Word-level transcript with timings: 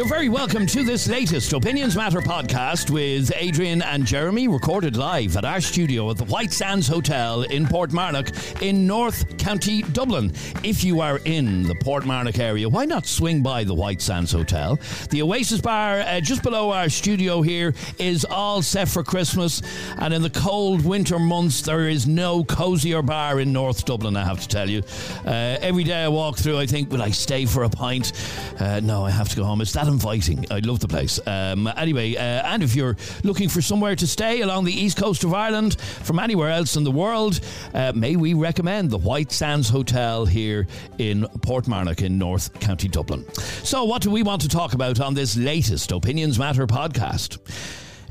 You're 0.00 0.08
very 0.08 0.30
welcome 0.30 0.64
to 0.64 0.82
this 0.82 1.08
latest 1.08 1.52
Opinions 1.52 1.94
Matter 1.94 2.22
podcast 2.22 2.88
with 2.88 3.30
Adrian 3.36 3.82
and 3.82 4.06
Jeremy, 4.06 4.48
recorded 4.48 4.96
live 4.96 5.36
at 5.36 5.44
our 5.44 5.60
studio 5.60 6.08
at 6.10 6.16
the 6.16 6.24
White 6.24 6.54
Sands 6.54 6.88
Hotel 6.88 7.42
in 7.42 7.66
Portmarnock 7.66 8.62
in 8.62 8.86
North 8.86 9.36
County 9.36 9.82
Dublin. 9.82 10.32
If 10.64 10.84
you 10.84 11.02
are 11.02 11.18
in 11.26 11.64
the 11.64 11.74
Portmarnock 11.74 12.38
area, 12.38 12.66
why 12.66 12.86
not 12.86 13.04
swing 13.04 13.42
by 13.42 13.62
the 13.62 13.74
White 13.74 14.00
Sands 14.00 14.32
Hotel? 14.32 14.78
The 15.10 15.20
Oasis 15.20 15.60
Bar 15.60 16.00
uh, 16.00 16.20
just 16.22 16.42
below 16.42 16.70
our 16.70 16.88
studio 16.88 17.42
here 17.42 17.74
is 17.98 18.24
all 18.24 18.62
set 18.62 18.88
for 18.88 19.02
Christmas, 19.02 19.60
and 19.98 20.14
in 20.14 20.22
the 20.22 20.30
cold 20.30 20.82
winter 20.82 21.18
months, 21.18 21.60
there 21.60 21.90
is 21.90 22.06
no 22.06 22.42
cozier 22.42 23.02
bar 23.02 23.38
in 23.38 23.52
North 23.52 23.84
Dublin, 23.84 24.16
I 24.16 24.24
have 24.24 24.40
to 24.40 24.48
tell 24.48 24.70
you. 24.70 24.82
Uh, 25.26 25.58
every 25.60 25.84
day 25.84 26.04
I 26.04 26.08
walk 26.08 26.38
through, 26.38 26.58
I 26.58 26.64
think, 26.64 26.90
will 26.90 27.02
I 27.02 27.10
stay 27.10 27.44
for 27.44 27.64
a 27.64 27.68
pint? 27.68 28.14
Uh, 28.58 28.80
no, 28.80 29.04
I 29.04 29.10
have 29.10 29.28
to 29.28 29.36
go 29.36 29.44
home. 29.44 29.60
It's 29.60 29.74
that 29.74 29.89
inviting. 29.90 30.46
I 30.50 30.60
love 30.60 30.80
the 30.80 30.88
place. 30.88 31.20
Um, 31.26 31.66
anyway, 31.76 32.16
uh, 32.16 32.20
and 32.20 32.62
if 32.62 32.74
you're 32.74 32.96
looking 33.24 33.48
for 33.48 33.60
somewhere 33.60 33.94
to 33.96 34.06
stay 34.06 34.40
along 34.40 34.64
the 34.64 34.72
east 34.72 34.96
coast 34.96 35.24
of 35.24 35.34
Ireland 35.34 35.80
from 35.80 36.18
anywhere 36.18 36.50
else 36.50 36.76
in 36.76 36.84
the 36.84 36.90
world, 36.90 37.40
uh, 37.74 37.92
may 37.94 38.16
we 38.16 38.34
recommend 38.34 38.90
the 38.90 38.98
White 38.98 39.32
Sands 39.32 39.68
Hotel 39.68 40.24
here 40.24 40.66
in 40.98 41.24
Portmarnock 41.40 42.02
in 42.02 42.18
North 42.18 42.58
County 42.60 42.88
Dublin. 42.88 43.26
So, 43.34 43.84
what 43.84 44.02
do 44.02 44.10
we 44.10 44.22
want 44.22 44.42
to 44.42 44.48
talk 44.48 44.72
about 44.72 45.00
on 45.00 45.14
this 45.14 45.36
latest 45.36 45.92
Opinions 45.92 46.38
Matter 46.38 46.66
podcast? 46.66 47.38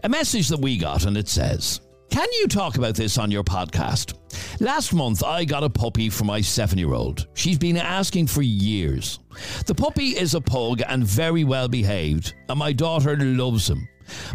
A 0.03 0.09
message 0.09 0.49
that 0.49 0.59
we 0.59 0.77
got, 0.77 1.05
and 1.05 1.17
it 1.17 1.27
says, 1.27 1.81
Can 2.09 2.27
you 2.39 2.47
talk 2.47 2.77
about 2.77 2.95
this 2.95 3.17
on 3.17 3.31
your 3.31 3.43
podcast? 3.43 4.18
Last 4.59 4.93
month, 4.93 5.23
I 5.23 5.45
got 5.45 5.63
a 5.63 5.69
puppy 5.69 6.09
for 6.09 6.25
my 6.25 6.41
seven 6.41 6.77
year 6.77 6.93
old. 6.93 7.27
She's 7.33 7.57
been 7.57 7.77
asking 7.77 8.27
for 8.27 8.41
years. 8.41 9.19
The 9.65 9.75
puppy 9.75 10.17
is 10.17 10.33
a 10.33 10.41
pug 10.41 10.81
and 10.87 11.03
very 11.03 11.43
well 11.43 11.67
behaved, 11.67 12.33
and 12.47 12.59
my 12.59 12.73
daughter 12.73 13.15
loves 13.17 13.69
him. 13.69 13.87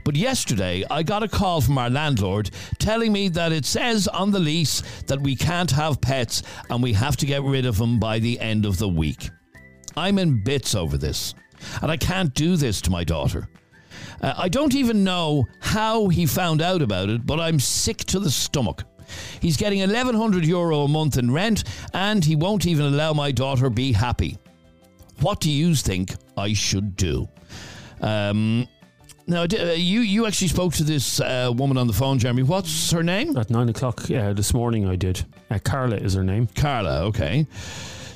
But 0.05 0.17
yesterday, 0.17 0.85
I 0.91 1.03
got 1.03 1.23
a 1.23 1.29
call 1.29 1.61
from 1.61 1.79
our 1.79 1.91
landlord 1.91 2.51
telling 2.79 3.13
me 3.13 3.29
that 3.31 3.53
it 3.53 3.65
says 3.65 4.09
on 4.09 4.31
the 4.31 4.39
lease 4.39 4.83
that 5.07 5.21
we 5.21 5.35
can't 5.37 5.71
have 5.71 6.01
pets 6.01 6.43
and 6.71 6.83
we 6.83 6.93
have 6.93 7.17
to 7.19 7.27
get 7.27 7.43
rid 7.43 7.67
of 7.67 7.79
them 7.79 7.99
by 7.99 8.19
the 8.19 8.39
end 8.41 8.67
of 8.67 8.79
the 8.79 8.89
week. 8.89 9.31
I'm 9.97 10.19
in 10.19 10.43
bits 10.43 10.75
over 10.75 10.99
this, 10.99 11.35
and 11.83 11.91
I 11.91 11.97
can't 11.97 12.35
do 12.35 12.57
this 12.57 12.81
to 12.83 12.91
my 12.91 13.05
daughter. 13.05 13.49
Uh, 14.21 14.35
I 14.37 14.49
don't 14.49 14.75
even 14.75 15.05
know 15.05 15.47
how 15.61 16.09
he 16.09 16.27
found 16.27 16.63
out 16.63 16.83
about 16.83 17.09
it, 17.09 17.27
but 17.27 17.41
I'm 17.41 17.61
sick 17.61 17.99
to 18.07 18.19
the 18.19 18.31
stomach. 18.31 18.83
He's 19.41 19.57
getting 19.57 19.81
1100 19.81 20.45
euro 20.45 20.83
a 20.83 20.89
month 20.89 21.19
in 21.19 21.31
rent 21.31 21.65
and 21.93 22.25
he 22.25 22.37
won't 22.37 22.67
even 22.67 22.87
allow 22.87 23.13
my 23.13 23.31
daughter 23.31 23.71
be 23.71 23.93
happy. 23.93 24.39
What 25.21 25.41
do 25.41 25.51
you 25.51 25.75
think 25.75 26.15
I 26.37 26.53
should 26.53 26.97
do? 26.97 27.29
Um, 28.01 28.69
now, 29.27 29.43
uh, 29.45 29.73
you 29.73 30.01
you 30.01 30.27
actually 30.27 30.49
spoke 30.49 30.75
to 30.75 30.85
this 30.85 31.19
uh, 31.21 31.51
woman 31.55 31.79
on 31.79 31.87
the 31.87 31.95
phone, 31.95 32.19
Jeremy. 32.19 32.43
What's 32.43 32.91
her 32.91 33.03
name? 33.03 33.37
At 33.39 33.49
nine 33.49 33.71
o'clock 33.71 34.11
uh, 34.11 34.35
this 34.35 34.53
morning, 34.53 34.87
I 34.87 34.97
did. 34.97 35.25
Uh, 35.51 35.59
Carla 35.65 35.97
is 35.97 36.13
her 36.15 36.25
name. 36.25 36.47
Carla, 36.55 37.05
okay. 37.07 37.47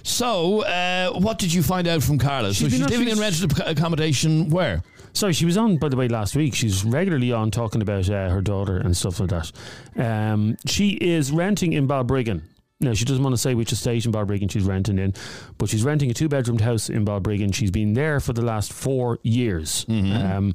So, 0.03 0.63
uh, 0.65 1.13
what 1.13 1.39
did 1.39 1.53
you 1.53 1.63
find 1.63 1.89
out 1.89 2.03
from 2.03 2.19
Carla? 2.19 2.53
She's 2.53 2.73
so 2.73 2.77
she's 2.79 2.89
living 2.91 3.09
in 3.09 3.19
rented 3.19 3.59
accommodation 3.61 4.51
where? 4.51 4.83
Sorry, 5.13 5.33
she 5.33 5.45
was 5.45 5.57
on, 5.57 5.79
by 5.79 5.89
the 5.89 5.97
way, 5.97 6.09
last 6.09 6.37
week. 6.37 6.55
She's 6.55 6.85
regularly 6.85 7.33
on 7.33 7.51
talking 7.51 7.83
about 7.83 8.09
uh, 8.09 8.29
her 8.31 8.41
daughter 8.41 8.77
and 8.77 8.97
stuff 8.97 9.21
like 9.21 9.31
that. 9.31 9.53
Um, 9.97 10.57
she 10.67 10.91
is 10.91 11.31
renting 11.31 11.73
in 11.73 11.87
Balbriggan. 11.87 12.43
Now, 12.81 12.95
she 12.95 13.05
doesn't 13.05 13.23
want 13.23 13.35
to 13.35 13.39
say 13.39 13.55
which 13.55 13.73
estate 13.73 14.07
in 14.07 14.13
Balbriggan 14.13 14.51
she's 14.51 14.63
renting 14.63 14.99
in, 14.99 15.15
but 15.59 15.69
she's 15.69 15.83
renting 15.83 16.11
a 16.11 16.15
two 16.15 16.29
bedroomed 16.29 16.61
house 16.61 16.89
in 16.89 17.05
Balbriggan. 17.05 17.53
She's 17.53 17.73
been 17.73 17.95
there 17.95 18.21
for 18.21 18.33
the 18.33 18.43
last 18.43 18.73
four 18.73 19.19
years. 19.23 19.85
Mm-hmm. 19.87 20.37
Um, 20.37 20.55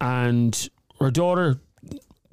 and 0.00 0.68
her 0.98 1.12
daughter 1.12 1.60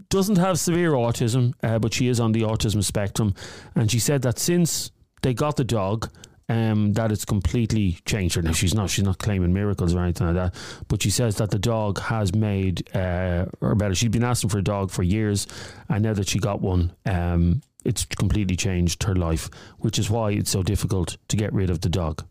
doesn't 0.09 0.37
have 0.37 0.57
severe 0.57 0.93
autism, 0.93 1.53
uh, 1.61 1.77
but 1.77 1.93
she 1.93 2.07
is 2.07 2.19
on 2.19 2.31
the 2.31 2.41
autism 2.41 2.83
spectrum. 2.83 3.35
And 3.75 3.91
she 3.91 3.99
said 3.99 4.23
that 4.23 4.39
since 4.39 4.89
they 5.21 5.35
got 5.35 5.57
the 5.57 5.63
dog, 5.63 6.09
um, 6.49 6.93
that 6.93 7.11
it's 7.11 7.25
completely 7.25 7.99
changed 8.05 8.35
her. 8.35 8.41
Now 8.41 8.51
she's 8.51 8.73
not 8.73 8.89
she's 8.89 9.05
not 9.05 9.19
claiming 9.19 9.53
miracles 9.53 9.93
or 9.93 9.99
anything 9.99 10.27
like 10.27 10.35
that, 10.35 10.55
but 10.87 11.01
she 11.01 11.11
says 11.11 11.35
that 11.37 11.51
the 11.51 11.59
dog 11.59 11.99
has 12.01 12.33
made 12.33 12.93
uh, 12.95 13.45
her 13.61 13.75
better. 13.75 13.95
She'd 13.95 14.11
been 14.11 14.23
asking 14.23 14.49
for 14.49 14.57
a 14.57 14.63
dog 14.63 14.91
for 14.91 15.03
years, 15.03 15.47
and 15.87 16.03
now 16.03 16.13
that 16.13 16.27
she 16.27 16.39
got 16.39 16.59
one, 16.59 16.91
um, 17.05 17.61
it's 17.85 18.03
completely 18.05 18.55
changed 18.55 19.03
her 19.03 19.15
life, 19.15 19.49
which 19.77 19.99
is 19.99 20.09
why 20.09 20.31
it's 20.31 20.49
so 20.49 20.63
difficult 20.63 21.17
to 21.29 21.37
get 21.37 21.53
rid 21.53 21.69
of 21.69 21.81
the 21.81 21.89
dog. 21.89 22.25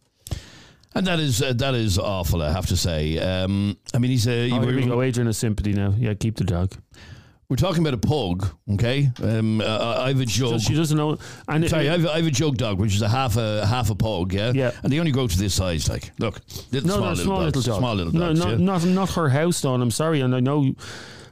And 0.95 1.07
that 1.07 1.21
is 1.21 1.41
uh, 1.41 1.53
that 1.55 1.75
is 1.75 1.99
awful, 1.99 2.43
I 2.43 2.51
have 2.51 2.67
to 2.67 2.77
say. 2.77 3.19
Um, 3.19 3.79
I 3.95 3.99
mean, 3.99 4.11
he's 4.11 4.27
a. 4.27 4.51
Oh, 4.51 4.61
here 4.63 4.75
we 4.77 4.85
go. 4.85 5.01
Adrian 5.01 5.27
has 5.27 5.39
sympathy 5.39 5.73
now. 5.73 5.95
Yeah, 5.97 6.15
keep 6.15 6.37
the 6.37 6.45
dog. 6.45 6.75
We're 7.49 7.57
talking 7.57 7.81
about 7.81 7.95
a 7.95 8.07
pug, 8.07 8.47
okay? 8.75 9.09
Um, 9.23 9.63
uh, 9.63 10.03
I 10.05 10.09
have 10.09 10.21
a 10.21 10.27
jug. 10.27 10.61
She 10.61 10.75
doesn't 10.75 10.99
know. 10.99 11.17
And 11.49 11.67
Sorry, 11.67 11.89
I 11.89 11.93
have, 11.93 12.07
I 12.07 12.17
have 12.19 12.27
a 12.27 12.31
jug 12.31 12.59
dog, 12.59 12.79
which 12.79 12.95
is 12.95 13.01
a 13.01 13.09
half 13.09 13.39
a 13.39 13.65
half 13.65 13.89
a 13.89 13.95
pug, 13.95 14.35
yeah. 14.35 14.53
Yeah. 14.55 14.73
And 14.83 14.93
they 14.93 14.99
only 14.99 15.13
grow 15.13 15.27
to 15.27 15.39
this 15.39 15.55
size. 15.55 15.89
Like, 15.89 16.13
look, 16.19 16.43
no, 16.73 16.81
small, 16.81 16.99
no, 16.99 17.09
little, 17.09 17.17
small 17.25 17.41
dogs, 17.41 17.57
little 17.57 17.73
dog. 17.73 17.81
small 17.81 17.95
little 17.95 18.13
no, 18.13 18.27
dogs. 18.29 18.41
no, 18.41 18.51
yeah? 18.51 18.57
not 18.59 18.85
not 18.85 19.11
her 19.13 19.31
house, 19.31 19.63
Don. 19.63 19.81
I'm 19.81 19.91
sorry, 19.91 20.21
and 20.21 20.35
I 20.37 20.41
know. 20.41 20.75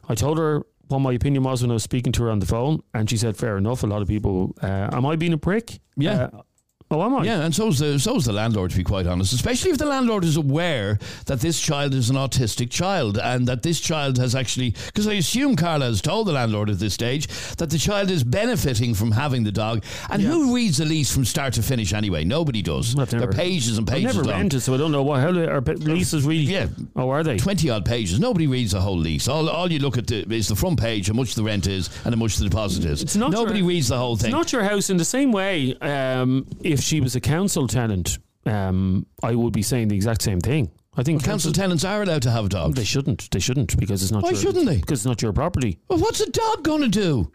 I 0.09 0.15
told 0.15 0.39
her 0.39 0.63
what 0.89 1.01
my 1.01 1.13
opinion 1.13 1.43
was 1.43 1.61
when 1.61 1.71
I 1.71 1.75
was 1.75 1.83
speaking 1.83 2.13
to 2.13 2.23
her 2.23 2.31
on 2.31 2.39
the 2.39 2.47
phone, 2.47 2.83
and 2.95 3.11
she 3.11 3.19
said, 3.19 3.37
"Fair 3.37 3.59
enough." 3.59 3.83
A 3.83 3.87
lot 3.87 4.01
of 4.01 4.09
people. 4.09 4.57
Uh, 4.63 4.89
am 4.93 5.05
I 5.05 5.17
being 5.17 5.35
a 5.35 5.39
prick? 5.39 5.81
Yeah. 5.99 6.31
Uh, 6.33 6.43
oh, 6.91 7.03
am 7.03 7.15
I? 7.17 7.25
Yeah, 7.25 7.41
and 7.43 7.55
so's 7.55 7.79
the 7.79 7.99
so's 7.99 8.25
the 8.25 8.33
landlord 8.33 8.71
to 8.71 8.77
be 8.77 8.85
quite 8.85 9.07
honest. 9.07 9.33
Especially 9.33 9.71
if 9.71 9.79
the 9.79 9.87
landlord 9.87 10.25
is 10.25 10.37
aware 10.37 10.99
that 11.27 11.41
this 11.41 11.61
child 11.61 11.95
is 11.95 12.11
an 12.11 12.17
autistic 12.17 12.71
child 12.71 13.19
and 13.19 13.47
that 13.49 13.63
this 13.63 13.81
child 13.81 14.19
has 14.19 14.35
actually 14.35 14.75
because 14.87 15.07
I 15.09 15.15
assume 15.15 15.57
Carla 15.57 15.87
has 15.87 16.01
told 16.01 16.27
the 16.29 16.33
landlord 16.33 16.71
at 16.71 16.79
this 16.79 16.95
stage 16.95 17.27
that 17.57 17.71
the 17.71 17.79
child 17.79 18.11
is 18.11 18.23
benefiting 18.25 18.95
from 18.95 19.11
having 19.13 19.45
the 19.45 19.53
dog. 19.53 19.83
And 20.11 20.23
Yeah. 20.23 20.29
who 20.31 20.55
reads 20.55 20.79
the 20.79 20.85
lease 20.85 21.13
from 21.13 21.25
start 21.25 21.55
to 21.55 21.63
finish 21.63 21.93
anyway? 21.93 22.25
Nobody 22.25 22.63
does. 22.63 22.97
I've 22.99 23.11
They're 23.11 23.27
pages 23.29 23.79
and 23.79 23.89
I've 23.89 23.95
pages 23.97 24.15
never 24.17 24.25
long. 24.29 24.37
rented, 24.39 24.63
so 24.63 24.75
I 24.75 24.77
don't 24.77 24.93
know 24.93 25.03
what 25.03 25.21
how 25.21 25.29
are 25.31 25.61
leases 25.61 26.25
really. 26.25 26.45
Yeah. 26.45 26.67
Oh, 26.95 27.11
are 27.11 27.23
they? 27.23 27.37
20 27.37 27.71
odd 27.71 27.85
pages. 27.85 28.19
Nobody 28.21 28.47
reads 28.47 28.75
a 28.75 28.81
whole 28.81 28.97
lease. 28.99 29.29
All, 29.29 29.49
all 29.49 29.71
you 29.71 29.79
look 29.79 29.99
at 29.99 30.07
the, 30.07 30.25
is 30.35 30.49
the 30.49 30.57
front 30.57 30.79
page, 30.81 31.09
how 31.09 31.15
much 31.15 31.35
the 31.35 31.43
rent 31.43 31.67
is, 31.67 31.89
and 32.05 32.15
how 32.15 32.19
much 32.19 32.37
the 32.37 32.45
deposit 32.45 32.85
is. 32.85 33.03
It's 33.03 33.17
not 33.17 33.31
Nobody 33.33 33.59
your- 33.61 33.69
reads 33.69 33.89
the 33.89 33.99
whole 33.99 34.15
It's 34.15 34.23
thing. 34.23 34.31
not 34.33 34.53
your 34.53 34.63
house 34.65 34.91
in 34.91 34.97
the 34.97 35.05
same 35.05 35.33
way. 35.33 35.75
Um, 35.81 36.47
if 36.77 36.83
she 36.85 37.01
was 37.01 37.17
a 37.17 37.21
council 37.21 37.67
tenant, 37.67 38.19
um, 38.45 39.07
I 39.23 39.35
would 39.35 39.53
be 39.53 39.63
saying 39.63 39.89
the 39.89 39.97
exact 39.97 40.21
same 40.23 40.41
thing. 40.41 40.71
I 40.99 41.03
think 41.03 41.23
Council 41.25 41.53
tenants 41.53 41.85
are 41.85 42.03
allowed 42.03 42.23
to 42.23 42.31
have 42.31 42.49
dogs. 42.49 42.75
They 42.75 42.85
shouldn't. 42.85 43.31
They 43.31 43.39
shouldn't 43.39 43.79
because 43.79 44.03
it's 44.03 44.13
not. 44.13 44.23
Why 44.23 44.31
your, 44.31 44.41
shouldn't 44.41 44.65
they? 44.67 44.77
Because 44.77 45.01
it's 45.01 45.07
not 45.07 45.21
your 45.21 45.33
property. 45.33 45.79
Well, 45.89 45.99
what's 45.99 46.21
a 46.21 46.31
dog 46.31 46.63
going 46.65 46.81
to 46.83 46.89
do? 46.89 47.31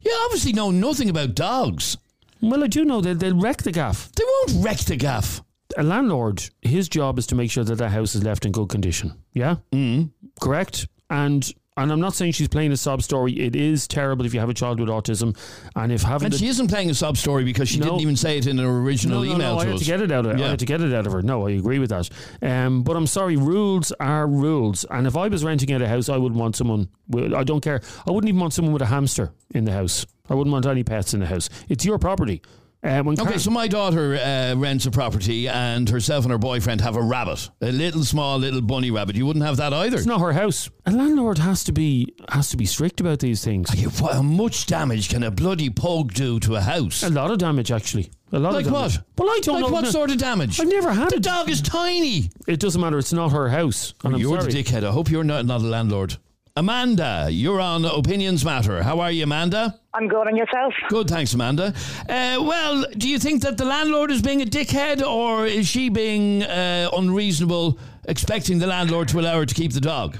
You 0.00 0.20
obviously 0.26 0.52
know 0.52 0.70
nothing 0.70 1.10
about 1.10 1.34
dogs. 1.34 1.96
Well, 2.40 2.62
I 2.62 2.68
do 2.68 2.84
know 2.84 3.00
that 3.00 3.18
they'll 3.18 3.36
wreck 3.38 3.62
the 3.64 3.72
gaff. 3.72 4.10
They 4.12 4.24
won't 4.24 4.64
wreck 4.64 4.78
the 4.78 4.96
gaff. 4.96 5.42
A 5.76 5.82
landlord, 5.82 6.48
his 6.62 6.88
job 6.88 7.18
is 7.18 7.26
to 7.28 7.34
make 7.34 7.50
sure 7.50 7.64
that 7.64 7.76
the 7.76 7.88
house 7.88 8.14
is 8.14 8.22
left 8.24 8.44
in 8.46 8.52
good 8.52 8.68
condition. 8.68 9.12
Yeah, 9.34 9.56
Mm. 9.72 10.10
correct. 10.40 10.86
And 11.10 11.52
and 11.76 11.90
I'm 11.92 12.00
not 12.00 12.14
saying 12.14 12.32
she's 12.32 12.48
playing 12.48 12.72
a 12.72 12.76
sob 12.76 13.02
story. 13.02 13.32
It 13.38 13.54
is 13.56 13.86
terrible 13.88 14.26
if 14.26 14.34
you 14.34 14.40
have 14.40 14.48
a 14.48 14.54
child 14.54 14.80
with 14.80 14.88
autism, 14.88 15.36
and 15.76 15.92
if 15.92 16.02
having 16.02 16.26
And 16.26 16.34
she 16.34 16.48
isn't 16.48 16.68
playing 16.68 16.90
a 16.90 16.94
sob 16.94 17.16
story 17.16 17.44
because 17.44 17.68
she 17.68 17.78
No. 17.78 17.86
didn't 17.86 18.00
even 18.00 18.16
say 18.16 18.38
it 18.38 18.46
in 18.46 18.58
her 18.58 18.68
original 18.80 19.20
no, 19.22 19.26
no, 19.28 19.34
email 19.34 19.54
no, 19.54 19.58
I 19.60 19.64
to 19.64 19.66
had 19.70 19.74
us. 19.76 19.80
to 19.80 19.86
get 19.86 20.00
it 20.02 20.12
out 20.12 20.26
of 20.26 20.38
Yeah. 20.38 20.46
I 20.46 20.48
had 20.50 20.58
to 20.58 20.66
get 20.66 20.80
it 20.80 20.92
out 20.92 21.06
of 21.06 21.12
her. 21.12 21.22
No, 21.22 21.46
I 21.46 21.52
agree 21.52 21.78
with 21.78 21.90
that. 21.90 22.08
Um, 22.42 22.82
but 22.82 22.96
I'm 22.96 23.06
sorry, 23.06 23.36
rules 23.36 23.92
are 24.00 24.26
rules. 24.26 24.84
And 24.90 25.06
if 25.06 25.16
I 25.16 25.28
was 25.28 25.44
renting 25.44 25.72
out 25.72 25.80
a 25.82 25.88
house, 25.88 26.08
I 26.08 26.16
wouldn't 26.16 26.40
want 26.40 26.56
someone. 26.56 26.88
With, 27.08 27.32
I 27.32 27.44
don't 27.44 27.60
care. 27.62 27.80
I 28.06 28.10
wouldn't 28.10 28.28
even 28.28 28.40
want 28.40 28.52
someone 28.52 28.72
with 28.72 28.82
a 28.82 28.86
hamster 28.86 29.32
in 29.54 29.64
the 29.64 29.72
house. 29.72 30.06
I 30.28 30.34
wouldn't 30.34 30.52
want 30.52 30.66
any 30.66 30.84
pets 30.84 31.12
in 31.14 31.20
the 31.20 31.26
house. 31.26 31.48
It's 31.68 31.84
your 31.84 31.98
property. 31.98 32.42
Uh, 32.82 33.02
when 33.02 33.12
Okay, 33.20 33.32
Car- 33.32 33.38
so 33.38 33.50
my 33.50 33.68
daughter 33.68 34.14
uh, 34.16 34.54
rents 34.56 34.86
a 34.86 34.90
property, 34.90 35.46
and 35.48 35.86
herself 35.90 36.24
and 36.24 36.32
her 36.32 36.38
boyfriend 36.38 36.80
have 36.80 36.96
a 36.96 37.02
rabbit, 37.02 37.50
a 37.60 37.70
little 37.70 38.02
small 38.04 38.38
little 38.38 38.62
bunny 38.62 38.90
rabbit. 38.90 39.16
You 39.16 39.26
wouldn't 39.26 39.44
have 39.44 39.58
that 39.58 39.74
either. 39.74 39.98
it's 39.98 40.06
not 40.06 40.20
her 40.22 40.32
house. 40.32 40.70
A 40.86 40.90
landlord 40.90 41.36
has 41.36 41.62
to 41.64 41.72
be 41.72 42.14
has 42.30 42.48
to 42.50 42.56
be 42.56 42.64
strict 42.64 42.98
about 43.00 43.18
these 43.18 43.44
things. 43.44 43.70
Okay, 43.70 43.82
what, 43.84 44.14
how 44.14 44.22
much 44.22 44.64
damage 44.64 45.10
can 45.10 45.22
a 45.22 45.30
bloody 45.30 45.68
pug 45.68 46.14
do 46.14 46.40
to 46.40 46.54
a 46.56 46.60
house? 46.62 47.02
A 47.02 47.10
lot 47.10 47.30
of 47.30 47.36
damage, 47.36 47.70
actually. 47.70 48.10
A 48.32 48.38
lot 48.38 48.54
Like 48.54 48.64
of 48.64 48.72
damage. 48.72 48.96
what? 48.96 49.04
Well, 49.26 49.28
I 49.36 49.40
don't 49.42 49.60
like 49.60 49.66
know. 49.70 49.72
what 49.74 49.86
sort 49.88 50.10
of 50.10 50.16
damage? 50.16 50.58
I've 50.58 50.68
never 50.68 50.92
had 50.92 51.10
the 51.10 51.16
it. 51.16 51.22
dog 51.22 51.50
is 51.50 51.60
tiny. 51.60 52.30
It 52.46 52.60
doesn't 52.60 52.80
matter. 52.80 52.98
It's 52.98 53.12
not 53.12 53.32
her 53.32 53.48
house. 53.50 53.92
I'm 54.04 54.16
you're 54.16 54.40
sorry. 54.40 54.52
the 54.52 54.62
dickhead. 54.62 54.84
I 54.84 54.90
hope 54.92 55.10
you're 55.10 55.24
not, 55.24 55.44
not 55.44 55.60
a 55.60 55.64
landlord. 55.66 56.16
Amanda, 56.56 57.28
you're 57.30 57.60
on 57.60 57.84
Opinions 57.84 58.44
Matter. 58.44 58.82
How 58.82 59.00
are 59.00 59.10
you, 59.10 59.24
Amanda? 59.24 59.79
I'm 59.92 60.08
good 60.08 60.26
on 60.26 60.36
yourself. 60.36 60.72
Good, 60.88 61.08
thanks, 61.08 61.34
Amanda. 61.34 61.74
Uh, 62.08 62.38
well, 62.40 62.84
do 62.96 63.08
you 63.08 63.18
think 63.18 63.42
that 63.42 63.58
the 63.58 63.64
landlord 63.64 64.10
is 64.10 64.22
being 64.22 64.40
a 64.40 64.44
dickhead, 64.46 65.02
or 65.02 65.46
is 65.46 65.66
she 65.66 65.88
being 65.88 66.44
uh, 66.44 66.90
unreasonable, 66.96 67.78
expecting 68.04 68.58
the 68.58 68.66
landlord 68.68 69.08
to 69.08 69.20
allow 69.20 69.38
her 69.38 69.46
to 69.46 69.54
keep 69.54 69.72
the 69.72 69.80
dog? 69.80 70.16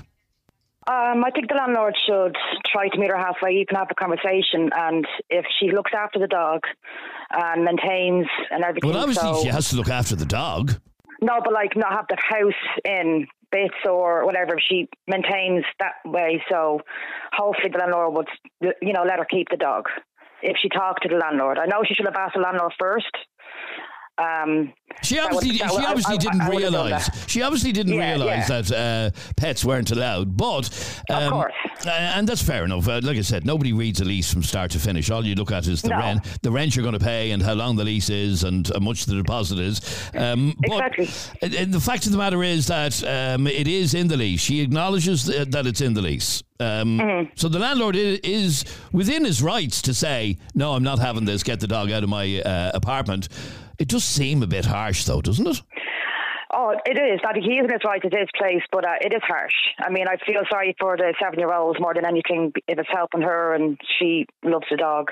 Um, 0.88 1.22
I 1.24 1.30
think 1.32 1.48
the 1.48 1.54
landlord 1.54 1.94
should 2.04 2.34
try 2.72 2.88
to 2.88 2.98
meet 2.98 3.10
her 3.10 3.16
halfway. 3.16 3.52
You 3.52 3.64
can 3.64 3.76
have 3.76 3.88
a 3.90 3.94
conversation, 3.94 4.70
and 4.74 5.06
if 5.28 5.44
she 5.60 5.70
looks 5.70 5.92
after 5.96 6.18
the 6.18 6.26
dog 6.26 6.62
and 7.30 7.64
maintains 7.64 8.26
and 8.50 8.64
everything, 8.64 8.90
Well, 8.90 8.98
obviously 8.98 9.34
so, 9.34 9.42
she 9.42 9.48
has 9.48 9.68
to 9.70 9.76
look 9.76 9.88
after 9.88 10.16
the 10.16 10.26
dog. 10.26 10.80
No, 11.20 11.40
but 11.42 11.52
like 11.52 11.76
not 11.76 11.92
have 11.92 12.06
the 12.08 12.16
house 12.16 12.80
in 12.84 13.26
bits 13.52 13.74
or 13.84 14.24
whatever. 14.24 14.56
She 14.58 14.88
maintains 15.06 15.64
that 15.78 15.94
way, 16.04 16.42
so 16.48 16.80
hopefully 17.32 17.70
the 17.72 17.78
landlord 17.78 18.14
would, 18.14 18.74
you 18.80 18.92
know, 18.92 19.02
let 19.02 19.18
her 19.18 19.26
keep 19.28 19.48
the 19.50 19.56
dog 19.56 19.86
if 20.42 20.56
she 20.60 20.68
talked 20.68 21.02
to 21.02 21.08
the 21.08 21.16
landlord. 21.16 21.58
I 21.58 21.66
know 21.66 21.82
she 21.86 21.94
should 21.94 22.06
have 22.06 22.16
asked 22.16 22.34
the 22.34 22.40
landlord 22.40 22.72
first. 22.78 23.10
Um, 24.20 24.72
She 25.02 25.14
That 25.14 25.26
obviously, 25.32 25.58
that 25.58 25.70
she 25.70 25.76
would- 25.76 25.84
I- 25.84 25.90
obviously 25.90 26.14
I- 26.14 26.18
didn't 26.18 26.40
I 26.42 26.48
realize. 26.50 27.06
that. 27.06 27.24
She 27.30 27.42
obviously 27.42 27.72
didn't 27.72 27.94
Yeah, 27.94 28.10
realize 28.16 28.50
yeah. 28.50 28.60
that 28.60 28.72
uh, 29.16 29.20
pets 29.36 29.64
weren't 29.64 29.90
allowed. 29.92 30.36
But 30.36 30.68
um, 31.08 31.30
course. 31.32 31.52
uh, 31.86 31.90
and 31.90 32.28
that's 32.28 32.42
fair 32.42 32.64
enough. 32.64 32.86
Uh, 32.88 33.00
like 33.02 33.16
I 33.16 33.20
said, 33.22 33.46
nobody 33.46 33.72
reads 33.72 34.00
a 34.00 34.04
lease 34.04 34.30
from 34.30 34.42
start 34.42 34.72
to 34.72 34.78
finish. 34.80 35.08
All 35.08 35.24
you 35.24 35.36
look 35.36 35.52
at 35.52 35.66
is 35.68 35.80
the 35.80 35.90
No. 35.90 35.98
rent, 35.98 36.26
the 36.42 36.50
rent 36.50 36.74
you're 36.76 36.82
going 36.82 36.98
to 36.98 37.04
pay, 37.04 37.30
and 37.30 37.40
how 37.42 37.54
long 37.54 37.76
the 37.76 37.84
lease 37.84 38.10
is, 38.10 38.42
and 38.44 38.68
how 38.74 38.80
much 38.80 39.06
the 39.06 39.14
deposit 39.14 39.58
is. 39.60 39.80
Um, 40.14 40.54
Exactly. 40.64 41.08
But 41.40 41.72
the 41.72 41.80
fact 41.80 42.04
of 42.06 42.12
the 42.12 42.18
matter 42.18 42.42
is 42.42 42.66
that 42.66 43.02
um, 43.04 43.46
it 43.46 43.68
is 43.68 43.94
in 43.94 44.08
the 44.08 44.16
lease. 44.18 44.40
She 44.42 44.60
acknowledges 44.60 45.24
th- 45.24 45.48
that 45.50 45.66
it's 45.66 45.80
in 45.80 45.94
the 45.94 46.02
lease. 46.02 46.42
Um, 46.58 46.98
Mm-hmm. 46.98 47.30
So 47.36 47.48
the 47.48 47.58
landlord 47.60 47.96
is 47.96 48.64
within 48.92 49.24
his 49.24 49.40
rights 49.40 49.80
to 49.82 49.94
say, 49.94 50.36
"No, 50.54 50.74
I'm 50.74 50.82
not 50.82 50.98
having 50.98 51.24
this. 51.24 51.42
Get 51.42 51.60
the 51.60 51.68
dog 51.68 51.90
out 51.90 52.02
of 52.02 52.10
my 52.10 52.42
uh, 52.42 52.72
apartment." 52.74 53.28
It 53.80 53.88
does 53.88 54.04
seem 54.04 54.42
a 54.42 54.46
bit 54.46 54.66
harsh, 54.66 55.04
though, 55.04 55.22
doesn't 55.22 55.46
it? 55.46 55.62
Oh, 56.52 56.76
it 56.84 56.98
is. 56.98 57.20
That 57.22 57.36
he 57.36 57.54
is 57.54 57.64
in 57.64 57.72
his 57.72 57.80
right 57.82 58.02
to 58.02 58.10
this 58.10 58.28
place, 58.36 58.62
but 58.70 58.84
uh, 58.84 58.96
it 59.00 59.14
is 59.14 59.22
harsh. 59.22 59.54
I 59.78 59.88
mean, 59.88 60.06
I 60.06 60.16
feel 60.18 60.42
sorry 60.50 60.76
for 60.78 60.98
the 60.98 61.14
seven-year-old 61.18 61.78
more 61.80 61.94
than 61.94 62.04
anything 62.04 62.52
if 62.68 62.78
it's 62.78 62.88
helping 62.92 63.22
her 63.22 63.54
and 63.54 63.80
she 63.98 64.26
loves 64.44 64.66
the 64.70 64.76
dog. 64.76 65.10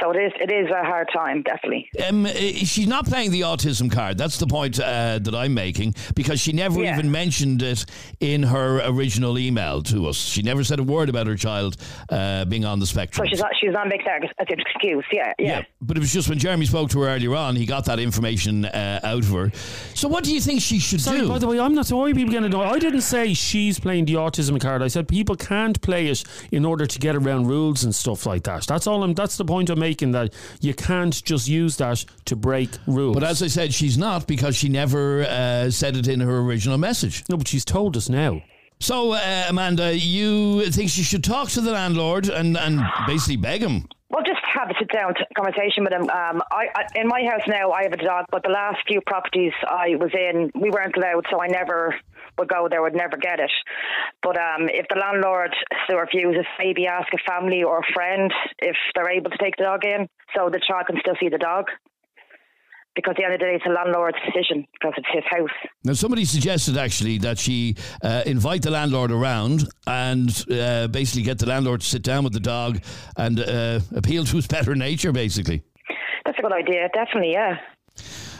So 0.00 0.10
it 0.10 0.16
is. 0.16 0.32
It 0.40 0.50
is 0.52 0.70
a 0.70 0.84
hard 0.84 1.08
time, 1.14 1.42
definitely. 1.42 1.88
Um, 2.08 2.26
uh, 2.26 2.30
she's 2.30 2.86
not 2.86 3.06
playing 3.06 3.30
the 3.30 3.42
autism 3.42 3.90
card. 3.90 4.18
That's 4.18 4.38
the 4.38 4.46
point 4.46 4.78
uh, 4.80 5.18
that 5.22 5.34
I'm 5.34 5.54
making 5.54 5.94
because 6.14 6.40
she 6.40 6.52
never 6.52 6.82
Yeah. 6.82 6.94
even 6.94 7.10
mentioned 7.10 7.62
it 7.62 7.84
in 8.20 8.42
her 8.42 8.80
original 8.86 9.38
email 9.38 9.82
to 9.84 10.08
us. 10.08 10.16
She 10.16 10.42
never 10.42 10.64
said 10.64 10.78
a 10.80 10.82
word 10.82 11.08
about 11.08 11.26
her 11.26 11.36
child 11.36 11.76
uh, 12.10 12.44
being 12.46 12.64
on 12.64 12.80
the 12.80 12.86
So 12.86 12.92
spectrum. 12.94 13.28
she's 13.30 13.38
not. 13.40 13.52
She's 13.60 13.72
not 13.72 13.88
making 13.88 14.06
that 14.06 14.24
as 14.38 14.46
an 14.50 14.60
excuse. 14.60 15.04
Yeah, 15.12 15.32
yeah. 15.38 15.62
but 15.80 15.96
it 15.96 16.00
was 16.00 16.12
just 16.12 16.28
when 16.28 16.38
Jeremy 16.38 16.66
spoke 16.66 16.90
to 16.90 17.00
her 17.02 17.08
earlier 17.08 17.34
on, 17.34 17.54
he 17.56 17.64
got 17.64 17.84
that 17.86 17.98
information 18.00 18.64
uh, 18.64 19.00
out 19.04 19.18
of 19.22 19.30
her. 19.30 19.50
So, 19.94 20.08
what 20.08 20.24
do 20.24 20.34
you 20.34 20.40
think 20.40 20.60
she 20.60 20.78
should 20.80 21.00
Sorry, 21.00 21.20
do? 21.20 21.28
by 21.28 21.38
the 21.38 21.46
way, 21.46 21.60
I'm 21.60 21.74
not. 21.74 21.86
So 21.86 21.96
why 21.98 22.10
are 22.10 22.14
people 22.14 22.32
getting 22.32 22.46
annoyed? 22.46 22.66
I 22.66 22.78
didn't 22.78 23.02
say 23.02 23.32
she's 23.34 23.78
playing 23.78 24.06
the 24.06 24.14
autism 24.14 24.60
card. 24.60 24.82
I 24.82 24.88
said 24.88 25.06
people 25.08 25.36
can't 25.36 25.80
play 25.80 26.08
it 26.08 26.24
in 26.50 26.64
order 26.64 26.86
to 26.86 26.98
get 26.98 27.14
around 27.14 27.46
rules 27.46 27.84
and 27.84 27.94
stuff 27.94 28.26
like 28.26 28.42
that. 28.44 28.66
That's 28.66 28.86
all. 28.86 29.02
I'm. 29.04 29.14
That's 29.14 29.36
the 29.36 29.44
point 29.44 29.70
I'm 29.70 29.83
making. 29.88 30.12
That 30.12 30.32
you 30.60 30.74
can't 30.74 31.16
just 31.24 31.48
use 31.48 31.76
that 31.76 32.04
to 32.24 32.34
break 32.36 32.70
rules. 32.86 33.14
but 33.14 33.24
as 33.24 33.42
I 33.42 33.48
said, 33.48 33.68
she's 33.72 33.96
not 33.98 34.26
because 34.26 34.54
she 34.56 34.68
never 34.68 35.24
uh, 35.24 35.70
said 35.70 35.96
it 35.96 36.08
in 36.08 36.20
her 36.20 36.38
original 36.38 36.78
message. 36.78 37.24
no, 37.28 37.36
but 37.36 37.48
she's 37.48 37.64
told 37.64 37.96
us 37.96 38.08
now. 38.08 38.42
So, 38.80 39.12
uh, 39.12 39.46
Amanda, 39.48 39.96
you 39.96 40.66
think 40.70 40.90
she 40.90 41.02
should 41.02 41.24
talk 41.24 41.48
to 41.50 41.60
the 41.60 41.72
landlord 41.72 42.28
and, 42.28 42.56
and 42.56 42.80
basically 43.06 43.36
beg 43.36 43.62
him? 43.62 43.88
Well, 44.10 44.22
just 44.22 44.44
have 44.52 44.68
a 44.70 44.74
sit 44.78 44.90
down 44.92 45.14
t- 45.14 45.24
conversation 45.34 45.84
with 45.84 45.92
him. 45.92 46.02
Um, 46.02 46.42
I, 46.50 46.64
I 46.74 46.82
in 47.00 47.08
my 47.08 47.24
house 47.24 47.42
now, 47.48 47.72
I 47.72 47.82
have 47.84 47.92
a 47.92 47.96
dog, 47.96 48.26
but 48.30 48.42
the 48.42 48.50
last 48.50 48.78
few 48.86 49.00
properties 49.06 49.52
I 49.66 49.96
was 49.96 50.10
in, 50.14 50.50
we 50.54 50.70
weren't 50.70 50.96
allowed, 50.96 51.24
so 51.30 51.40
I 51.40 51.48
never 51.48 51.94
would 52.38 52.48
go 52.48 52.68
there, 52.68 52.82
would 52.82 52.94
never 52.94 53.16
get 53.16 53.40
it. 53.40 53.50
But 54.22 54.36
um, 54.36 54.68
if 54.68 54.86
the 54.88 54.98
landlord 54.98 55.54
still 55.84 55.98
refuses, 55.98 56.46
maybe 56.58 56.86
ask 56.86 57.08
a 57.12 57.30
family 57.30 57.62
or 57.62 57.78
a 57.78 57.92
friend 57.92 58.32
if 58.58 58.76
they're 58.94 59.10
able 59.10 59.30
to 59.30 59.38
take 59.38 59.56
the 59.56 59.64
dog 59.64 59.84
in, 59.84 60.08
so 60.36 60.48
the 60.50 60.60
child 60.66 60.86
can 60.86 60.96
still 61.00 61.14
see 61.20 61.28
the 61.28 61.38
dog. 61.38 61.66
Because 62.94 63.12
at 63.12 63.16
the 63.16 63.24
end 63.24 63.34
of 63.34 63.40
the 63.40 63.46
day, 63.46 63.54
it's 63.56 63.64
the 63.64 63.72
landlord's 63.72 64.16
decision 64.24 64.64
because 64.72 64.94
it's 64.96 65.08
his 65.12 65.24
house. 65.28 65.50
Now, 65.82 65.94
somebody 65.94 66.24
suggested 66.24 66.76
actually 66.76 67.18
that 67.18 67.38
she 67.38 67.74
uh, 68.04 68.22
invite 68.24 68.62
the 68.62 68.70
landlord 68.70 69.10
around 69.10 69.68
and 69.88 70.30
uh, 70.48 70.86
basically 70.86 71.22
get 71.22 71.40
the 71.40 71.46
landlord 71.46 71.80
to 71.80 71.86
sit 71.86 72.04
down 72.04 72.22
with 72.22 72.34
the 72.34 72.40
dog 72.40 72.80
and 73.16 73.40
uh, 73.40 73.80
appeal 73.96 74.24
to 74.24 74.36
his 74.36 74.46
better 74.56 74.76
nature, 74.76 75.10
basically. 75.10 75.64
That's 76.24 76.38
a 76.38 76.42
good 76.42 76.52
idea, 76.52 76.88
definitely. 76.94 77.32
Yeah. 77.32 77.56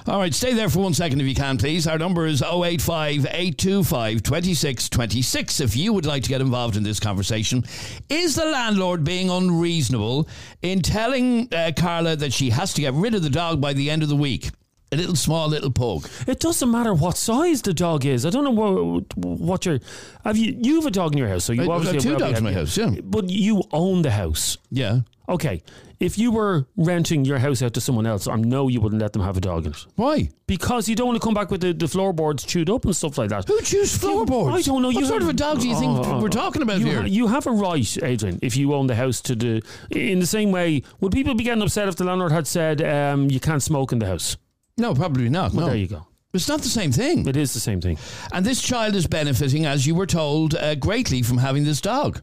All 0.07 0.19
right, 0.19 0.35
stay 0.35 0.53
there 0.53 0.69
for 0.69 0.81
one 0.81 0.93
second 0.93 1.23
if 1.23 1.27
you 1.27 1.35
can, 1.35 1.57
please. 1.57 1.87
Our 1.87 1.97
number 1.97 2.27
is 2.27 2.43
085 2.43 3.25
825 3.25 4.23
2626 4.23 5.61
if 5.61 5.75
you 5.75 5.95
would 5.95 6.05
like 6.05 6.23
to 6.25 6.29
get 6.29 6.43
involved 6.43 6.77
in 6.77 6.83
this 6.83 7.01
conversation. 7.01 7.65
Is 8.11 8.37
the 8.37 8.45
landlord 8.45 9.03
being 9.03 9.31
unreasonable 9.31 10.29
in 10.61 10.83
telling 10.83 11.49
uh, 11.55 11.73
Carla 11.75 12.17
that 12.17 12.35
she 12.35 12.51
has 12.51 12.75
to 12.75 12.83
get 12.83 12.93
rid 12.93 13.15
of 13.15 13.23
the 13.23 13.31
dog 13.31 13.63
by 13.63 13.73
the 13.73 13.89
end 13.89 14.03
of 14.03 14.11
the 14.11 14.17
week? 14.17 14.51
A 14.95 14.97
little 14.97 15.17
small 15.17 15.49
little 15.49 15.71
pug. 15.71 16.09
It 16.29 16.39
doesn't 16.41 16.71
matter 16.71 16.95
what 16.95 17.17
size 17.17 17.63
the 17.63 17.75
dog 17.75 18.05
is. 18.07 18.25
I 18.25 18.31
don't 18.31 18.45
know 18.45 18.51
what, 18.51 19.17
what 19.17 19.67
your 19.67 19.81
have 20.25 20.37
you 20.37 20.57
you 20.61 20.77
have 20.77 20.87
a 20.87 20.91
dog 20.91 21.13
in 21.13 21.19
your 21.19 21.29
house, 21.29 21.45
so 21.45 21.53
you 21.53 21.71
I- 21.71 21.77
I've 21.77 21.99
two 21.99 22.17
dogs 22.17 22.39
in 22.39 22.45
my 22.45 22.53
house, 22.53 22.77
yeah. 22.77 22.91
But 23.03 23.29
you 23.31 23.63
own 23.73 24.03
the 24.03 24.11
house. 24.13 24.57
Yeah. 24.71 25.01
Okay, 25.27 25.63
if 26.01 26.19
you 26.19 26.31
were 26.31 26.67
renting 26.77 27.25
your 27.25 27.39
house 27.39 27.63
out 27.63 27.73
to 27.75 27.81
someone 27.81 28.05
else, 28.07 28.29
I 28.29 28.37
know 28.37 28.69
you 28.69 28.79
wouldn't 28.83 29.01
let 29.01 29.15
them 29.15 29.23
have 29.23 29.39
a 29.39 29.41
dog 29.41 29.65
in 29.65 29.73
it 29.73 29.87
Why? 29.97 30.29
because 30.47 30.87
you 30.87 30.95
don't 30.95 31.07
want 31.07 31.19
to 31.19 31.25
come 31.27 31.33
back 31.33 31.51
with 31.51 31.63
the, 31.63 31.73
the 31.73 31.89
floorboards 31.89 32.45
chewed 32.45 32.69
up 32.69 32.85
and 32.85 32.95
stuff 32.95 33.17
like 33.17 33.31
that. 33.31 33.49
Who 33.49 33.59
chews 33.63 33.97
floorboards? 33.97 34.55
I 34.55 34.61
don't 34.71 34.83
know. 34.83 34.89
What 34.89 34.97
you 35.01 35.07
sort 35.07 35.23
have- 35.23 35.31
of 35.31 35.35
a 35.35 35.39
dog 35.39 35.61
do 35.61 35.67
you 35.69 35.75
think 35.81 35.97
Oh, 36.07 36.21
we're 36.21 36.29
talking 36.29 36.61
about 36.61 36.81
you 36.81 36.85
here? 36.87 37.01
ha- 37.01 37.07
you 37.07 37.27
have 37.29 37.47
a 37.47 37.53
right, 37.53 38.03
Adrian, 38.03 38.39
if 38.43 38.55
you 38.55 38.75
own 38.75 38.87
the 38.87 38.95
house 38.97 39.23
to 39.23 39.35
do. 39.35 39.61
In 39.91 40.19
the 40.19 40.27
same 40.27 40.53
way, 40.53 40.83
would 41.01 41.13
people 41.13 41.35
be 41.35 41.45
getting 41.45 41.63
upset 41.63 41.89
if 41.89 41.97
the 41.97 42.05
landlord 42.05 42.31
had 42.33 42.47
said 42.47 42.83
um, 42.83 43.31
you 43.31 43.41
can't 43.41 43.63
smoke 43.63 43.93
in 43.93 43.99
the 44.01 44.07
house? 44.07 44.37
No, 44.77 44.95
probably 44.95 45.29
not. 45.29 45.53
Well, 45.53 45.67
no. 45.67 45.73
there 45.73 45.79
you 45.79 45.89
go. 45.89 46.07
It's 46.33 46.49
not 46.49 46.63
the 46.63 46.69
same 46.69 46.91
thing. 46.91 47.27
It 47.29 47.37
is 47.37 47.55
the 47.55 47.61
same 47.61 47.81
thing. 47.81 47.97
And 48.33 48.45
this 48.45 48.61
child 48.61 48.97
is 48.97 49.07
benefiting, 49.07 49.67
as 49.67 49.87
you 49.87 49.95
were 49.95 50.07
told, 50.07 50.57
uh, 50.57 50.75
greatly 50.75 51.23
from 51.23 51.39
having 51.39 51.65
this 51.65 51.81
dog. 51.81 52.23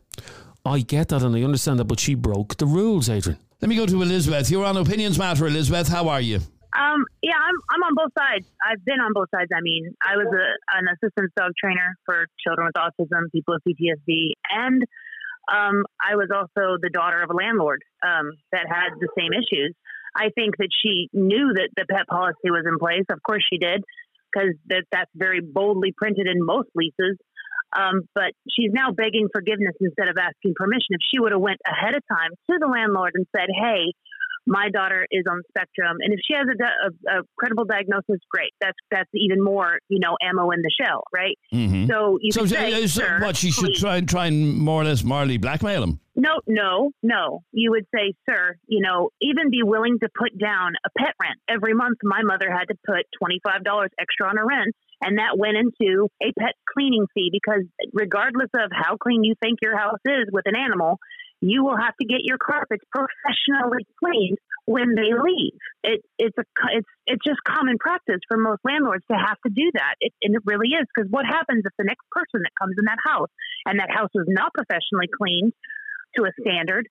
I 0.66 0.82
get 0.82 1.08
that 1.10 1.24
and 1.24 1.36
I 1.36 1.44
understand 1.44 1.80
that, 1.80 1.86
but 1.86 2.00
she 2.00 2.14
broke 2.14 2.58
the 2.58 2.66
rules, 2.66 3.10
Adrian. 3.10 3.40
Let 3.62 3.70
me 3.70 3.76
go 3.78 3.86
to 3.86 4.02
Elizabeth. 4.02 4.52
You're 4.52 4.66
on 4.66 4.76
Opinions 4.76 5.18
Matter, 5.18 5.48
Elizabeth. 5.48 5.88
How 5.88 6.10
are 6.10 6.20
you? 6.20 6.40
Um, 6.78 7.04
yeah, 7.22 7.36
I'm 7.36 7.56
I'm 7.70 7.84
on 7.84 7.96
both 7.96 8.12
sides. 8.18 8.48
I've 8.64 8.84
been 8.86 9.00
on 9.00 9.12
both 9.14 9.28
sides. 9.30 9.52
I 9.54 9.60
mean, 9.62 9.94
I 10.02 10.16
was 10.16 10.28
a, 10.28 10.78
an 10.78 10.88
assistance 10.88 11.32
dog 11.36 11.52
trainer 11.60 11.96
for 12.06 12.28
children 12.40 12.68
with 12.68 12.76
autism, 12.76 13.30
people 13.32 13.56
with 13.56 13.64
PTSD, 13.68 14.32
and 14.50 14.84
um, 15.52 15.84
I 16.00 16.16
was 16.16 16.30
also 16.32 16.78
the 16.82 16.90
daughter 16.90 17.22
of 17.22 17.30
a 17.30 17.34
landlord 17.34 17.84
um, 18.04 18.32
that 18.52 18.68
had 18.70 18.96
the 19.00 19.10
same 19.18 19.34
issues. 19.34 19.76
I 20.16 20.30
think 20.36 20.58
that 20.58 20.70
she 20.72 21.10
knew 21.14 21.54
that 21.56 21.70
the 21.76 21.86
pet 21.90 22.08
policy 22.08 22.50
was 22.52 22.66
in 22.68 22.78
place. 22.80 23.06
Of 23.10 23.22
course, 23.24 23.46
she 23.50 23.58
did, 23.58 23.84
because 24.32 24.56
that 24.68 24.84
that's 24.92 25.12
very 25.16 25.42
boldly 25.42 25.94
printed 25.96 26.28
in 26.28 26.46
most 26.46 26.70
leases. 26.76 27.18
Um, 27.74 28.02
but 28.14 28.34
she's 28.50 28.72
now 28.74 28.92
begging 28.92 29.30
forgiveness 29.32 29.76
instead 29.80 30.10
of 30.10 30.18
asking 30.18 30.54
permission. 30.56 30.92
If 30.92 31.02
she 31.10 31.20
would 31.20 31.32
have 31.32 31.40
went 31.40 31.60
ahead 31.66 31.96
of 31.96 32.04
time 32.12 32.32
to 32.50 32.58
the 32.60 32.68
landlord 32.68 33.12
and 33.16 33.26
said, 33.36 33.48
"Hey, 33.48 33.94
my 34.46 34.70
daughter 34.70 35.06
is 35.12 35.24
on 35.30 35.42
spectrum," 35.50 35.98
and 36.00 36.14
if 36.14 36.20
she 36.26 36.34
has 36.34 36.46
a, 36.48 36.64
a, 36.64 37.20
a 37.20 37.24
credible 37.38 37.66
diagnosis, 37.66 38.20
great. 38.30 38.52
That's 38.60 38.78
that's 38.90 39.10
even 39.14 39.44
more, 39.44 39.80
you 39.90 40.00
know, 40.00 40.18
ammo 40.22 40.52
in 40.52 40.62
the 40.62 40.72
shell, 40.82 41.04
right? 41.14 41.38
Mm-hmm. 41.54 41.88
So 41.88 42.18
you 42.22 42.32
So, 42.32 42.46
say, 42.46 42.74
uh, 42.74 42.80
so 42.82 43.02
"Sir, 43.02 43.20
what? 43.22 43.36
She 43.36 43.52
should 43.52 43.66
please." 43.66 43.80
try 43.80 43.98
and 43.98 44.08
try 44.10 44.28
and 44.28 44.58
more 44.58 44.82
or 44.82 44.86
less 44.86 45.04
morally 45.04 45.38
blackmail 45.38 45.84
him. 45.84 46.00
No, 46.16 46.42
no, 46.46 46.92
no. 47.02 47.44
You 47.54 47.72
would 47.72 47.86
say, 47.96 48.14
sir, 48.30 48.56
you 48.68 48.82
know, 48.82 49.12
even 49.22 49.50
be 49.50 49.64
willing 49.64 49.98
to 50.04 50.10
put 50.14 50.38
down 50.38 50.74
a 50.86 50.90
pet 51.00 51.16
rent. 51.22 51.40
Every 51.48 51.74
month, 51.74 52.00
my 52.04 52.22
mother 52.22 52.52
had 52.52 52.66
to 52.66 52.76
put 52.86 53.06
$25 53.24 53.88
extra 53.98 54.28
on 54.28 54.36
her 54.36 54.46
rent, 54.46 54.76
and 55.02 55.18
that 55.20 55.38
went 55.38 55.56
into 55.56 56.10
a 56.22 56.34
pet 56.38 56.54
cleaning 56.74 57.06
fee 57.14 57.30
because, 57.32 57.64
regardless 57.94 58.50
of 58.54 58.72
how 58.74 58.98
clean 58.98 59.24
you 59.24 59.36
think 59.42 59.60
your 59.62 59.78
house 59.78 60.00
is 60.06 60.28
with 60.32 60.46
an 60.48 60.56
animal, 60.58 61.00
you 61.42 61.64
will 61.66 61.78
have 61.78 61.98
to 62.00 62.06
get 62.06 62.22
your 62.24 62.38
carpets 62.38 62.86
professionally 62.94 63.86
cleaned 64.00 64.38
when 64.66 64.94
they 64.96 65.10
leave. 65.10 65.58
It, 65.84 66.02
it's 66.18 66.38
a 66.38 66.46
it's 66.78 66.88
it's 67.08 67.26
just 67.26 67.42
common 67.44 67.78
practice 67.80 68.22
for 68.30 68.38
most 68.38 68.62
landlords 68.64 69.04
to 69.12 69.18
have 69.18 69.38
to 69.46 69.52
do 69.52 69.70
that, 69.74 69.96
it, 70.00 70.14
and 70.22 70.36
it 70.36 70.42
really 70.46 70.70
is 70.70 70.86
because 70.94 71.10
what 71.10 71.26
happens 71.26 71.66
if 71.66 71.74
the 71.78 71.84
next 71.84 72.06
person 72.12 72.46
that 72.46 72.54
comes 72.62 72.76
in 72.78 72.86
that 72.86 73.02
house 73.04 73.34
and 73.66 73.80
that 73.80 73.90
house 73.90 74.14
is 74.14 74.30
not 74.30 74.54
professionally 74.54 75.10
cleaned 75.10 75.54
to 76.16 76.24
a 76.24 76.32
standard, 76.40 76.86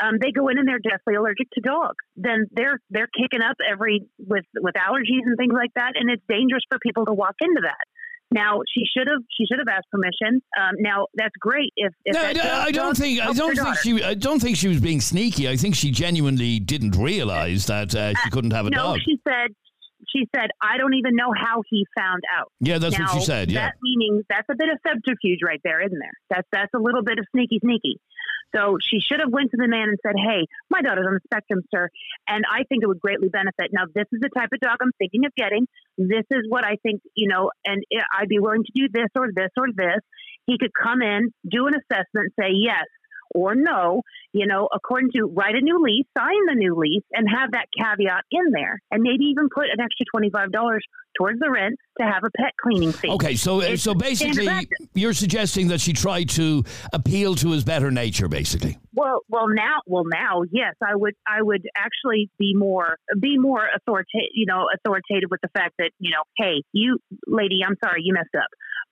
um, 0.00 0.18
they 0.20 0.30
go 0.30 0.48
in 0.48 0.58
and 0.58 0.68
they're 0.68 0.82
deathly 0.82 1.14
allergic 1.14 1.50
to 1.54 1.60
dogs. 1.60 1.98
Then 2.14 2.46
they're 2.52 2.78
they're 2.90 3.10
kicking 3.10 3.42
up 3.42 3.56
every 3.58 4.06
with 4.18 4.46
with 4.54 4.74
allergies 4.78 5.26
and 5.26 5.36
things 5.36 5.54
like 5.54 5.74
that, 5.74 5.98
and 5.98 6.10
it's 6.10 6.22
dangerous 6.28 6.62
for 6.70 6.78
people 6.78 7.06
to 7.06 7.12
walk 7.12 7.34
into 7.40 7.62
that. 7.64 7.84
Now 8.32 8.60
she 8.74 8.82
should 8.96 9.06
have 9.08 9.22
she 9.36 9.46
should 9.46 9.58
have 9.58 9.68
asked 9.68 9.86
permission. 9.90 10.40
Um, 10.60 10.74
now 10.80 11.06
that's 11.14 11.34
great 11.40 11.72
if, 11.76 11.92
if 12.04 12.14
No, 12.14 12.22
that 12.22 12.36
dog- 12.36 12.44
I 12.46 12.70
don't 12.72 12.96
think 12.96 13.20
I 13.20 13.32
don't 13.32 13.54
think 13.54 13.66
daughter. 13.66 13.80
she 13.82 14.02
I 14.02 14.14
don't 14.14 14.40
think 14.40 14.56
she 14.56 14.68
was 14.68 14.80
being 14.80 15.00
sneaky. 15.00 15.48
I 15.48 15.56
think 15.56 15.74
she 15.74 15.90
genuinely 15.90 16.58
didn't 16.58 16.96
realize 16.96 17.66
that 17.66 17.94
uh, 17.94 18.14
she 18.24 18.30
couldn't 18.30 18.52
have 18.52 18.66
a 18.66 18.70
no, 18.70 18.76
dog. 18.78 18.98
she 19.04 19.18
said 19.26 19.54
She 20.14 20.26
said, 20.34 20.50
I 20.62 20.76
don't 20.76 20.94
even 20.94 21.14
know 21.16 21.32
how 21.36 21.62
he 21.70 21.84
found 21.98 22.22
out. 22.36 22.52
Yeah, 22.60 22.78
that's 22.78 22.98
now, 22.98 23.06
what 23.06 23.14
she 23.14 23.24
said. 23.24 23.50
Yeah. 23.50 23.66
That 23.66 23.74
meaning 23.82 24.22
that's 24.28 24.48
a 24.50 24.54
bit 24.56 24.68
of 24.70 24.78
subterfuge 24.86 25.40
right 25.44 25.60
there, 25.64 25.80
isn't 25.84 25.98
there? 25.98 26.16
That's 26.30 26.48
that's 26.52 26.74
a 26.74 26.78
little 26.78 27.02
bit 27.02 27.18
of 27.18 27.26
sneaky 27.32 27.58
sneaky. 27.62 27.98
So 28.54 28.78
she 28.80 29.00
should 29.00 29.20
have 29.20 29.32
went 29.32 29.50
to 29.50 29.56
the 29.56 29.68
man 29.68 29.88
and 29.88 29.98
said, 30.04 30.14
"Hey, 30.16 30.46
my 30.70 30.82
daughter's 30.82 31.06
on 31.06 31.14
the 31.14 31.20
spectrum, 31.24 31.62
sir, 31.74 31.88
and 32.28 32.44
I 32.50 32.64
think 32.68 32.82
it 32.82 32.86
would 32.86 33.00
greatly 33.00 33.28
benefit. 33.28 33.70
Now, 33.72 33.84
this 33.92 34.06
is 34.12 34.20
the 34.20 34.30
type 34.30 34.50
of 34.52 34.60
dog 34.60 34.78
I'm 34.80 34.92
thinking 34.98 35.26
of 35.26 35.34
getting. 35.34 35.66
This 35.98 36.24
is 36.30 36.46
what 36.48 36.64
I 36.64 36.76
think, 36.82 37.02
you 37.14 37.28
know, 37.28 37.50
and 37.64 37.82
I'd 38.16 38.28
be 38.28 38.38
willing 38.38 38.64
to 38.64 38.72
do 38.74 38.88
this 38.92 39.08
or 39.16 39.28
this 39.34 39.50
or 39.56 39.66
this." 39.74 40.00
He 40.46 40.58
could 40.58 40.72
come 40.72 41.02
in, 41.02 41.32
do 41.48 41.66
an 41.66 41.74
assessment, 41.74 42.32
say 42.38 42.50
yes 42.52 42.86
or 43.36 43.54
no, 43.54 44.00
you 44.32 44.46
know, 44.46 44.68
according 44.74 45.10
to 45.14 45.26
write 45.26 45.54
a 45.54 45.60
new 45.60 45.78
lease, 45.82 46.06
sign 46.16 46.46
the 46.48 46.54
new 46.54 46.74
lease, 46.74 47.04
and 47.12 47.28
have 47.28 47.52
that 47.52 47.66
caveat 47.78 48.24
in 48.30 48.50
there, 48.52 48.80
and 48.90 49.02
maybe 49.02 49.24
even 49.26 49.48
put 49.54 49.64
an 49.64 49.80
extra 49.80 50.06
twenty 50.10 50.30
five 50.30 50.50
dollars 50.50 50.82
towards 51.16 51.38
the 51.40 51.50
rent 51.50 51.76
to 51.98 52.04
have 52.04 52.22
a 52.24 52.30
pet 52.36 52.52
cleaning 52.62 52.92
fee. 52.92 53.08
Okay, 53.08 53.36
so 53.36 53.60
uh, 53.60 53.64
It's 53.64 53.82
so 53.82 53.94
basically, 53.94 54.48
you're 54.94 55.14
suggesting 55.14 55.68
that 55.68 55.80
she 55.80 55.92
tried 55.92 56.28
to 56.30 56.62
appeal 56.92 57.34
to 57.36 57.52
his 57.52 57.64
better 57.64 57.90
nature, 57.90 58.28
basically. 58.28 58.78
Well, 58.92 59.20
well 59.28 59.48
now, 59.48 59.80
well 59.86 60.04
now, 60.04 60.42
yes, 60.50 60.74
I 60.82 60.94
would, 60.94 61.14
I 61.26 61.40
would 61.40 61.66
actually 61.76 62.30
be 62.38 62.54
more, 62.54 62.98
be 63.18 63.38
more 63.38 63.62
authoritative, 63.74 64.30
you 64.34 64.46
know, 64.46 64.66
authoritative 64.74 65.30
with 65.30 65.40
the 65.42 65.48
fact 65.56 65.74
that, 65.78 65.90
you 65.98 66.10
know, 66.10 66.22
hey, 66.36 66.62
you 66.72 66.98
lady, 67.26 67.60
I'm 67.66 67.76
sorry, 67.82 68.02
you 68.04 68.12
messed 68.12 68.34
up, 68.36 68.48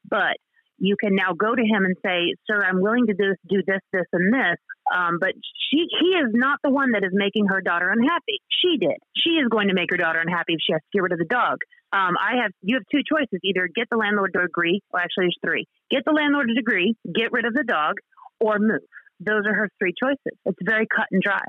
but 0.09 0.37
you 0.79 0.97
can 0.99 1.15
now 1.15 1.33
go 1.33 1.55
to 1.55 1.63
him 1.63 1.85
and 1.85 1.97
say, 2.05 2.35
sir, 2.47 2.63
I'm 2.63 2.81
willing 2.81 3.07
to 3.07 3.15
do 3.15 3.31
this, 3.31 3.39
do 3.49 3.63
this, 3.67 3.81
this, 3.93 4.07
and 4.13 4.33
this. 4.33 4.59
Um, 4.95 5.19
but 5.21 5.33
she, 5.71 5.87
he 6.01 6.09
is 6.19 6.31
not 6.33 6.59
the 6.63 6.71
one 6.71 6.93
that 6.93 7.05
is 7.05 7.13
making 7.13 7.47
her 7.47 7.61
daughter 7.61 7.91
unhappy. 7.91 8.41
She 8.49 8.77
did. 8.79 8.97
She 9.17 9.31
is 9.31 9.49
going 9.49 9.69
to 9.69 9.75
make 9.75 9.91
her 9.91 9.97
daughter 9.97 10.21
unhappy 10.21 10.55
if 10.55 10.61
she 10.67 10.73
has 10.73 10.81
to 10.81 10.89
get 10.93 11.03
rid 11.03 11.13
of 11.13 11.19
the 11.19 11.25
dog. 11.25 11.59
Um, 11.93 12.17
I 12.21 12.43
have, 12.43 12.53
you 12.61 12.77
have 12.77 12.85
two 12.91 13.03
choices: 13.09 13.41
either 13.45 13.69
get 13.75 13.89
the 13.91 13.97
landlord 13.97 14.33
to 14.35 14.43
agree. 14.43 14.83
Well, 14.93 15.03
actually, 15.03 15.27
there's 15.27 15.39
three. 15.45 15.67
Get 15.91 16.05
the 16.05 16.13
landlord 16.13 16.49
to 16.49 16.59
agree, 16.59 16.97
get 17.15 17.31
rid 17.33 17.45
of 17.45 17.55
the 17.55 17.65
dog, 17.65 17.95
or 18.41 18.59
move. 18.59 18.83
Those 19.21 19.47
are 19.47 19.55
her 19.55 19.69
three 19.79 19.95
choices. 19.99 20.39
It's 20.45 20.59
very 20.63 20.87
cut 20.95 21.07
and 21.13 21.23
dry. 21.23 21.45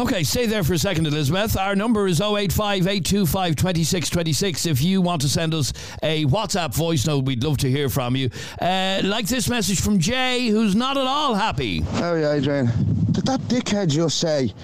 Okay, 0.00 0.22
stay 0.22 0.46
there 0.46 0.62
for 0.62 0.74
a 0.74 0.78
second, 0.78 1.08
Elizabeth. 1.08 1.56
Our 1.56 1.74
number 1.74 2.06
is 2.06 2.20
085 2.20 2.86
825 2.86 3.56
2626. 3.56 4.66
If 4.66 4.80
you 4.80 5.02
want 5.02 5.22
to 5.22 5.28
send 5.28 5.52
us 5.54 5.72
a 6.04 6.24
WhatsApp 6.26 6.72
voice 6.72 7.04
note, 7.04 7.24
we'd 7.24 7.42
love 7.42 7.58
to 7.58 7.68
hear 7.68 7.88
from 7.88 8.14
you. 8.14 8.30
Uh, 8.62 9.00
like 9.02 9.26
this 9.26 9.48
message 9.48 9.80
from 9.80 9.98
Jay, 9.98 10.50
who's 10.50 10.76
not 10.76 10.96
at 10.96 11.04
all 11.04 11.34
happy. 11.34 11.84
Oh 11.94 12.14
yeah, 12.14 12.34
Adrian. 12.34 12.66
Did 13.10 13.26
that 13.26 13.40
dickhead 13.48 13.88
just 13.88 14.18
say 14.18 14.54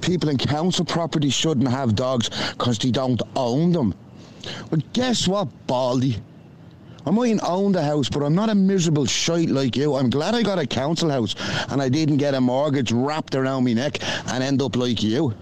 people 0.00 0.30
in 0.30 0.38
council 0.38 0.86
property 0.86 1.28
shouldn't 1.28 1.68
have 1.68 1.94
dogs 1.94 2.30
because 2.52 2.78
they 2.78 2.90
don't 2.90 3.20
own 3.36 3.72
them? 3.72 3.94
Well, 4.70 4.80
guess 4.94 5.28
what, 5.28 5.48
Baldy? 5.66 6.16
I 7.04 7.10
mightn't 7.10 7.42
own 7.42 7.72
the 7.72 7.82
house, 7.82 8.08
but 8.08 8.22
I'm 8.22 8.34
not 8.34 8.48
a 8.48 8.54
miserable 8.54 9.06
shite 9.06 9.48
like 9.48 9.76
you. 9.76 9.94
I'm 9.94 10.10
glad 10.10 10.34
I 10.34 10.42
got 10.42 10.58
a 10.58 10.66
council 10.66 11.10
house 11.10 11.34
and 11.70 11.82
I 11.82 11.88
didn't 11.88 12.18
get 12.18 12.34
a 12.34 12.40
mortgage 12.40 12.92
wrapped 12.92 13.34
around 13.34 13.64
me 13.64 13.74
neck 13.74 13.98
and 14.28 14.42
end 14.42 14.62
up 14.62 14.76
like 14.76 15.02
you. 15.02 15.34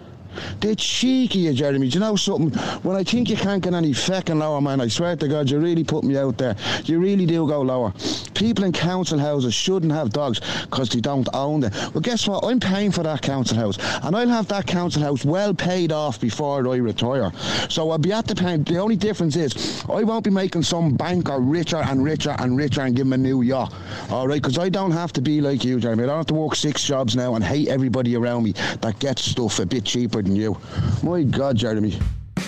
They're 0.61 0.75
cheeky, 0.75 1.41
you, 1.41 1.53
Jeremy. 1.53 1.89
Do 1.89 1.95
you 1.95 2.01
know 2.01 2.17
something? 2.17 2.51
When 2.83 2.97
I 2.97 3.03
think 3.03 3.29
you 3.29 3.37
can't 3.37 3.63
get 3.63 3.75
any 3.75 3.91
feckin' 3.91 4.39
lower, 4.39 4.61
man, 4.61 4.81
I 4.81 4.89
swear 4.89 5.17
to 5.17 5.29
God, 5.29 5.51
you 5.51 5.59
really 5.59 5.85
put 5.85 6.05
me 6.05 6.17
out 6.17 6.39
there. 6.39 6.57
You 6.85 7.01
really 7.01 7.27
do 7.27 7.47
go 7.47 7.61
lower. 7.63 7.93
People 8.41 8.65
in 8.65 8.73
council 8.73 9.19
houses 9.19 9.53
shouldn't 9.53 9.93
have 9.93 10.15
dogs 10.15 10.41
because 10.63 10.89
they 10.89 11.01
don't 11.01 11.29
own 11.35 11.61
them. 11.61 11.73
Well, 11.93 12.01
guess 12.01 12.27
what? 12.27 12.43
I'm 12.43 12.59
paying 12.59 12.91
for 12.91 13.03
that 13.03 13.21
council 13.21 13.59
house, 13.59 13.77
and 14.03 14.17
I'll 14.17 14.29
have 14.29 14.49
that 14.49 14.67
council 14.67 15.03
house 15.03 15.27
well 15.27 15.53
paid 15.53 15.93
off 15.93 16.19
before 16.19 16.67
I 16.67 16.77
retire. 16.77 17.33
So 17.69 17.91
I'll 17.91 17.99
be 17.99 18.13
at 18.13 18.27
the 18.27 18.35
point. 18.35 18.67
The 18.67 18.79
only 18.79 18.97
difference 18.97 19.37
is 19.37 19.85
I 19.91 20.05
won't 20.05 20.25
be 20.25 20.31
making 20.31 20.63
some 20.63 20.95
banker 20.97 21.39
richer 21.39 21.77
and 21.77 22.03
richer 22.03 22.35
and 22.39 22.57
richer 22.57 22.81
and 22.81 22.97
give 22.97 23.07
him 23.07 23.13
a 23.13 23.19
new 23.19 23.43
yacht. 23.43 23.75
All 24.09 24.27
right, 24.27 24.41
because 24.41 24.57
I 24.57 24.71
don't 24.71 24.93
have 24.93 25.13
to 25.13 25.21
be 25.21 25.43
like 25.43 25.63
you, 25.63 25.79
Jeremy. 25.79 26.05
I 26.05 26.07
don't 26.07 26.17
have 26.17 26.27
to 26.29 26.35
work 26.35 26.55
six 26.55 26.83
jobs 26.83 27.15
now 27.15 27.35
and 27.35 27.45
hate 27.45 27.69
everybody 27.69 28.17
around 28.17 28.45
me 28.45 28.53
that 28.81 28.99
gets 29.01 29.21
stuff 29.21 29.59
a 29.59 29.67
bit 29.67 29.85
cheaper 29.85 30.23
than 30.23 30.35
you. 30.35 30.57
My 31.03 31.25
God, 31.25 31.57
Jeremy. 31.57 31.99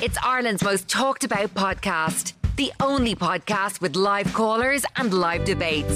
It's 0.01 0.17
Ireland's 0.25 0.65
most 0.65 0.89
talked 0.89 1.23
about 1.23 1.53
podcast. 1.53 2.33
The 2.57 2.71
only 2.81 3.15
podcast 3.15 3.81
with 3.81 3.97
live 3.97 4.33
callers 4.35 4.85
and 4.97 5.13
live 5.15 5.45
debates. 5.45 5.95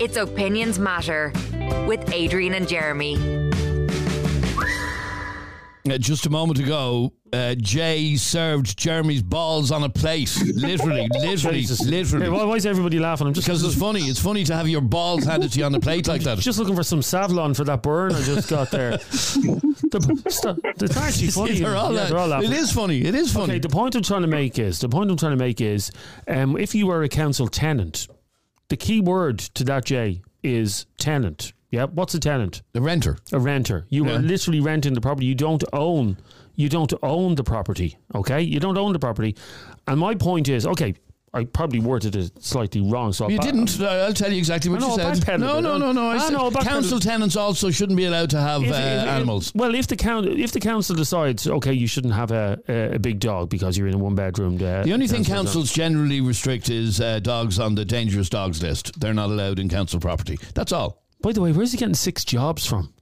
It's 0.00 0.16
Opinions 0.16 0.78
Matter 0.78 1.32
with 1.88 2.12
Adrian 2.12 2.54
and 2.54 2.68
Jeremy. 2.68 3.16
Uh, 5.90 5.98
just 5.98 6.26
a 6.26 6.30
moment 6.30 6.60
ago, 6.60 7.12
uh, 7.32 7.54
Jay 7.56 8.14
served 8.14 8.78
Jeremy's 8.78 9.22
balls 9.22 9.72
on 9.72 9.82
a 9.82 9.88
plate. 9.88 10.36
Literally, 10.54 11.08
literally, 11.18 11.60
Jesus. 11.60 11.80
Hey, 11.82 11.90
literally. 11.90 12.28
why, 12.28 12.44
why 12.44 12.56
is 12.56 12.66
everybody 12.66 12.98
laughing? 12.98 13.26
I'm 13.26 13.32
just 13.32 13.46
Because 13.46 13.64
it's 13.64 13.74
funny. 13.74 14.02
It's 14.02 14.20
funny 14.20 14.44
to 14.44 14.54
have 14.54 14.68
your 14.68 14.82
balls 14.82 15.24
handed 15.24 15.50
to 15.52 15.58
you 15.58 15.64
on 15.64 15.74
a 15.74 15.80
plate 15.80 16.06
like 16.06 16.22
that. 16.22 16.38
just 16.40 16.58
looking 16.58 16.76
for 16.76 16.82
some 16.84 17.00
Savlon 17.00 17.56
for 17.56 17.64
that 17.64 17.82
burn 17.82 18.12
I 18.12 18.22
just 18.22 18.48
got 18.48 18.70
there. 18.70 18.98
it's 19.94 20.96
actually 20.96 21.28
funny. 21.28 21.58
They're 21.60 21.76
all 21.76 21.94
Yeah, 21.94 22.06
they're 22.06 22.18
all 22.18 22.28
laughing. 22.28 22.52
it 22.52 22.56
is 22.56 22.72
funny. 22.72 23.02
It 23.04 23.14
is 23.14 23.32
funny. 23.32 23.54
Okay, 23.54 23.58
the 23.58 23.68
point 23.68 23.94
I'm 23.94 24.02
trying 24.02 24.22
to 24.22 24.28
make 24.28 24.58
is 24.58 24.78
the 24.80 24.88
point 24.88 25.10
I'm 25.10 25.16
trying 25.16 25.32
to 25.32 25.42
make 25.44 25.60
is, 25.60 25.90
um, 26.26 26.56
if 26.56 26.74
you 26.74 26.86
were 26.86 27.02
a 27.02 27.08
council 27.08 27.48
tenant, 27.48 28.08
the 28.68 28.76
key 28.76 29.00
word 29.00 29.38
to 29.38 29.64
that 29.64 29.84
Jay 29.84 30.22
is 30.42 30.86
tenant. 30.98 31.52
Yeah, 31.70 31.84
what's 31.84 32.14
a 32.14 32.20
tenant? 32.20 32.62
the 32.72 32.80
renter. 32.80 33.18
A 33.32 33.38
renter. 33.38 33.86
You 33.90 34.06
Yeah. 34.06 34.16
are 34.16 34.18
literally 34.20 34.60
renting 34.60 34.94
the 34.94 35.00
property. 35.00 35.26
You 35.26 35.34
don't 35.34 35.62
own. 35.72 36.16
You 36.54 36.68
don't 36.68 36.92
own 37.02 37.34
the 37.34 37.44
property. 37.44 37.98
Okay, 38.14 38.40
you 38.42 38.58
don't 38.58 38.76
own 38.78 38.92
the 38.92 38.98
property. 38.98 39.36
And 39.86 40.00
my 40.00 40.14
point 40.14 40.48
is, 40.48 40.66
okay, 40.66 40.94
I 41.34 41.44
probably 41.44 41.80
worded 41.80 42.16
it 42.16 42.42
slightly 42.42 42.80
wrong. 42.80 43.12
So 43.12 43.28
You 43.28 43.38
didn't. 43.38 43.80
I'll 43.80 44.12
tell 44.12 44.32
you 44.32 44.38
exactly 44.38 44.70
what 44.70 44.80
know, 44.80 44.96
you 44.96 45.14
said. 45.14 45.40
No, 45.40 45.60
no, 45.60 45.76
no, 45.76 45.92
no. 45.92 46.08
I 46.08 46.14
I 46.14 46.18
said 46.18 46.32
know, 46.32 46.50
council 46.50 46.98
tenants 46.98 47.36
also 47.36 47.70
shouldn't 47.70 47.96
be 47.96 48.06
allowed 48.06 48.30
to 48.30 48.40
have 48.40 48.62
If- 48.62 48.72
uh, 48.72 48.74
if- 48.74 49.08
animals. 49.08 49.52
well, 49.54 49.74
if 49.74 49.86
the 49.86 49.96
council 49.96 50.38
if 50.38 50.52
the 50.52 50.60
council 50.60 50.96
decides, 50.96 51.46
okay, 51.46 51.72
you 51.72 51.86
shouldn't 51.86 52.14
have 52.14 52.30
a, 52.30 52.58
a, 52.68 52.98
big 52.98 53.20
dog 53.20 53.50
because 53.50 53.76
you're 53.76 53.88
in 53.88 53.94
a 53.94 53.98
one 53.98 54.14
bedroom. 54.14 54.56
Uh, 54.56 54.82
The 54.82 54.92
only 54.92 55.06
thing 55.06 55.24
councils 55.24 55.72
generally 55.72 56.20
restrict 56.20 56.68
is 56.70 57.00
uh, 57.00 57.20
dogs 57.20 57.58
on 57.58 57.74
the 57.74 57.84
dangerous 57.84 58.28
dogs 58.28 58.62
list. 58.62 58.98
They're 59.00 59.14
not 59.14 59.30
allowed 59.30 59.58
in 59.58 59.68
council 59.68 60.00
property. 60.00 60.38
That's 60.54 60.72
all. 60.72 61.02
By 61.20 61.32
the 61.32 61.40
way, 61.40 61.52
where's 61.52 61.72
he 61.72 61.78
getting 61.78 61.94
six 61.94 62.24
jobs 62.24 62.64
from? 62.66 62.92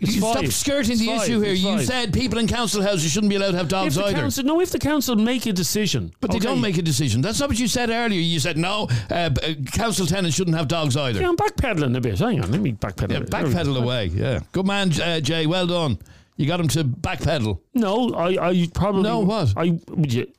It's 0.00 0.14
you 0.14 0.20
stop 0.20 0.44
skirting 0.46 0.92
It's 0.92 1.00
the 1.00 1.06
five. 1.06 1.22
issue 1.22 1.40
here. 1.40 1.52
It's 1.52 1.62
You 1.62 1.76
five. 1.76 1.86
said 1.86 2.12
people 2.12 2.38
in 2.38 2.46
council 2.46 2.82
houses 2.82 3.10
shouldn't 3.10 3.30
be 3.30 3.36
allowed 3.36 3.52
to 3.52 3.56
have 3.56 3.68
dogs 3.68 3.94
the 3.94 4.04
either. 4.04 4.18
council, 4.18 4.44
no, 4.44 4.60
if 4.60 4.70
the 4.70 4.78
council 4.78 5.16
make 5.16 5.46
a 5.46 5.52
decision, 5.54 6.12
but 6.20 6.30
they 6.30 6.36
okay, 6.36 6.46
don't 6.46 6.60
make 6.60 6.76
a 6.76 6.82
decision. 6.82 7.22
That's 7.22 7.40
not 7.40 7.48
what 7.48 7.58
you 7.58 7.66
said 7.66 7.88
earlier. 7.88 8.20
You 8.20 8.38
said 8.38 8.58
no, 8.58 8.88
uh, 9.10 9.14
uh, 9.14 9.30
council 9.72 10.04
tenants 10.06 10.36
shouldn't 10.36 10.56
have 10.56 10.68
dogs 10.68 10.96
either. 10.98 11.20
Yeah, 11.20 11.28
I'm 11.30 11.36
backpedaling 11.36 11.96
a 11.96 12.00
bit. 12.02 12.18
Hang 12.18 12.42
on, 12.42 12.50
let 12.52 12.60
me 12.60 12.72
backpedal. 12.72 13.10
Yeah, 13.12 13.20
There 13.20 13.44
we 13.46 13.52
go. 13.54 13.58
backpedal 13.58 13.82
away. 13.82 14.06
Yeah, 14.06 14.40
good 14.52 14.66
man, 14.66 14.92
uh, 15.00 15.20
Jay. 15.20 15.46
Well 15.46 15.66
done. 15.66 15.98
You 16.38 16.46
got 16.46 16.60
him 16.60 16.68
to 16.68 16.84
backpedal. 16.84 17.60
No, 17.72 18.12
I, 18.12 18.50
I 18.50 18.68
probably 18.74 19.02
No, 19.04 19.20
what? 19.20 19.54
I, 19.56 19.78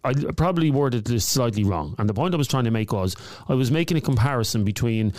I 0.03 0.13
probably 0.35 0.69
worded 0.69 1.05
this 1.05 1.25
slightly 1.25 1.63
wrong. 1.63 1.95
And 1.97 2.07
the 2.07 2.13
point 2.13 2.35
I 2.35 2.37
was 2.37 2.47
trying 2.47 2.65
to 2.65 2.71
make 2.71 2.91
was 2.93 3.15
I 3.49 3.55
was 3.55 3.71
making 3.71 3.97
a 3.97 4.01
comparison 4.01 4.63
between 4.63 5.13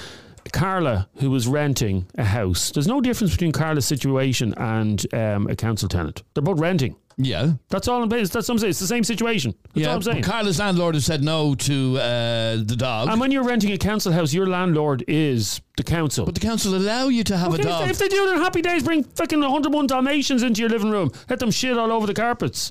Carla, 0.52 1.08
who 1.18 1.30
was 1.30 1.46
renting 1.48 2.06
a 2.16 2.24
house. 2.24 2.70
There's 2.70 2.86
no 2.88 3.00
difference 3.00 3.32
between 3.32 3.52
Carla's 3.52 3.86
situation 3.86 4.54
and 4.56 5.04
um, 5.14 5.46
a 5.48 5.56
council 5.56 5.88
tenant. 5.88 6.22
They're 6.34 6.42
both 6.42 6.58
renting. 6.60 6.96
Yeah. 7.20 7.54
That's 7.68 7.88
all 7.88 8.00
I'm 8.02 8.10
saying. 8.10 8.26
That's 8.26 8.48
what 8.48 8.50
I'm 8.50 8.58
saying. 8.58 8.70
It's 8.70 8.78
the 8.78 8.86
same 8.86 9.02
situation. 9.02 9.52
That's 9.74 9.76
yeah, 9.78 9.88
all 9.88 9.96
I'm 9.96 10.02
saying. 10.02 10.22
Carla's 10.22 10.60
landlord 10.60 10.94
has 10.94 11.04
said 11.04 11.24
no 11.24 11.56
to 11.56 11.98
uh, 11.98 12.56
the 12.62 12.76
dog. 12.78 13.08
and 13.08 13.20
when 13.20 13.32
you're 13.32 13.42
renting 13.42 13.72
a 13.72 13.78
council 13.78 14.12
house, 14.12 14.32
your 14.32 14.46
landlord 14.46 15.02
is 15.08 15.60
the 15.76 15.82
council. 15.82 16.24
but 16.26 16.34
the 16.36 16.40
council 16.40 16.76
allow 16.76 17.08
you 17.08 17.24
to 17.24 17.36
have 17.36 17.52
Okay, 17.54 17.62
a 17.62 17.66
if, 17.66 17.66
dog. 17.66 17.84
they, 17.84 17.90
if 17.90 17.98
they 17.98 18.08
do 18.08 18.24
then 18.26 18.38
happy 18.38 18.62
days, 18.62 18.84
bring 18.84 19.02
fucking 19.02 19.40
101 19.40 19.86
Dalmatians 19.88 20.44
into 20.44 20.60
your 20.60 20.70
living 20.70 20.90
room. 20.90 21.10
Let 21.28 21.40
them 21.40 21.50
shit 21.50 21.76
all 21.76 21.90
over 21.90 22.06
the 22.06 22.14
carpets. 22.14 22.70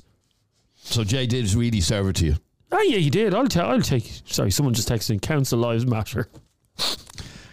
so 0.76 1.04
Jay 1.04 1.26
did 1.26 1.52
really 1.52 1.82
serve 1.82 2.08
it 2.08 2.16
to 2.16 2.24
you. 2.26 2.36
Oh 2.72 2.80
yeah, 2.82 2.98
he 2.98 3.10
did. 3.10 3.34
I'll 3.34 3.46
tell. 3.48 3.68
I'll 3.70 3.80
take. 3.82 4.10
Sorry, 4.24 4.50
someone 4.50 4.72
just 4.74 4.88
texted. 4.88 5.20
Council 5.22 5.58
lives 5.58 5.86
matter. 5.86 6.28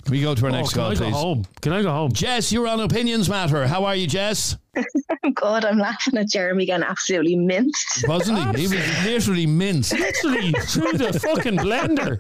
Can 0.06 0.12
we 0.12 0.22
go 0.22 0.36
to 0.36 0.46
our 0.46 0.52
next 0.52 0.70
oh, 0.70 0.72
can 0.72 0.82
call, 0.82 0.92
I 0.92 0.96
please? 0.96 1.14
home? 1.14 1.46
Can 1.62 1.74
I 1.74 1.82
go 1.82 1.90
home? 1.90 2.12
Jess, 2.12 2.52
you're 2.52 2.68
on 2.68 2.80
Opinions 2.80 3.28
Matter. 3.28 3.66
How 3.68 3.86
are 3.86 3.96
you, 3.96 4.06
Jess? 4.06 4.56
I'm. 5.24 5.66
I'm 5.66 5.78
laughing 5.80 6.18
at 6.18 6.28
Jeremy 6.30 6.66
getting 6.66 6.86
absolutely 6.86 7.36
minced. 7.36 8.08
Wasn't 8.08 8.58
he? 8.58 8.62
He 8.68 8.76
was 8.76 9.04
literally 9.06 9.46
minced. 9.46 9.94
Literally 9.94 10.52
through 10.68 10.94
the 10.94 11.20
fucking 11.20 11.58
blender. 11.58 12.18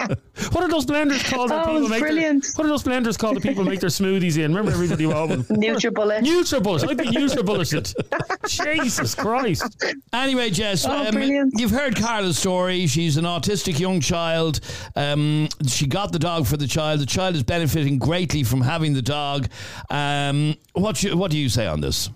What 0.54 0.64
are 0.64 0.70
those 0.70 0.86
blenders 0.86 1.24
called? 1.30 1.50
that 1.52 1.68
Oh, 1.68 1.74
people 1.74 1.90
make 1.90 2.02
brilliant. 2.02 2.44
Their, 2.44 2.52
what 2.56 2.66
are 2.66 2.70
those 2.70 2.84
blenders 2.84 3.18
called 3.18 3.38
that 3.38 3.44
people 3.44 3.64
make 3.64 3.80
their 3.80 3.90
smoothies 3.90 4.38
in? 4.38 4.54
Remember 4.54 4.72
everybody 4.72 5.06
open. 5.06 5.44
NutriBullet. 5.46 6.22
Nutribullet. 6.22 6.90
I'd 6.90 6.98
be 6.98 7.06
Nutribulleted. 7.06 7.94
Jesus 8.48 9.16
Christ. 9.16 9.84
Anyway, 10.14 10.50
Jess, 10.50 10.86
Oh, 10.86 11.08
um, 11.08 11.52
you've 11.56 11.72
heard 11.72 11.96
Carla's 11.96 12.38
story. 12.38 12.88
She's 12.88 13.18
an 13.18 13.26
autistic 13.26 13.80
young 13.80 14.00
child. 14.02 14.60
Um, 14.96 15.48
she 15.68 15.88
got 15.88 16.12
the 16.12 16.20
dog 16.20 16.46
for 16.46 16.58
the 16.58 16.68
child. 16.68 17.00
The 17.00 17.06
child 17.06 17.36
is 17.36 17.44
benefiting 17.44 17.98
greatly 17.98 18.44
from 18.44 18.62
having 18.62 18.94
the 18.94 19.02
dog. 19.02 19.48
Um, 19.90 20.56
what, 20.74 21.02
you, 21.04 21.16
what 21.18 21.32
do 21.32 21.38
you 21.38 21.50
say 21.50 21.68
on 21.68 21.82
this? 21.82 22.10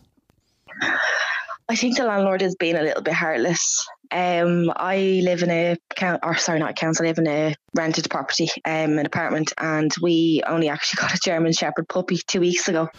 I 1.70 1.76
think 1.76 1.98
the 1.98 2.04
landlord 2.04 2.42
is 2.42 2.56
being 2.56 2.76
a 2.76 2.82
little 2.82 3.04
bit 3.04 3.14
heartless. 3.14 3.88
Um, 4.12 4.72
I 4.76 5.22
live 5.24 5.44
in 5.44 5.52
a 5.52 5.78
count, 5.96 6.22
or 6.24 6.36
sorry, 6.38 6.60
not 6.60 6.72
a 6.72 6.74
council. 6.74 7.06
I 7.06 7.10
live 7.10 7.20
in 7.20 7.28
a 7.28 7.56
rented 7.76 8.10
property, 8.10 8.50
um, 8.66 8.98
an 8.98 9.06
apartment, 9.06 9.54
and 9.58 9.92
we 10.02 10.42
only 10.48 10.70
actually 10.70 11.02
got 11.02 11.14
a 11.14 11.20
German 11.24 11.54
Shepherd 11.54 11.88
puppy 11.88 12.20
two 12.28 12.40
weeks 12.40 12.68
ago. 12.68 12.90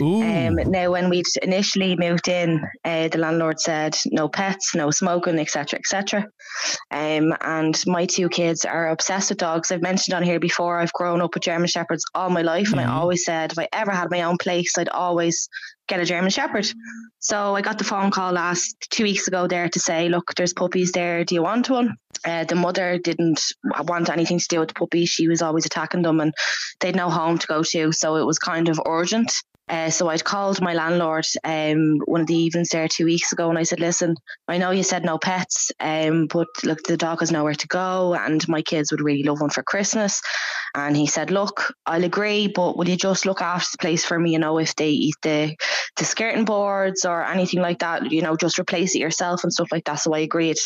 Ooh. 0.00 0.22
Um, 0.22 0.58
now, 0.66 0.90
when 0.90 1.08
we'd 1.08 1.26
initially 1.42 1.96
moved 1.96 2.28
in, 2.28 2.64
uh, 2.84 3.08
the 3.08 3.18
landlord 3.18 3.60
said 3.60 3.96
no 4.06 4.28
pets, 4.28 4.74
no 4.74 4.90
smoking, 4.90 5.38
etc., 5.38 5.78
etc. 5.78 6.26
Um, 6.90 7.34
and 7.40 7.80
my 7.86 8.06
two 8.06 8.28
kids 8.28 8.64
are 8.64 8.88
obsessed 8.88 9.30
with 9.30 9.38
dogs. 9.38 9.70
I've 9.70 9.82
mentioned 9.82 10.14
on 10.14 10.22
here 10.22 10.40
before. 10.40 10.78
I've 10.78 10.92
grown 10.92 11.20
up 11.20 11.34
with 11.34 11.42
German 11.42 11.68
shepherds 11.68 12.04
all 12.14 12.30
my 12.30 12.42
life, 12.42 12.70
and 12.70 12.80
I 12.80 12.90
always 12.90 13.24
said 13.24 13.52
if 13.52 13.58
I 13.58 13.68
ever 13.72 13.92
had 13.92 14.10
my 14.10 14.22
own 14.22 14.36
place, 14.38 14.76
I'd 14.78 14.88
always 14.88 15.48
get 15.88 16.00
a 16.00 16.04
German 16.04 16.30
Shepherd. 16.30 16.66
So 17.18 17.54
I 17.54 17.62
got 17.62 17.78
the 17.78 17.84
phone 17.84 18.10
call 18.10 18.32
last 18.32 18.74
two 18.90 19.04
weeks 19.04 19.28
ago 19.28 19.46
there 19.46 19.68
to 19.68 19.80
say, 19.80 20.08
look, 20.08 20.34
puppies 20.52 20.92
there. 20.92 21.24
Do 21.24 21.34
you 21.34 21.42
want 21.42 21.70
one? 21.70 21.96
Uh, 22.24 22.44
the 22.44 22.54
mother 22.54 22.98
didn't 22.98 23.40
want 23.80 24.08
anything 24.08 24.38
to 24.38 24.48
do 24.48 24.60
with 24.60 24.68
the 24.68 24.74
puppies. 24.74 25.08
She 25.08 25.28
was 25.28 25.42
always 25.42 25.66
attacking 25.66 26.02
them, 26.02 26.20
and 26.20 26.32
they'd 26.80 26.96
no 26.96 27.10
home 27.10 27.38
to 27.38 27.46
go 27.46 27.62
to. 27.62 27.92
So 27.92 28.16
it 28.16 28.24
was 28.24 28.38
kind 28.38 28.68
of 28.68 28.80
urgent. 28.86 29.32
Uh, 29.68 29.88
so 29.88 30.08
I'd 30.08 30.24
called 30.24 30.60
my 30.60 30.74
landlord 30.74 31.24
um, 31.42 31.98
one 32.04 32.20
of 32.20 32.26
the 32.26 32.36
evenings 32.36 32.68
there 32.68 32.86
two 32.86 33.06
weeks 33.06 33.32
ago, 33.32 33.48
and 33.48 33.58
I 33.58 33.62
said, 33.62 33.80
"Listen, 33.80 34.14
I 34.46 34.58
know 34.58 34.70
you 34.72 34.82
said 34.82 35.04
no 35.04 35.16
pets, 35.18 35.72
um, 35.80 36.26
but 36.26 36.48
look, 36.64 36.82
the 36.82 36.98
dog 36.98 37.20
has 37.20 37.32
nowhere 37.32 37.54
to 37.54 37.66
go, 37.68 38.14
and 38.14 38.46
my 38.46 38.60
kids 38.60 38.90
would 38.90 39.00
really 39.00 39.22
love 39.22 39.40
one 39.40 39.50
for 39.50 39.62
Christmas." 39.62 40.20
And 40.74 40.96
he 40.96 41.06
said, 41.06 41.30
"Look, 41.30 41.72
I'll 41.86 42.04
agree, 42.04 42.48
but 42.48 42.76
will 42.76 42.88
you 42.88 42.96
just 42.96 43.24
look 43.24 43.40
after 43.40 43.68
the 43.72 43.78
place 43.78 44.04
for 44.04 44.18
me? 44.18 44.32
You 44.32 44.38
know, 44.38 44.58
if 44.58 44.76
they 44.76 44.90
eat 44.90 45.16
the 45.22 45.56
the 45.96 46.04
skirting 46.04 46.44
boards 46.44 47.04
or 47.06 47.24
anything 47.24 47.62
like 47.62 47.78
that, 47.78 48.12
you 48.12 48.20
know, 48.20 48.36
just 48.36 48.58
replace 48.58 48.94
it 48.94 48.98
yourself 48.98 49.44
and 49.44 49.52
stuff 49.52 49.68
like 49.72 49.84
that." 49.86 49.96
So 49.96 50.12
I 50.14 50.18
agreed. 50.20 50.56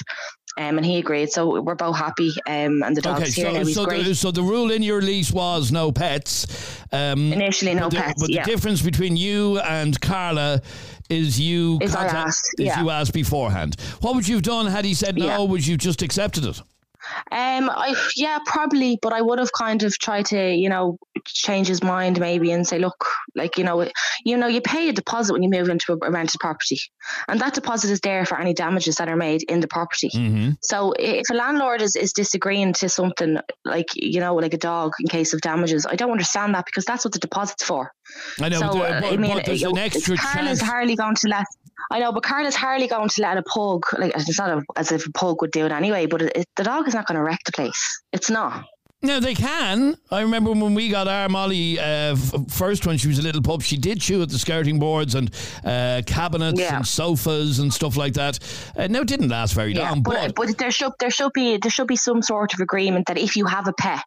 Um, 0.58 0.76
and 0.76 0.84
he 0.84 0.98
agreed, 0.98 1.30
so 1.30 1.60
we're 1.62 1.74
both 1.76 1.96
happy. 1.96 2.32
Um, 2.46 2.82
and 2.82 2.96
the 2.96 3.00
dog's 3.00 3.22
Okay, 3.22 3.30
here 3.30 3.46
so 3.46 3.52
now. 3.52 3.64
He's 3.64 3.74
so 3.76 3.84
great. 3.86 4.04
the, 4.04 4.14
so 4.14 4.30
the 4.32 4.42
rule 4.42 4.72
in 4.72 4.82
your 4.82 5.00
lease 5.00 5.30
was 5.32 5.70
no 5.70 5.92
pets. 5.92 6.82
Um, 6.92 7.32
Initially, 7.32 7.74
no 7.74 7.82
but 7.82 7.90
the, 7.90 7.96
pets. 7.98 8.20
But 8.22 8.30
yeah. 8.30 8.44
the 8.44 8.50
difference 8.50 8.82
between 8.82 9.16
you 9.16 9.60
and 9.60 9.98
Carla 10.00 10.60
is 11.08 11.38
you 11.40 11.78
Is 11.80 11.94
contact- 11.94 12.14
asked, 12.26 12.54
is 12.58 12.66
yeah. 12.66 12.82
you 12.82 12.90
asked 12.90 13.12
beforehand. 13.14 13.76
What 14.00 14.14
would 14.16 14.26
you 14.26 14.34
have 14.34 14.42
done 14.44 14.66
had 14.66 14.84
he 14.84 14.94
said 14.94 15.16
no? 15.16 15.24
Yeah. 15.26 15.38
Would 15.38 15.64
you 15.66 15.76
just 15.76 16.02
accepted 16.02 16.44
it? 16.44 16.60
Um, 17.30 17.70
I 17.70 17.94
yeah, 18.16 18.38
probably, 18.46 18.98
but 19.00 19.12
I 19.12 19.20
would 19.20 19.38
have 19.38 19.52
kind 19.52 19.82
of 19.82 19.98
tried 19.98 20.26
to, 20.26 20.54
you 20.54 20.68
know, 20.68 20.98
change 21.26 21.68
his 21.68 21.82
mind 21.82 22.20
maybe 22.20 22.50
and 22.50 22.66
say, 22.66 22.78
look, 22.78 23.04
like 23.34 23.58
you 23.58 23.64
know, 23.64 23.88
you 24.24 24.36
know, 24.36 24.46
you 24.46 24.60
pay 24.60 24.88
a 24.88 24.92
deposit 24.92 25.32
when 25.32 25.42
you 25.42 25.50
move 25.50 25.68
into 25.68 25.98
a 26.00 26.10
rented 26.10 26.40
property, 26.40 26.78
and 27.28 27.40
that 27.40 27.54
deposit 27.54 27.90
is 27.90 28.00
there 28.00 28.24
for 28.24 28.40
any 28.40 28.54
damages 28.54 28.96
that 28.96 29.08
are 29.08 29.16
made 29.16 29.42
in 29.44 29.60
the 29.60 29.68
property. 29.68 30.10
Mm-hmm. 30.14 30.50
So 30.62 30.92
if 30.98 31.28
a 31.30 31.34
landlord 31.34 31.82
is, 31.82 31.96
is 31.96 32.12
disagreeing 32.12 32.72
to 32.74 32.88
something 32.88 33.38
like 33.64 33.88
you 33.94 34.20
know, 34.20 34.34
like 34.34 34.54
a 34.54 34.58
dog 34.58 34.92
in 35.00 35.08
case 35.08 35.32
of 35.32 35.40
damages, 35.40 35.86
I 35.86 35.96
don't 35.96 36.12
understand 36.12 36.54
that 36.54 36.66
because 36.66 36.84
that's 36.84 37.04
what 37.04 37.12
the 37.12 37.18
deposit's 37.18 37.64
for. 37.64 37.92
I 38.40 38.48
know, 38.48 38.60
so 38.60 38.72
but, 38.72 38.92
uh, 38.92 39.00
but, 39.00 39.12
I 39.12 39.16
mean, 39.16 39.34
but 39.34 39.44
there's 39.44 39.62
an 39.62 39.78
extra 39.78 40.16
Carla's 40.16 40.60
chance. 40.60 40.62
hardly 40.62 40.96
going 40.96 41.16
to 41.16 41.28
let. 41.28 41.46
I 41.90 41.99
know, 42.00 42.12
but 42.12 42.23
Carla's 42.23 42.54
hardly 42.54 42.88
going 42.88 43.08
to 43.08 43.23
let 43.23 43.38
a 43.38 43.42
pug. 43.42 43.85
Like 43.99 44.12
it's 44.14 44.38
not 44.38 44.50
a, 44.50 44.62
as 44.76 44.92
if 44.92 45.06
a 45.06 45.12
pug 45.12 45.40
would 45.40 45.50
do 45.50 45.66
it 45.66 45.73
anyway. 45.73 46.06
But 46.06 46.23
it, 46.23 46.32
it, 46.37 46.47
the 46.56 46.64
dog 46.64 46.87
is 46.88 46.94
not 46.94 47.06
going 47.06 47.16
to 47.16 47.23
wreck 47.23 47.40
the 47.44 47.52
place. 47.52 48.02
It's 48.12 48.30
not. 48.30 48.64
No, 49.00 49.21
they 49.21 49.35
can. 49.35 49.97
I 50.11 50.23
remember 50.23 50.50
when 50.50 50.75
we 50.75 50.88
got 50.88 51.07
our 51.07 51.28
Molly 51.28 51.78
uh, 51.78 52.17
f- 52.17 52.35
first 52.50 52.85
when 52.85 52.99
she 52.99 53.07
was 53.07 53.21
a 53.21 53.23
little 53.23 53.40
pup, 53.43 53.62
she 53.62 53.76
did 53.76 54.00
chew 54.00 54.23
at 54.23 54.28
the 54.28 54.38
skirting 54.40 54.81
boards 54.81 55.14
and 55.14 55.31
uh, 55.64 56.02
cabinets 56.05 56.59
Yeah. 56.61 56.76
and 56.78 56.87
sofas 56.87 57.61
and 57.61 57.73
stuff 57.73 57.97
like 57.97 58.14
that. 58.14 58.40
Uh, 58.76 58.88
no, 58.88 59.02
it 59.02 59.07
didn't 59.07 59.28
last 59.28 59.55
very 59.55 59.73
Yeah, 59.73 59.90
long. 59.90 60.02
but, 60.02 60.35
but 60.35 60.59
there 60.59 60.73
should 60.73 60.90
there 60.99 61.11
should 61.12 61.33
be 61.33 61.59
there 61.59 61.71
should 61.71 61.87
be 61.87 61.95
some 61.95 62.23
sort 62.23 62.55
of 62.55 62.61
agreement 62.61 63.07
that 63.07 63.19
if 63.19 63.37
you 63.37 63.47
have 63.47 63.69
a 63.69 63.73
pet 63.75 64.02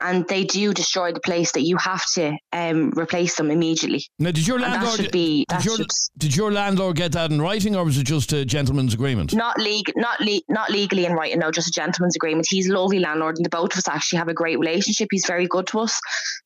and 0.00 0.24
they 0.28 0.44
do 0.44 0.72
destroy 0.72 1.12
the 1.12 1.20
place, 1.20 1.50
that 1.52 1.62
you 1.62 1.76
have 1.78 2.04
to 2.14 2.36
um, 2.52 2.90
replace 2.96 3.34
them 3.34 3.50
immediately. 3.50 4.04
now, 4.20 4.30
did 4.30 4.46
your 4.46 4.60
landlord 4.60 4.94
should 5.00 5.10
be- 5.10 5.44
did 5.48 5.64
your, 5.64 5.76
should- 5.76 5.90
did 6.18 6.36
your 6.36 6.52
landlord 6.52 6.94
get 6.96 7.10
that 7.12 7.32
in 7.32 7.42
writing, 7.42 7.74
or 7.74 7.84
was 7.84 7.98
it 7.98 8.04
just 8.04 8.32
a 8.32 8.44
gentleman's 8.44 8.94
agreement? 8.94 9.34
Not 9.34 9.58
legal, 9.58 9.92
not 9.96 10.20
le- 10.20 10.40
not 10.48 10.70
legally 10.70 11.04
in 11.04 11.14
writing. 11.14 11.40
No, 11.40 11.50
just 11.50 11.66
a 11.66 11.72
gentleman's 11.72 12.14
agreement. 12.14 12.46
He's 12.48 12.68
a 12.70 12.74
lovely 12.78 13.00
landlord, 13.00 13.36
and 13.38 13.44
the 13.44 13.50
both 13.50 13.72
of 13.72 13.78
us 13.78 13.88
actually 13.88 14.18
have 14.18 14.28
a 14.28 14.35
great 14.36 14.58
relationship. 14.60 15.08
He's 15.10 15.26
very 15.26 15.46
good 15.48 15.66
to 15.68 15.80
us. 15.80 16.00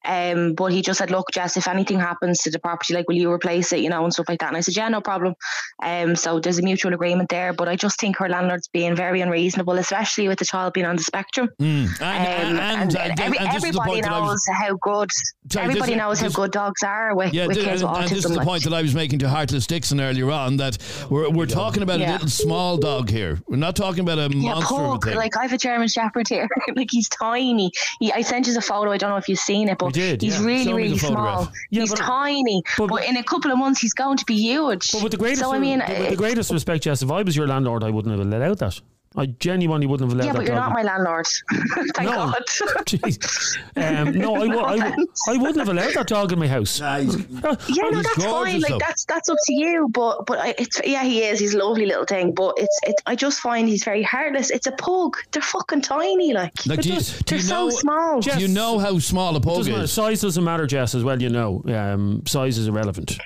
Um, 0.05 0.55
but 0.55 0.73
he 0.73 0.81
just 0.81 0.99
said, 0.99 1.11
"Look, 1.11 1.27
Jess, 1.33 1.57
if 1.59 1.69
anything 1.69 2.01
happens 2.01 2.39
to 2.45 2.51
the 2.51 2.59
property, 2.59 2.95
like, 2.95 3.07
will 3.09 3.17
you 3.17 3.31
replace 3.31 3.71
it? 3.73 3.81
You 3.81 3.91
know, 3.91 4.03
and 4.05 4.13
stuff 4.13 4.29
like 4.31 4.41
that." 4.41 4.49
And 4.49 4.57
I 4.57 4.61
said, 4.61 4.77
"Yeah, 4.77 4.89
no 4.89 5.01
problem." 5.03 5.35
Um, 5.83 6.17
so 6.17 6.41
there's 6.41 6.59
a 6.59 6.63
mutual 6.63 6.95
agreement 6.95 7.29
there. 7.29 7.53
But 7.53 7.69
I 7.69 7.77
just 7.77 8.01
think 8.01 8.17
her 8.19 8.29
landlord's 8.29 8.69
being 8.69 8.97
very 8.97 9.21
unreasonable, 9.21 9.75
especially 9.79 10.29
with 10.29 10.39
the 10.39 10.45
child 10.47 10.73
being 10.73 10.87
on 10.87 10.97
the 10.97 11.03
spectrum. 11.03 11.49
Mm. 11.61 12.01
And, 12.01 12.01
Um, 12.01 12.01
and, 12.01 12.59
and, 12.61 12.97
and, 12.97 13.21
every, 13.21 13.39
and 13.39 13.49
this 13.49 13.57
is 13.57 13.63
the 13.63 13.69
everybody 13.69 13.91
point 13.91 14.07
knows 14.07 14.31
was, 14.31 14.49
how 14.55 14.77
good. 14.81 15.11
Sorry, 15.53 15.65
everybody 15.67 15.93
this- 15.93 15.99
knows 15.99 16.21
this- 16.21 16.33
how 16.35 16.43
good 16.43 16.53
dogs 16.53 16.83
are 16.83 17.15
with, 17.15 17.35
yeah, 17.35 17.47
with 17.47 17.57
th- 17.57 17.67
kids 17.69 17.83
and, 17.83 17.91
with 17.91 18.01
and 18.01 18.07
autism. 18.07 18.15
this 18.15 18.25
is 18.25 18.31
the 18.31 18.37
like. 18.39 18.47
point 18.47 18.65
that 18.65 18.73
I 18.73 18.83
was 18.83 18.95
making 18.95 19.19
to 19.21 19.29
Heartless 19.29 19.67
Dixon 19.67 20.01
earlier 20.01 20.31
on 20.31 20.57
that 20.59 20.79
we're, 21.11 21.29
we're 21.31 21.47
talking 21.47 21.83
about 21.83 22.01
a 22.01 22.13
little 22.13 22.29
small 22.29 22.77
dog 22.77 23.11
here. 23.11 23.41
We're 23.49 23.57
not 23.57 23.77
talking 23.77 24.01
about 24.01 24.19
a 24.19 24.29
Yeah, 24.35 24.55
monster 24.55 24.75
pug. 24.75 25.07
Like 25.15 25.37
I 25.37 25.43
have 25.43 25.53
a 25.53 25.59
German 25.59 25.89
Shepherd 25.89 26.29
here. 26.29 26.49
like 26.77 26.89
he's 26.91 27.09
tiny. 27.09 27.71
He, 27.99 28.13
I 28.13 28.23
sent 28.23 28.47
you 28.47 28.57
a 28.57 28.61
photo. 28.61 28.91
I 28.91 28.97
don't 28.97 29.11
know 29.11 29.17
if 29.17 29.29
you've 29.29 29.39
seen 29.39 29.69
it, 29.69 29.79
but 29.79 29.93
did, 29.93 30.23
he's 30.23 30.39
yeah. 30.39 30.47
really, 30.47 30.65
Show 30.65 30.77
me 30.77 30.83
the 30.83 30.89
really 30.89 30.99
small. 30.99 31.53
Yeah, 31.71 31.81
he's 31.83 31.91
but- 31.91 31.99
tiny, 31.99 32.63
but- 32.79 32.89
but, 32.89 33.05
in 33.05 33.17
a 33.17 33.23
couple 33.23 33.51
of 33.51 33.59
months 33.59 33.81
he's 33.81 33.95
going 33.95 34.17
to 34.17 34.25
be 34.25 34.37
huge. 34.37 34.93
But 34.93 35.03
with 35.03 35.13
the 35.13 35.19
greatest, 35.19 35.43
so 35.43 35.53
I 35.53 35.59
mean, 35.59 35.79
with 35.87 36.11
the 36.11 36.17
greatest 36.17 36.51
respect, 36.51 36.85
Jess, 36.85 37.03
if 37.03 37.11
I 37.11 37.23
was 37.23 37.37
your 37.37 37.47
landlord, 37.47 37.85
I 37.85 37.91
wouldn't 37.91 38.17
have 38.17 38.27
let 38.27 38.43
out 38.43 38.59
that. 38.59 38.81
I 39.17 39.27
genuinely 39.27 39.89
wouldn't 39.89 40.09
have 40.09 40.17
let 40.17 40.27
that 40.33 40.35
dog. 40.37 40.47
yeah, 40.49 40.55
that 40.55 40.73
but 40.73 40.83
you're 40.85 40.85
dog. 40.87 40.99
not 41.01 41.05
my 41.05 41.15
landlord. 41.15 41.27
Thank 41.97 42.11
No. 42.11 42.17
God. 42.31 42.43
Jeez. 42.87 43.59
Um, 43.77 44.13
no, 44.17 44.37
I, 44.37 44.47
wo- 44.55 44.61
I, 44.63 44.77
wo- 44.77 45.05
I 45.29 45.37
wouldn't 45.37 45.59
have 45.59 45.69
allowed 45.69 45.95
that 45.95 46.07
dog 46.07 46.31
in 46.33 46.39
my 46.39 46.47
house. 46.47 46.81
Uh, 46.81 46.99
Yeah, 47.03 47.91
no, 47.91 48.03
that's 48.03 48.17
gorgeous, 48.17 48.23
fine. 48.23 48.61
Like 48.61 48.79
that's 48.79 49.05
that's 49.07 49.29
up 49.29 49.37
to 49.47 49.53
you. 49.53 49.89
But 49.93 50.27
but 50.27 50.39
I, 50.39 50.55
it's 50.59 50.81
yeah, 50.85 51.03
he 51.03 51.25
is. 51.25 51.41
He's 51.41 51.55
a 51.55 51.59
lovely 51.59 51.87
little 51.87 52.05
thing. 52.05 52.33
But 52.35 52.55
it's 52.59 52.79
it. 52.85 52.95
I 53.07 53.17
just 53.17 53.41
find 53.41 53.69
he's 53.69 53.83
very 53.83 54.05
heartless. 54.05 54.51
It's 54.51 54.69
a 54.69 54.73
pug. 54.73 55.17
They're 55.33 55.43
fucking 55.43 55.83
tiny. 55.83 56.33
Like, 56.33 56.65
Like, 56.67 56.81
do 56.83 56.91
you, 56.91 56.95
does- 56.95 57.19
they're 57.27 57.39
you 57.39 57.43
so 57.45 57.65
know, 57.65 57.71
small. 57.71 58.21
Do 58.21 58.39
you 58.39 58.47
know 58.47 58.79
how 58.79 58.99
small 59.01 59.35
a 59.35 59.41
pug 59.41 59.57
doesn't 59.57 59.73
matter. 59.73 59.85
is? 59.85 59.93
Size 59.93 60.21
doesn't 60.21 60.45
matter, 60.45 60.67
Jess, 60.69 60.95
as 60.95 61.03
well. 61.03 61.21
You 61.21 61.31
know, 61.31 61.65
um, 61.67 62.23
size 62.29 62.59
is 62.59 62.69
irrelevant. 62.69 63.19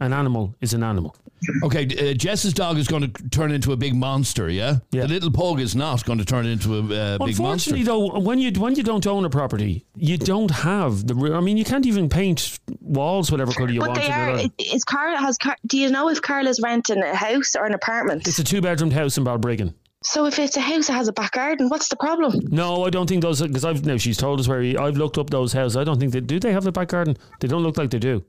An 0.00 0.12
animal 0.14 0.54
is 0.62 0.72
an 0.72 0.82
animal. 0.82 1.14
Okay, 1.64 2.10
uh, 2.10 2.14
Jess's 2.14 2.52
dog 2.52 2.78
is 2.78 2.86
going 2.88 3.10
to 3.12 3.28
turn 3.30 3.50
into 3.52 3.72
a 3.72 3.76
big 3.76 3.94
monster. 3.94 4.48
Yeah, 4.48 4.76
Yeah. 4.92 5.02
the 5.02 5.08
little 5.08 5.30
pug 5.30 5.60
is 5.60 5.74
not 5.74 6.04
going 6.04 6.18
to 6.18 6.24
turn 6.24 6.46
into 6.46 6.74
a 6.76 6.78
uh, 6.80 6.82
big 6.84 7.38
monster. 7.38 7.42
Unfortunately, 7.74 7.82
though, 7.84 8.18
when 8.20 8.38
you 8.38 8.52
when 8.60 8.74
you 8.76 8.82
don't 8.82 9.06
own 9.06 9.24
a 9.24 9.30
property, 9.30 9.84
you 9.96 10.18
don't 10.18 10.50
have 10.50 11.06
the. 11.06 11.14
re- 11.14 11.32
I 11.32 11.40
mean, 11.40 11.56
you 11.56 11.64
can't 11.64 11.86
even 11.86 12.08
paint 12.08 12.58
walls 12.80 13.30
whatever 13.30 13.52
colour 13.52 13.70
you 13.70 13.80
But 13.80 13.88
want. 13.90 14.00
they 14.02 14.10
are. 14.10 14.38
your- 14.40 14.50
Is 14.58 14.84
Carla 14.84 15.18
has? 15.18 15.36
Car, 15.38 15.56
do 15.66 15.78
you 15.78 15.90
know 15.90 16.08
if 16.08 16.22
Carla's 16.22 16.60
renting 16.62 17.02
a 17.02 17.14
house 17.14 17.54
or 17.56 17.64
an 17.64 17.74
apartment? 17.74 18.26
It's 18.28 18.38
a 18.38 18.44
two 18.44 18.60
bedroomed 18.60 18.92
house 18.92 19.16
in 19.18 19.24
Balbriggan. 19.24 19.74
So 20.04 20.26
if 20.26 20.36
it's 20.40 20.56
a 20.56 20.60
house 20.60 20.88
that 20.88 20.94
has 20.94 21.06
a 21.06 21.12
back 21.12 21.30
garden, 21.30 21.68
what's 21.68 21.88
the 21.88 21.94
problem? 21.94 22.34
No, 22.50 22.84
I 22.84 22.90
don't 22.90 23.06
think 23.08 23.22
those 23.22 23.40
because 23.40 23.64
I've 23.64 23.86
now 23.86 23.96
she's 23.98 24.16
told 24.16 24.40
us 24.40 24.48
where 24.48 24.60
he, 24.60 24.76
I've 24.76 24.96
looked 24.96 25.16
up 25.16 25.30
those 25.30 25.52
houses. 25.52 25.76
I 25.76 25.84
don't 25.84 26.00
think 26.00 26.12
they 26.12 26.20
do. 26.20 26.40
They 26.40 26.52
have 26.52 26.66
a 26.66 26.72
back 26.72 26.88
garden. 26.88 27.16
They 27.40 27.46
don't 27.46 27.62
look 27.62 27.78
like 27.78 27.90
they 27.90 28.00
do. 28.00 28.24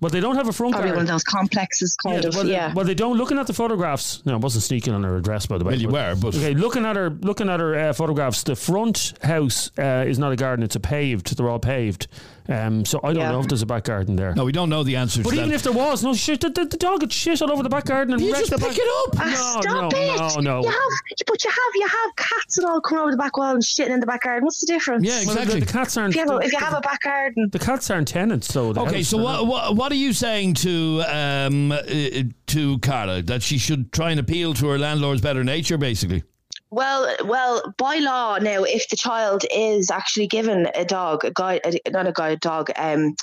But 0.00 0.12
they 0.12 0.20
don't 0.20 0.36
have 0.36 0.48
a 0.48 0.52
front 0.52 0.72
Probably 0.72 0.92
one 0.92 1.02
of 1.02 1.06
those 1.08 1.22
complexes, 1.24 1.94
kind 2.02 2.24
of. 2.24 2.34
well, 2.34 2.44
they- 2.44 2.52
yeah. 2.52 2.72
well, 2.72 2.86
they 2.86 2.94
don't. 2.94 3.18
Looking 3.18 3.38
at 3.38 3.46
the 3.46 3.52
photographs, 3.52 4.22
no, 4.24 4.32
I 4.32 4.36
wasn't 4.36 4.64
sneaking 4.64 4.94
on 4.94 5.02
her 5.04 5.16
address, 5.16 5.44
by 5.46 5.58
the 5.58 5.64
way. 5.64 5.72
Well, 5.72 5.80
you 5.80 5.88
were, 5.88 6.14
but- 6.20 6.34
okay. 6.34 6.54
Looking 6.54 6.86
at 6.86 6.96
her, 6.96 7.10
looking 7.10 7.50
at 7.50 7.60
her 7.60 7.74
uh, 7.74 7.92
photographs, 7.92 8.42
the 8.42 8.56
front 8.56 9.12
house 9.22 9.70
uh, 9.78 10.04
is 10.06 10.18
not 10.18 10.32
a 10.32 10.36
garden; 10.36 10.62
it's 10.64 10.76
a 10.76 10.80
paved. 10.80 11.36
They're 11.36 11.48
all 11.50 11.58
paved. 11.58 12.08
Um, 12.50 12.84
so 12.84 12.98
I 13.04 13.12
don't 13.12 13.22
Yeah. 13.22 13.30
know 13.32 13.40
if 13.40 13.46
there's 13.46 13.62
a 13.62 13.66
back 13.66 13.84
garden 13.84 14.16
there. 14.16 14.34
no, 14.34 14.44
we 14.44 14.50
don't 14.52 14.68
know 14.68 14.82
the 14.82 14.96
answer 14.96 15.22
But 15.22 15.30
to 15.30 15.36
even 15.36 15.50
that. 15.50 15.54
if 15.54 15.62
there 15.62 15.72
was, 15.72 16.02
no 16.02 16.12
shit, 16.14 16.40
the, 16.40 16.50
the, 16.50 16.64
the 16.64 16.76
dog 16.76 17.00
would 17.00 17.12
shit 17.12 17.40
all 17.40 17.52
over 17.52 17.62
the 17.62 17.68
back 17.68 17.84
garden 17.84 18.12
and 18.14 18.20
you 18.22 18.32
wreck 18.32 18.40
just 18.40 18.50
the 18.50 18.58
pick 18.58 18.68
back. 18.70 18.78
it 18.78 18.88
up. 19.08 19.14
Ah, 19.20 19.24
no, 19.24 19.60
stop 19.60 19.92
no, 19.92 19.98
it! 19.98 20.18
no, 20.18 20.40
no. 20.40 20.62
You 20.64 20.68
have, 20.68 21.26
but 21.26 21.44
you 21.44 21.50
have, 21.50 21.74
you 21.76 21.86
have 21.86 22.16
cats 22.16 22.58
and 22.58 22.66
all 22.66 22.80
coming 22.80 23.02
over 23.02 23.12
the 23.12 23.16
back 23.16 23.36
wall 23.36 23.52
and 23.52 23.62
shitting 23.62 23.90
in 23.90 24.00
the 24.00 24.06
back 24.06 24.22
garden. 24.24 24.44
What's 24.44 24.60
the 24.60 24.66
difference? 24.66 25.06
Yeah, 25.06 25.18
Well, 25.26 25.36
the- 25.36 25.40
exactly. 25.42 25.60
the, 25.60 25.66
cats 25.72 25.96
aren't. 25.96 26.10
If 26.10 26.16
you 26.16 26.26
have, 26.28 26.40
a, 26.40 26.44
if 26.44 26.52
you 26.52 26.58
have 26.58 26.74
a 26.74 26.80
back 26.80 27.00
garden, 27.02 27.48
the 27.52 27.58
cats 27.60 27.88
aren't 27.90 28.08
tenants, 28.08 28.48
So 28.48 28.72
the 28.72 28.80
Okay, 28.80 28.96
house. 28.96 29.08
so 29.08 29.18
what, 29.18 29.46
what 29.46 29.76
what 29.76 29.92
are 29.92 29.96
you 29.96 30.12
saying 30.12 30.54
to 30.54 31.02
um, 31.06 31.70
uh, 31.72 31.82
to 32.48 32.78
Carla 32.80 33.22
that 33.22 33.42
she 33.42 33.58
should 33.58 33.92
try 33.92 34.10
and 34.10 34.18
appeal 34.18 34.54
to 34.54 34.66
her 34.68 34.78
landlord's 34.78 35.20
better 35.20 35.44
nature, 35.44 35.78
basically? 35.78 36.24
Well, 36.70 37.16
well, 37.24 37.74
by 37.76 37.96
law 37.96 38.38
now, 38.38 38.62
if 38.62 38.88
the 38.88 38.96
child 38.96 39.44
is 39.52 39.90
actually 39.90 40.28
given 40.28 40.68
a 40.74 40.84
dog, 40.84 41.24
a 41.24 41.32
guide, 41.32 41.60
a, 41.64 41.90
not 41.90 42.06
a 42.06 42.12
guide 42.12 42.40
dog, 42.40 42.70
um, 42.76 43.16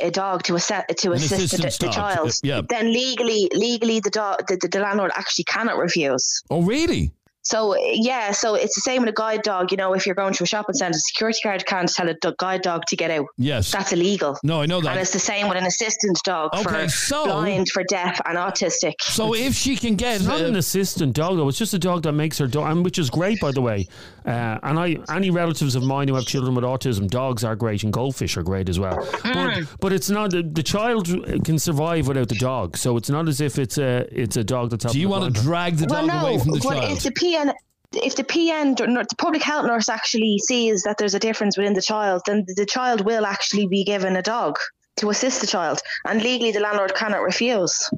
a 0.00 0.10
dog 0.10 0.42
to 0.44 0.54
assist 0.54 0.88
to 0.88 1.10
An 1.10 1.16
assist 1.16 1.52
the, 1.56 1.86
the 1.86 1.92
child, 1.92 2.30
uh, 2.30 2.32
yeah. 2.42 2.62
then 2.68 2.92
legally, 2.92 3.50
legally, 3.52 4.00
the 4.00 4.10
dog, 4.10 4.46
the, 4.48 4.68
the 4.70 4.80
landlord 4.80 5.12
actually 5.14 5.44
cannot 5.44 5.76
refuse. 5.76 6.42
Oh, 6.50 6.62
really? 6.62 7.12
So 7.44 7.76
yeah, 7.92 8.32
so 8.32 8.54
it's 8.54 8.74
the 8.74 8.80
same 8.80 9.02
with 9.02 9.10
a 9.10 9.14
guide 9.14 9.42
dog. 9.42 9.70
You 9.70 9.76
know, 9.76 9.92
if 9.92 10.06
you're 10.06 10.14
going 10.14 10.32
to 10.34 10.42
a 10.42 10.46
shopping 10.46 10.74
centre, 10.74 10.98
security 10.98 11.40
guard 11.44 11.64
can't 11.66 11.88
tell 11.92 12.08
a 12.08 12.14
do- 12.14 12.34
guide 12.38 12.62
dog 12.62 12.84
to 12.88 12.96
get 12.96 13.10
out. 13.10 13.26
Yes. 13.36 13.70
That's 13.70 13.92
illegal. 13.92 14.38
No, 14.42 14.62
I 14.62 14.66
know 14.66 14.80
that. 14.80 14.92
And 14.92 15.00
it's 15.00 15.12
the 15.12 15.18
same 15.18 15.48
with 15.48 15.58
an 15.58 15.66
assistant 15.66 16.18
dog 16.24 16.54
Okay, 16.54 16.84
for 16.84 16.88
so- 16.88 17.24
blind, 17.26 17.68
for 17.68 17.84
deaf, 17.84 18.20
and 18.24 18.38
autistic. 18.38 18.94
So 19.00 19.34
if 19.34 19.54
she 19.54 19.76
can 19.76 19.94
get 19.96 20.16
It's 20.16 20.24
not 20.26 20.40
uh, 20.40 20.46
an 20.46 20.56
assistant 20.56 21.14
dog 21.14 21.36
though. 21.36 21.48
It's 21.48 21.58
just 21.58 21.74
a 21.74 21.78
dog 21.78 22.02
that 22.04 22.12
makes 22.12 22.38
her 22.38 22.46
dog, 22.46 22.70
and 22.70 22.84
which 22.84 22.98
is 22.98 23.10
great 23.10 23.40
by 23.40 23.52
the 23.52 23.60
way. 23.60 23.86
Uh, 24.24 24.58
and 24.62 24.78
I, 24.78 24.96
any 25.14 25.30
relatives 25.30 25.74
of 25.74 25.82
mine 25.82 26.08
who 26.08 26.14
have 26.14 26.24
children 26.24 26.54
with 26.54 26.64
autism, 26.64 27.10
dogs 27.10 27.44
are 27.44 27.54
great, 27.54 27.84
and 27.84 27.92
goldfish 27.92 28.38
are 28.38 28.42
great 28.42 28.70
as 28.70 28.80
well. 28.80 29.06
But, 29.22 29.64
but 29.80 29.92
it's 29.92 30.08
not 30.08 30.30
the, 30.30 30.42
the 30.42 30.62
child 30.62 31.06
can 31.44 31.58
survive 31.58 32.08
without 32.08 32.30
the 32.30 32.36
dog, 32.36 32.78
so 32.78 32.96
it's 32.96 33.10
not 33.10 33.28
as 33.28 33.42
if 33.42 33.58
it's 33.58 33.76
a 33.76 34.06
it's 34.10 34.38
a 34.38 34.44
dog 34.44 34.70
that's. 34.70 34.90
do 34.90 34.98
you 34.98 35.10
want 35.10 35.34
to 35.34 35.42
drag 35.42 35.76
the 35.76 35.86
well, 35.90 36.06
dog 36.06 36.22
no, 36.22 36.26
away 36.26 36.38
from 36.38 36.52
the 36.52 36.60
but 36.60 36.74
child? 36.74 36.90
If 37.34 37.46
the 37.46 37.52
PN 37.52 37.54
if 37.96 38.16
the 38.16 38.24
PN, 38.24 38.76
the 38.76 39.16
public 39.16 39.42
health 39.42 39.66
nurse, 39.66 39.88
actually 39.88 40.38
sees 40.38 40.82
that 40.82 40.98
there's 40.98 41.14
a 41.14 41.18
difference 41.18 41.56
within 41.56 41.74
the 41.74 41.82
child, 41.82 42.22
then 42.26 42.44
the 42.56 42.66
child 42.66 43.02
will 43.02 43.24
actually 43.24 43.66
be 43.66 43.84
given 43.84 44.16
a 44.16 44.22
dog 44.22 44.58
to 44.96 45.10
assist 45.10 45.40
the 45.40 45.46
child, 45.46 45.80
and 46.06 46.22
legally 46.22 46.52
the 46.52 46.60
landlord 46.60 46.94
cannot 46.94 47.22
refuse. 47.22 47.90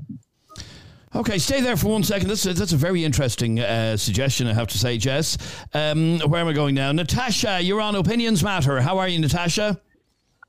Okay, 1.14 1.38
stay 1.38 1.62
there 1.62 1.76
for 1.76 1.88
one 1.88 2.02
second. 2.02 2.28
That's 2.28 2.44
a, 2.44 2.52
that's 2.52 2.72
a 2.72 2.76
very 2.76 3.04
interesting 3.04 3.60
uh, 3.60 3.96
suggestion, 3.96 4.46
I 4.48 4.52
have 4.52 4.66
to 4.68 4.78
say, 4.78 4.98
Jess. 4.98 5.38
Um, 5.72 6.20
where 6.20 6.42
am 6.42 6.48
I 6.48 6.52
going 6.52 6.74
now? 6.74 6.92
Natasha, 6.92 7.60
you're 7.62 7.80
on 7.80 7.94
Opinions 7.94 8.42
Matter. 8.44 8.80
How 8.82 8.98
are 8.98 9.08
you, 9.08 9.18
Natasha? 9.18 9.80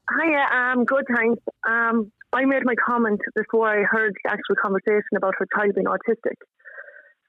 Hiya, 0.09 0.45
um, 0.53 0.83
good 0.83 1.05
thanks. 1.15 1.41
Um, 1.67 2.11
I 2.33 2.43
made 2.43 2.65
my 2.65 2.75
comment 2.85 3.21
before 3.35 3.69
I 3.69 3.83
heard 3.83 4.13
the 4.23 4.31
actual 4.31 4.55
conversation 4.61 5.15
about 5.15 5.35
her 5.37 5.47
child 5.55 5.75
being 5.75 5.87
autistic. 5.87 6.35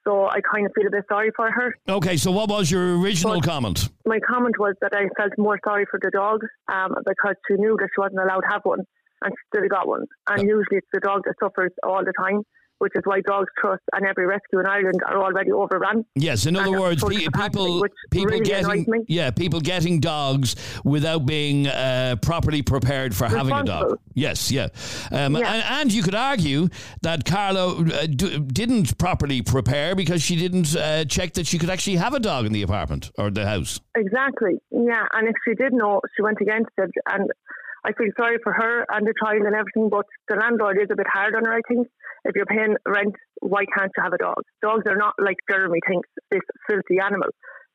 So 0.08 0.26
I 0.26 0.40
kind 0.40 0.64
of 0.64 0.72
feel 0.74 0.86
a 0.86 0.90
bit 0.90 1.04
sorry 1.06 1.30
for 1.36 1.50
her. 1.50 1.74
Okay, 1.86 2.16
so 2.16 2.30
what 2.30 2.48
was 2.48 2.70
your 2.70 2.98
original 2.98 3.42
comment? 3.42 3.90
My 4.06 4.18
comment 4.26 4.58
was 4.58 4.74
that 4.80 4.92
I 4.94 5.04
felt 5.20 5.32
more 5.36 5.60
sorry 5.62 5.84
for 5.90 6.00
the 6.02 6.10
dog 6.10 6.40
um, 6.72 6.94
because 7.04 7.34
she 7.46 7.56
knew 7.56 7.76
that 7.78 7.88
she 7.94 8.00
wasn't 8.00 8.20
allowed 8.20 8.40
to 8.40 8.48
have 8.50 8.62
one 8.64 8.80
and 9.20 9.32
she 9.32 9.58
still 9.58 9.68
got 9.68 9.86
one. 9.86 10.06
And 10.28 10.48
usually 10.48 10.78
it's 10.78 10.86
the 10.94 11.00
dog 11.00 11.22
that 11.26 11.34
suffers 11.42 11.72
all 11.82 12.02
the 12.02 12.14
time, 12.18 12.40
which 12.78 12.92
is 12.94 13.02
why 13.04 13.20
Dogs 13.20 13.50
Trust 13.58 13.82
and 13.92 14.06
every 14.06 14.26
rescue 14.26 14.60
in 14.60 14.66
Ireland 14.66 15.00
are 15.06 15.18
already 15.18 15.52
overrun. 15.52 16.04
Yes, 16.14 16.46
in 16.46 16.56
other 16.56 16.78
words, 16.78 17.00
full 17.00 17.10
pe- 17.10 17.24
capacity, 17.24 17.50
people 17.50 17.84
people 18.10 18.26
really 18.26 18.44
getting 18.44 18.84
me. 18.88 19.04
yeah 19.08 19.30
people 19.30 19.60
getting 19.60 20.00
dogs 20.00 20.56
without 20.84 21.26
being 21.26 21.66
uh, 21.66 22.16
properly 22.22 22.62
prepared 22.62 23.14
for 23.14 23.26
having 23.26 23.54
a 23.54 23.64
dog. 23.64 23.98
Yes, 24.14 24.50
yeah, 24.50 24.68
um, 25.12 25.36
Yeah. 25.36 25.52
And, 25.52 25.62
and 25.80 25.92
you 25.92 26.02
could 26.02 26.14
argue 26.14 26.68
that 27.02 27.24
Carla 27.24 27.76
uh, 27.78 28.06
d- 28.06 28.38
didn't 28.40 28.98
properly 28.98 29.42
prepare 29.42 29.94
because 29.94 30.22
she 30.22 30.36
didn't 30.36 30.74
uh, 30.76 31.04
check 31.04 31.34
that 31.34 31.46
she 31.46 31.58
could 31.58 31.70
actually 31.70 31.96
have 31.96 32.14
a 32.14 32.20
dog 32.20 32.46
in 32.46 32.52
the 32.52 32.62
apartment 32.62 33.10
or 33.18 33.30
the 33.30 33.46
house. 33.46 33.80
Exactly. 33.96 34.60
Yeah, 34.70 35.04
and 35.12 35.28
if 35.28 35.34
she 35.46 35.54
did 35.54 35.72
know, 35.72 36.00
she 36.16 36.22
went 36.22 36.40
against 36.40 36.70
it, 36.78 36.90
and 37.12 37.30
I 37.88 37.92
feel 37.96 38.11
sorry 38.18 38.38
for 38.44 38.53
her 38.53 38.85
and 38.90 39.07
the 39.07 39.14
child 39.22 39.42
and 39.48 39.55
everything. 39.55 39.88
But 39.88 40.05
the 40.29 40.37
landlord 40.37 40.77
is 40.83 40.88
a 40.92 40.96
bit 40.96 41.07
hard 41.12 41.35
on 41.35 41.44
her. 41.46 41.55
I 41.55 41.62
think 41.68 41.87
if 42.24 42.37
you're 42.37 42.46
paying 42.46 42.74
rent, 42.87 43.14
why 43.40 43.64
can't 43.77 43.90
you 43.96 44.03
have 44.03 44.12
a 44.12 44.18
dog? 44.18 44.42
Dogs 44.62 44.85
are 44.88 44.96
not 44.96 45.14
like 45.18 45.37
Jeremy 45.51 45.81
thinks 45.88 46.09
this 46.31 46.42
filthy 46.68 46.98
animal. 47.01 47.29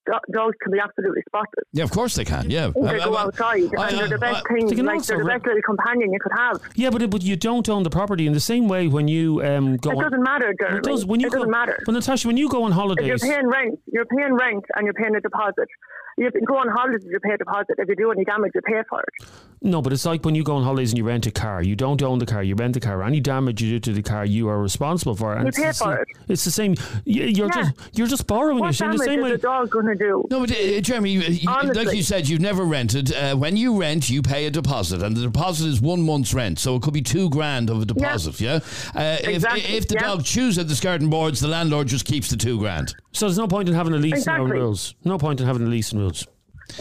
Dogs 0.06 0.58
can 0.62 0.73
be 0.73 0.80
absolutely 0.84 1.21
spotless. 1.30 1.63
Yeah, 1.71 1.86
of 1.86 1.91
course 1.91 2.15
they 2.15 2.26
can. 2.26 2.49
Yeah, 2.49 2.71
They 2.76 2.99
I- 2.99 3.06
go 3.06 3.13
I- 3.15 3.21
outside, 3.23 3.69
I- 3.78 3.88
and 3.88 3.97
they're 3.99 4.17
the 4.19 4.26
I- 4.26 4.32
best 4.34 4.45
thing. 4.49 4.67
They 4.67 4.76
can 4.76 4.86
Like 4.86 4.95
also 4.95 5.13
they're 5.13 5.23
the 5.23 5.30
re- 5.30 5.36
best 5.36 5.45
little 5.45 5.62
companion 5.62 6.12
you 6.12 6.19
could 6.19 6.34
have. 6.38 6.60
Yeah, 6.76 6.89
but 6.89 7.10
but 7.10 7.21
you 7.23 7.38
don't 7.38 7.67
own 7.69 7.84
the 7.84 7.89
property 7.89 8.28
in 8.28 8.34
the 8.34 8.41
same 8.52 8.67
way 8.67 8.89
when 8.89 9.08
you 9.08 9.41
um, 9.49 9.78
go. 9.78 9.91
It 9.91 9.95
on, 9.97 10.04
doesn't 10.04 10.23
matter, 10.32 10.54
Jeremy. 10.60 10.80
It 10.80 10.84
does 10.84 11.06
when 11.06 11.21
you 11.21 11.28
it 11.28 11.32
go. 11.32 11.38
doesn't 11.38 11.52
matter. 11.52 11.78
But 11.86 11.93
Natasha, 11.93 12.28
when 12.28 12.36
you 12.36 12.49
go 12.49 12.63
on 12.63 12.73
If 12.73 13.06
you're 13.06 13.17
paying 13.17 13.47
rent, 13.47 13.80
you're 13.93 14.06
paying 14.17 14.34
rent, 14.34 14.65
and 14.76 14.84
you're 14.86 14.93
paying 15.02 15.15
a 15.15 15.21
deposit. 15.21 15.69
You 16.17 16.30
go 16.45 16.58
on 16.58 16.67
holidays, 16.69 17.06
you 17.10 17.19
pay 17.19 17.34
a 17.34 17.38
deposit. 17.38 17.76
If 17.78 17.89
you 17.89 17.95
do 17.95 18.12
any 18.12 18.23
damage, 18.23 18.52
you 18.54 18.62
pay 18.62 18.82
for 18.89 19.02
it. 19.02 19.28
no, 19.62 19.82
but 19.82 19.93
it's 19.93 20.06
like 20.06 20.23
when 20.26 20.36
you 20.36 20.43
go 20.43 20.56
on 20.58 20.63
holidays 20.63 20.91
and 20.91 20.97
you 20.97 21.06
rent 21.06 21.26
a 21.26 21.32
car. 21.32 21.63
You 21.63 21.76
don't 21.76 22.02
own 22.04 22.19
the 22.19 22.26
car, 22.26 22.43
you 22.43 22.54
rent 22.56 22.73
the 22.73 22.80
car. 22.80 23.02
Any 23.04 23.19
damage 23.19 23.62
you 23.62 23.71
do 23.71 23.80
to 23.80 23.93
the 23.93 24.04
car, 24.04 24.26
you 24.26 24.47
are 24.49 24.62
responsible 24.62 25.15
for. 25.15 25.34
And 25.34 25.43
You 25.43 25.47
it's 25.49 25.58
pay 25.58 25.67
the 25.67 25.73
same- 25.73 25.88
for 25.88 25.95
it. 26.02 26.08
It's 26.28 26.43
the 26.45 26.52
same. 26.52 26.76
you- 27.06 27.23
You're 27.23 27.47
Yeah. 27.47 27.63
just 27.63 27.71
you're 27.97 28.08
just 28.08 28.28
borrowing 28.28 28.60
What 28.60 28.76
it 28.76 28.78
damage 28.78 28.97
the 28.99 29.04
same 29.06 29.19
is 29.19 29.23
way. 29.23 29.32
a 29.32 29.38
dog 29.38 29.69
going 29.69 29.86
to 29.88 29.95
do? 29.95 30.26
No, 30.30 30.41
but 30.41 30.52
uh, 30.52 30.82
Jeremy, 30.82 31.12
you, 31.12 31.21
you- 31.21 31.49
like 31.73 31.93
you 31.95 32.04
said, 32.04 32.28
you've 32.28 32.41
never 32.41 32.63
rented. 32.63 33.13
Uh, 33.13 33.36
when 33.36 33.56
you 33.58 33.80
rent, 33.80 34.10
you 34.10 34.21
pay 34.21 34.45
a 34.45 34.52
deposit, 34.52 35.02
and 35.02 35.15
the 35.17 35.21
deposit 35.21 35.67
is 35.67 35.82
one 35.82 36.02
month's 36.06 36.34
rent, 36.34 36.60
so 36.60 36.76
it 36.76 36.82
could 36.84 36.93
be 36.93 37.02
two 37.02 37.30
grand 37.30 37.69
of 37.69 37.82
a 37.82 37.86
deposit. 37.86 38.39
Yeah. 38.41 38.60
Uh, 38.95 39.17
Exactly, 39.23 39.62
If 39.62 39.84
if 39.84 39.88
the 39.88 39.95
yeah. 39.95 40.02
dog 40.08 40.23
chews 40.23 40.58
at 40.58 40.67
the 40.67 40.76
skirting 40.76 41.10
boards, 41.10 41.39
the 41.39 41.47
landlord 41.47 41.88
just 41.88 42.06
keeps 42.06 42.30
the 42.30 42.38
two 42.38 42.60
grand. 42.60 42.93
So 43.13 43.28
there's 43.28 43.38
no 43.38 43.47
point 43.47 43.69
in 43.69 43.76
having 43.76 43.93
a 43.93 43.97
lease 43.97 44.13
and 44.13 44.19
Exactly. 44.38 44.52
rules. 44.52 44.95
No 45.06 45.17
point 45.17 45.39
in 45.39 45.45
having 45.47 45.63
a 45.65 45.69
lease 45.69 45.91
and 45.91 46.02
rules. 46.03 46.27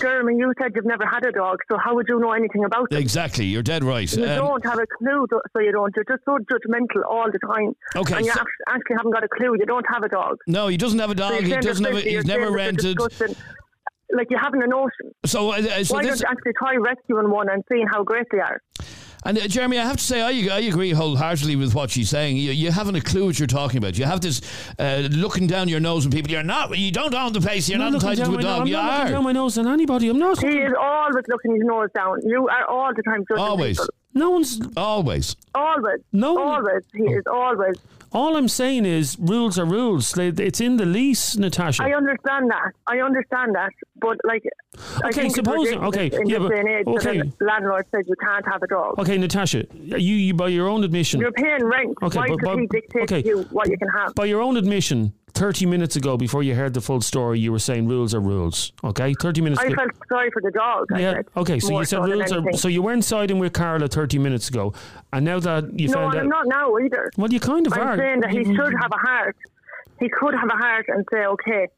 Jeremy, 0.00 0.34
you 0.38 0.52
said 0.60 0.70
you've 0.76 0.86
never 0.86 1.04
had 1.04 1.26
a 1.26 1.32
dog, 1.32 1.58
so 1.70 1.76
how 1.84 1.94
would 1.96 2.06
you 2.08 2.18
know 2.20 2.32
anything 2.32 2.64
about 2.64 2.86
it? 2.92 2.98
Exactly, 2.98 3.46
you're 3.46 3.64
dead 3.64 3.82
right. 3.82 4.10
You 4.16 4.22
Um, 4.24 4.36
don't 4.46 4.64
have 4.64 4.78
a 4.78 4.86
clue, 4.98 5.26
so 5.52 5.60
you 5.60 5.72
don't. 5.72 5.92
You're 5.96 6.04
just 6.12 6.22
so 6.24 6.38
judgmental 6.50 7.02
all 7.10 7.26
the 7.30 7.40
time. 7.40 7.74
Okay, 7.96 8.16
And 8.18 8.24
you 8.26 8.32
so- 8.32 8.44
actually 8.68 8.96
haven't 8.96 9.10
got 9.12 9.24
a 9.24 9.28
clue. 9.36 9.56
You 9.58 9.66
don't 9.66 9.84
have 9.92 10.02
a 10.04 10.08
dog. 10.08 10.36
no, 10.46 10.68
he 10.68 10.76
doesn't 10.76 10.98
have 11.00 11.10
a 11.10 11.14
dog. 11.16 11.32
you're 11.32 11.42
He 11.42 11.66
doesn't 11.68 11.84
have. 11.84 11.96
A, 11.96 12.00
he's 12.00 12.24
never 12.24 12.46
saying 12.46 12.76
that 12.76 12.82
they're 13.18 13.26
rented. 13.28 13.36
Like 14.14 14.28
you 14.30 14.38
haven't 14.38 14.62
a 14.62 14.66
notion. 14.66 15.06
So, 15.24 15.50
uh, 15.52 15.56
so 15.84 15.94
Why 15.94 16.02
this, 16.02 16.20
don't 16.20 16.20
you 16.20 16.26
actually 16.30 16.52
try 16.58 16.76
rescuing 16.76 17.30
one 17.30 17.48
and 17.48 17.64
seeing 17.70 17.86
how 17.90 18.04
great 18.04 18.26
they 18.30 18.40
are? 18.40 18.60
And 19.24 19.38
uh, 19.38 19.46
Jeremy, 19.46 19.78
I 19.78 19.84
have 19.84 19.96
to 19.98 20.02
say, 20.02 20.20
I, 20.20 20.54
I 20.56 20.60
agree 20.60 20.90
wholeheartedly 20.90 21.54
with 21.56 21.74
what 21.74 21.90
she's 21.90 22.10
saying. 22.10 22.36
You, 22.38 22.50
you 22.50 22.70
haven't 22.72 22.96
a 22.96 23.00
clue 23.00 23.26
what 23.26 23.38
you're 23.38 23.46
talking 23.46 23.78
about. 23.78 23.96
You 23.96 24.04
have 24.04 24.20
this 24.20 24.40
uh, 24.78 25.08
looking 25.12 25.46
down 25.46 25.68
your 25.68 25.78
nose 25.80 26.04
and 26.04 26.12
people. 26.12 26.30
You're 26.30 26.42
not. 26.42 26.76
You 26.76 26.90
don't 26.90 27.14
own 27.14 27.32
the 27.32 27.40
place. 27.40 27.68
You're 27.68 27.80
I'm 27.80 27.92
not 27.92 28.02
looking 28.02 28.08
entitled 28.10 28.34
to 28.34 28.38
a 28.40 28.42
down 28.42 28.58
my 28.58 28.58
dog. 28.58 28.60
nose- 28.60 28.68
You 28.70 28.76
I'm 28.78 28.84
not 28.86 28.92
looking 28.98 29.08
are. 29.08 29.16
down 29.16 29.24
my 29.24 29.32
nose 29.32 29.58
on 29.58 29.68
anybody. 29.68 30.08
I'm 30.08 30.18
not. 30.18 30.40
He 30.40 30.48
is 30.48 30.72
always 30.80 31.24
looking 31.28 31.52
his 31.54 31.62
nose 31.64 31.88
down. 31.94 32.18
You 32.24 32.48
are 32.48 32.66
all 32.66 32.90
the 32.94 33.02
time 33.04 33.24
judging 33.28 33.42
Always, 33.44 33.78
people. 33.78 33.94
No 34.14 34.30
one's. 34.30 34.60
always. 34.76 35.36
Always. 35.54 36.00
No. 36.12 36.38
Always. 36.38 36.82
He 36.94 37.04
is 37.04 37.24
always. 37.26 37.76
All 38.14 38.36
I'm 38.36 38.48
saying 38.48 38.84
is 38.84 39.16
rules 39.18 39.58
are 39.58 39.64
rules. 39.64 40.16
It's 40.18 40.60
in 40.60 40.76
the 40.76 40.84
lease, 40.84 41.34
Natasha. 41.38 41.82
I 41.82 41.94
understand 41.94 42.50
that. 42.50 42.72
I 42.86 42.98
understand 42.98 43.54
that. 43.54 43.70
But 43.96 44.18
like, 44.24 44.42
Okay, 45.04 45.30
suppose- 45.30 45.72
okay, 45.72 46.10
in 46.12 46.26
yeah, 46.28 46.38
this 46.38 46.48
but- 46.48 46.54
day 46.54 46.60
and 46.60 46.68
age 46.68 46.86
okay. 46.88 47.18
that 47.18 47.32
landlord 47.40 47.86
says 47.90 48.04
you 48.06 48.14
can't 48.22 48.46
have 48.46 48.62
a 48.62 48.66
dog. 48.66 48.98
okay, 48.98 49.16
Natasha, 49.16 49.64
you, 49.72 49.96
you 50.16 50.34
by 50.34 50.48
your 50.48 50.68
own 50.68 50.84
admission. 50.84 51.20
You're 51.20 51.32
paying 51.32 51.64
rent. 51.64 51.94
Okay, 52.02 52.18
Why 52.18 52.28
but- 52.28 52.32
should 52.40 52.44
but- 52.44 52.58
he 52.58 52.66
dictate 52.66 53.02
okay. 53.04 53.22
to 53.22 53.28
you 53.28 53.42
what 53.50 53.70
you 53.70 53.78
can 53.78 53.88
have? 53.88 54.14
by 54.14 54.26
your 54.26 54.42
own 54.42 54.58
admission, 54.58 55.14
30 55.34 55.66
minutes 55.66 55.96
ago, 55.96 56.16
before 56.16 56.42
you 56.42 56.54
heard 56.54 56.74
the 56.74 56.80
full 56.80 57.00
story, 57.00 57.40
you 57.40 57.52
were 57.52 57.58
saying 57.58 57.88
rules 57.88 58.14
are 58.14 58.20
rules. 58.20 58.72
Okay, 58.84 59.14
30 59.14 59.40
minutes 59.40 59.60
I 59.60 59.66
ago. 59.66 59.74
felt 59.76 59.90
sorry 60.08 60.30
for 60.30 60.42
the 60.42 60.50
dog. 60.50 60.86
I 60.92 61.00
yeah. 61.00 61.12
said, 61.12 61.26
Okay. 61.36 61.60
So 61.60 61.78
you 61.78 61.84
said 61.84 62.02
than 62.02 62.10
rules 62.10 62.32
are. 62.32 62.52
So 62.52 62.68
you 62.68 62.82
weren't 62.82 63.04
siding 63.04 63.38
with 63.38 63.52
Carla 63.52 63.88
30 63.88 64.18
minutes 64.18 64.48
ago, 64.48 64.74
and 65.12 65.24
now 65.24 65.40
that 65.40 65.78
you 65.78 65.88
no, 65.88 65.94
found 65.94 66.14
and 66.14 66.18
out. 66.18 66.22
I'm 66.22 66.28
not 66.28 66.46
now 66.48 66.76
either. 66.78 67.10
Well, 67.16 67.32
you 67.32 67.40
kind 67.40 67.66
of 67.66 67.72
I'm 67.72 67.80
are. 67.80 67.96
saying 67.96 68.20
that 68.20 68.30
he 68.30 68.44
should 68.44 68.74
have 68.80 68.92
a 68.92 68.98
heart. 68.98 69.36
He 70.00 70.08
could 70.08 70.34
have 70.34 70.48
a 70.48 70.56
heart 70.56 70.86
and 70.88 71.06
say, 71.12 71.24
okay, 71.24 71.68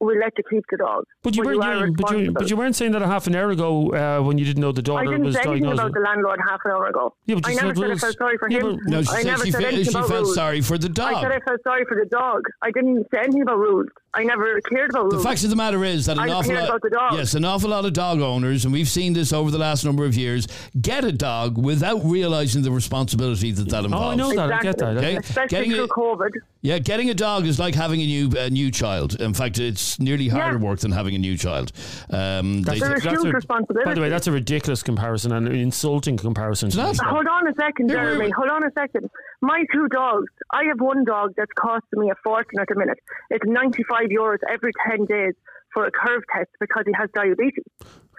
we'll 0.00 0.18
let 0.18 0.32
you 0.38 0.44
keep 0.50 0.64
the 0.70 0.76
dog. 0.78 1.04
But 1.22 1.36
you, 1.36 1.44
weren't. 1.44 1.62
You, 1.62 1.94
but, 1.96 2.18
you, 2.18 2.32
but 2.32 2.50
you 2.50 2.56
weren't 2.56 2.74
saying 2.74 2.92
that 2.92 3.02
a 3.02 3.06
half 3.06 3.26
an 3.26 3.34
hour 3.36 3.50
ago 3.50 3.92
uh, 3.92 4.22
when 4.22 4.38
you 4.38 4.44
didn't 4.44 4.60
know 4.62 4.72
the 4.72 4.82
daughter 4.82 5.02
I 5.02 5.10
didn't 5.12 5.24
was 5.24 5.34
say 5.34 5.42
anything 5.42 5.64
diagnosed. 5.64 5.80
about 5.80 5.92
the 5.94 6.00
landlord 6.00 6.40
half 6.48 6.60
an 6.64 6.70
hour 6.72 6.86
ago. 6.86 7.14
Yeah, 7.26 7.36
but 7.36 7.52
you 7.52 7.58
I 7.58 7.62
never 7.62 7.74
said 7.74 7.90
I 7.90 7.96
felt 7.96 8.16
sorry 8.16 8.38
for 8.38 8.50
Yeah, 8.50 8.58
him. 8.60 8.76
but- 8.76 8.90
No, 8.90 9.02
she 9.02 9.08
I 9.10 9.14
said 9.16 9.26
never 9.26 9.44
she, 9.44 9.50
said 9.52 9.60
fe- 9.62 9.66
anything 9.68 9.84
she 9.84 9.90
about 9.90 10.08
felt 10.08 10.22
rules. 10.24 10.34
sorry 10.34 10.60
for 10.62 10.78
the 10.78 10.88
dog. 10.88 11.14
I 11.14 11.20
said 11.22 11.32
I 11.32 11.40
felt 11.40 11.60
sorry 11.62 11.84
for 11.86 11.96
the 11.96 12.06
dog. 12.10 12.42
I 12.62 12.70
didn't 12.70 13.06
say 13.12 13.18
anything 13.20 13.42
about 13.42 13.58
rules. 13.58 13.86
I 14.12 14.24
never 14.24 14.60
cared 14.62 14.90
about 14.90 15.08
The 15.10 15.16
rules. 15.16 15.24
fact 15.24 15.44
of 15.44 15.50
the 15.50 15.56
matter 15.56 15.84
is 15.84 16.06
that 16.06 16.18
an 16.18 16.24
I 16.28 16.32
awful 16.32 16.52
lot, 16.52 16.64
about 16.64 16.82
the 16.82 16.90
dog. 16.90 17.12
yes, 17.14 17.34
an 17.34 17.44
awful 17.44 17.70
lot 17.70 17.84
of 17.84 17.92
dog 17.92 18.20
owners, 18.20 18.64
and 18.64 18.72
we've 18.72 18.88
seen 18.88 19.12
this 19.12 19.32
over 19.32 19.52
the 19.52 19.58
last 19.58 19.84
number 19.84 20.04
of 20.04 20.16
years, 20.16 20.48
get 20.80 21.04
a 21.04 21.12
dog 21.12 21.56
without 21.56 22.00
realizing 22.04 22.62
the 22.62 22.72
responsibility 22.72 23.52
that 23.52 23.68
that 23.68 23.84
involves. 23.84 24.20
Oh, 24.20 24.30
involves. 24.30 24.32
I 24.32 24.34
know 24.34 24.48
that. 24.48 24.52
I 24.58 24.62
get 24.62 24.78
that. 24.78 24.96
Okay. 24.96 25.16
Especially 25.16 25.48
Getting 25.48 25.70
through 25.72 25.84
it- 25.84 25.90
COVID. 25.90 26.30
Yeah, 26.62 26.78
getting 26.80 27.08
a 27.08 27.14
dog 27.14 27.46
is 27.46 27.58
like 27.60 27.74
having 27.74 28.00
a 28.02 28.06
new 28.06 28.30
a 28.36 28.50
new 28.50 28.70
child. 28.70 29.20
In 29.20 29.32
fact, 29.32 29.58
it's 29.58 29.98
nearly 30.00 30.28
harder 30.28 30.58
Yeah. 30.58 30.62
work 30.68 30.80
than 30.80 30.90
having 30.92 31.14
a 31.14 31.18
new 31.18 31.36
child. 31.38 31.70
Um, 32.10 32.62
they- 32.62 32.80
There's 32.80 33.06
a 33.06 33.10
huge 33.10 33.32
responsibility. 33.32 33.84
By 33.88 33.94
the 33.94 34.00
way, 34.00 34.08
that's 34.10 34.26
a 34.26 34.32
ridiculous 34.32 34.82
comparison 34.82 35.32
and 35.32 35.46
an 35.46 35.54
insulting 35.54 36.16
comparison. 36.16 36.68
to 36.70 36.76
not. 36.76 36.88
this. 36.88 37.00
Hold 37.00 37.26
on 37.28 37.46
a 37.48 37.54
second, 37.54 37.88
Jeremy. 37.90 38.30
Hold 38.30 38.48
on 38.50 38.64
a 38.64 38.70
second. 38.72 39.08
My 39.42 39.64
two 39.72 39.88
dogs. 39.88 40.30
I 40.52 40.64
have 40.64 40.80
one 40.80 41.04
dog 41.04 41.34
that's 41.36 41.52
costing 41.58 42.00
me 42.00 42.10
a 42.10 42.14
fortune 42.22 42.60
at 42.60 42.68
the 42.68 42.74
minute. 42.74 42.98
It's 43.30 43.44
95 43.46 44.08
euros 44.08 44.38
every 44.48 44.72
10 44.88 45.06
days 45.06 45.34
for 45.72 45.86
a 45.86 45.90
curve 45.90 46.22
test 46.34 46.50
because 46.60 46.84
he 46.86 46.92
has 46.92 47.08
diabetes. 47.14 47.64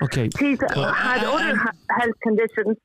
Okay. 0.02 0.30
He's 0.40 0.62
uh, 0.64 0.94
had 0.94 1.24
uh, 1.24 1.34
other 1.34 1.60
uh, 1.60 1.72
health 2.00 2.16
conditions. 2.24 2.78